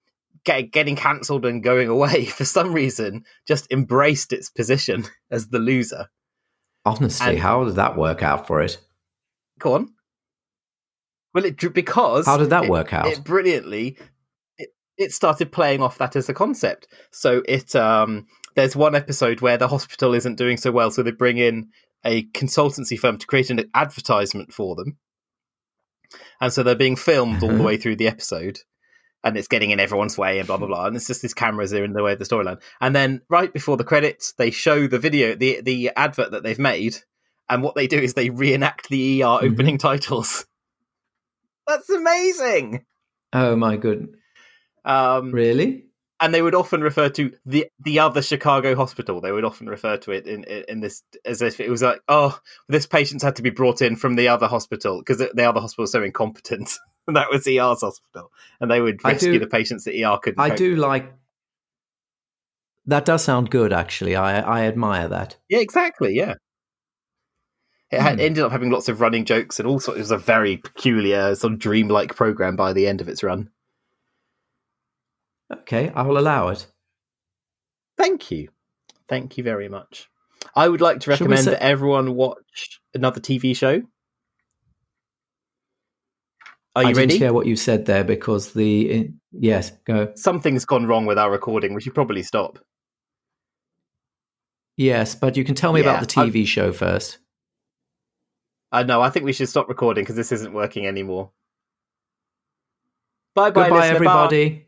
get, 0.44 0.70
getting 0.72 0.96
cancelled 0.96 1.44
and 1.44 1.62
going 1.62 1.88
away, 1.88 2.24
for 2.38 2.44
some 2.44 2.72
reason, 2.72 3.24
just 3.46 3.70
embraced 3.70 4.32
its 4.32 4.48
position 4.50 5.04
as 5.30 5.48
the 5.48 5.58
loser. 5.58 6.08
Honestly, 6.86 7.30
And- 7.32 7.38
how 7.38 7.64
did 7.64 7.76
that 7.76 7.96
work 7.96 8.22
out 8.22 8.46
for 8.46 8.62
it? 8.62 8.78
Go 9.58 9.74
on. 9.74 9.92
Well, 11.34 11.44
it 11.44 11.72
because 11.74 12.26
How 12.26 12.38
did 12.38 12.50
that 12.50 12.64
it- 12.64 12.70
work 12.70 12.92
out? 12.92 13.06
It 13.06 13.22
brilliantly. 13.22 13.98
It, 14.58 14.70
it 14.96 15.12
started 15.12 15.52
playing 15.52 15.82
off 15.82 15.98
that 15.98 16.16
as 16.16 16.28
a 16.28 16.34
concept. 16.34 16.88
So 17.12 17.42
it 17.46 17.76
um, 17.76 18.26
there's 18.56 18.74
one 18.74 18.94
episode 18.94 19.40
where 19.40 19.56
the 19.58 19.68
hospital 19.68 20.14
isn't 20.14 20.36
doing 20.38 20.56
so 20.56 20.72
well, 20.72 20.90
so 20.90 21.02
they 21.02 21.12
bring 21.12 21.38
in 21.38 21.68
a 22.04 22.24
consultancy 22.28 22.98
firm 22.98 23.18
to 23.18 23.26
create 23.26 23.50
an 23.50 23.70
advertisement 23.74 24.52
for 24.52 24.74
them, 24.74 24.96
and 26.40 26.52
so 26.52 26.62
they're 26.62 26.74
being 26.74 26.96
filmed 26.96 27.42
all 27.42 27.48
the 27.50 27.54
Mhm. 27.56 27.64
way 27.64 27.76
through 27.76 27.96
the 27.96 28.08
episode. 28.08 28.58
And 29.22 29.36
it's 29.36 29.48
getting 29.48 29.70
in 29.70 29.80
everyone's 29.80 30.16
way, 30.16 30.38
and 30.38 30.46
blah 30.46 30.56
blah 30.56 30.66
blah. 30.66 30.86
And 30.86 30.96
it's 30.96 31.06
just 31.06 31.20
these 31.20 31.34
cameras 31.34 31.74
are 31.74 31.84
in 31.84 31.92
the 31.92 32.02
way 32.02 32.14
of 32.14 32.18
the 32.18 32.24
storyline. 32.24 32.60
And 32.80 32.96
then 32.96 33.20
right 33.28 33.52
before 33.52 33.76
the 33.76 33.84
credits, 33.84 34.32
they 34.32 34.50
show 34.50 34.86
the 34.86 34.98
video, 34.98 35.34
the 35.34 35.60
the 35.60 35.90
advert 35.94 36.30
that 36.30 36.42
they've 36.42 36.58
made, 36.58 36.96
and 37.48 37.62
what 37.62 37.74
they 37.74 37.86
do 37.86 37.98
is 37.98 38.14
they 38.14 38.30
reenact 38.30 38.88
the 38.88 39.22
ER 39.22 39.40
Mhm. 39.42 39.52
opening 39.52 39.78
titles. 39.88 40.46
That's 41.66 41.90
amazing. 41.90 42.86
Oh 43.34 43.56
my 43.56 43.76
good, 43.76 44.08
Um, 44.86 45.32
really? 45.32 45.89
And 46.20 46.34
they 46.34 46.42
would 46.42 46.54
often 46.54 46.80
refer 46.82 47.08
to 47.10 47.32
the 47.46 47.66
the 47.84 47.98
other 48.00 48.22
Chicago 48.22 48.74
hospital. 48.76 49.20
They 49.20 49.32
would 49.32 49.44
often 49.44 49.68
refer 49.68 49.96
to 49.98 50.12
it 50.12 50.26
in 50.26 50.44
in, 50.44 50.64
in 50.68 50.80
this 50.80 51.02
as 51.24 51.42
if 51.42 51.60
it 51.60 51.70
was 51.70 51.82
like, 51.82 52.00
oh, 52.08 52.38
this 52.68 52.86
patient's 52.86 53.24
had 53.24 53.36
to 53.36 53.42
be 53.42 53.50
brought 53.50 53.80
in 53.82 53.96
from 53.96 54.16
the 54.16 54.28
other 54.28 54.46
hospital 54.46 54.98
because 55.00 55.18
the, 55.18 55.30
the 55.34 55.44
other 55.48 55.60
hospital 55.60 55.82
was 55.84 55.92
so 55.92 56.02
incompetent. 56.02 56.78
and 57.06 57.16
that 57.16 57.30
was 57.30 57.46
ER's 57.46 57.80
hospital, 57.80 58.30
and 58.60 58.70
they 58.70 58.80
would 58.80 59.02
rescue 59.04 59.32
do- 59.32 59.38
the 59.40 59.46
patients 59.46 59.84
that 59.84 59.94
ER 60.00 60.18
couldn't. 60.18 60.40
I 60.40 60.54
do 60.54 60.76
like. 60.76 61.12
That 62.86 63.04
does 63.04 63.22
sound 63.22 63.50
good, 63.50 63.72
actually. 63.72 64.16
I 64.16 64.40
I 64.40 64.66
admire 64.66 65.08
that. 65.08 65.36
Yeah, 65.48 65.58
exactly. 65.60 66.14
Yeah. 66.14 66.34
It 67.92 68.00
had, 68.00 68.14
Hmm. 68.14 68.20
ended 68.20 68.44
up 68.44 68.52
having 68.52 68.70
lots 68.70 68.88
of 68.88 69.00
running 69.00 69.24
jokes 69.24 69.58
and 69.58 69.66
all 69.68 69.80
sorts. 69.80 69.96
It 69.98 70.02
was 70.02 70.10
a 70.12 70.18
very 70.18 70.56
peculiar, 70.58 71.34
sort 71.34 71.54
of 71.54 71.58
dreamlike 71.58 72.14
program 72.14 72.54
by 72.54 72.72
the 72.72 72.86
end 72.86 73.00
of 73.00 73.08
its 73.08 73.22
run. 73.24 73.50
Okay, 75.52 75.90
I 75.94 76.02
will 76.02 76.18
allow 76.18 76.48
it. 76.48 76.66
Thank 77.96 78.30
you, 78.30 78.48
thank 79.08 79.36
you 79.36 79.44
very 79.44 79.68
much. 79.68 80.08
I 80.54 80.68
would 80.68 80.80
like 80.80 81.00
to 81.00 81.10
recommend 81.10 81.44
say- 81.44 81.50
that 81.52 81.62
everyone 81.62 82.14
watch 82.14 82.80
another 82.94 83.20
TV 83.20 83.54
show. 83.56 83.82
Are 86.76 86.82
you 86.84 86.86
I 86.86 86.90
you 86.90 86.94
didn't 86.94 87.08
ready? 87.10 87.18
hear 87.18 87.32
what 87.32 87.46
you 87.46 87.56
said 87.56 87.86
there 87.86 88.04
because 88.04 88.52
the 88.52 89.10
yes, 89.32 89.72
go 89.84 90.12
Something's 90.14 90.64
gone 90.64 90.86
wrong 90.86 91.04
with 91.04 91.18
our 91.18 91.30
recording. 91.30 91.74
We 91.74 91.80
should 91.80 91.94
probably 91.94 92.22
stop. 92.22 92.58
yes, 94.76 95.14
but 95.16 95.36
you 95.36 95.44
can 95.44 95.54
tell 95.56 95.72
me 95.72 95.80
about 95.80 96.06
the 96.08 96.14
Yeah, 96.16 96.22
I- 96.22 96.30
TV 96.30 96.46
show 96.46 96.72
first. 96.72 97.18
I 98.72 98.84
know. 98.84 99.02
I 99.02 99.10
think 99.10 99.24
we 99.24 99.32
should 99.32 99.48
stop 99.48 99.68
recording 99.68 100.04
because 100.04 100.14
this 100.14 100.30
isn't 100.30 100.52
working 100.54 100.86
anymore. 100.86 101.32
Bye 103.34 103.50
bye, 103.50 103.88
everybody. 103.88 104.66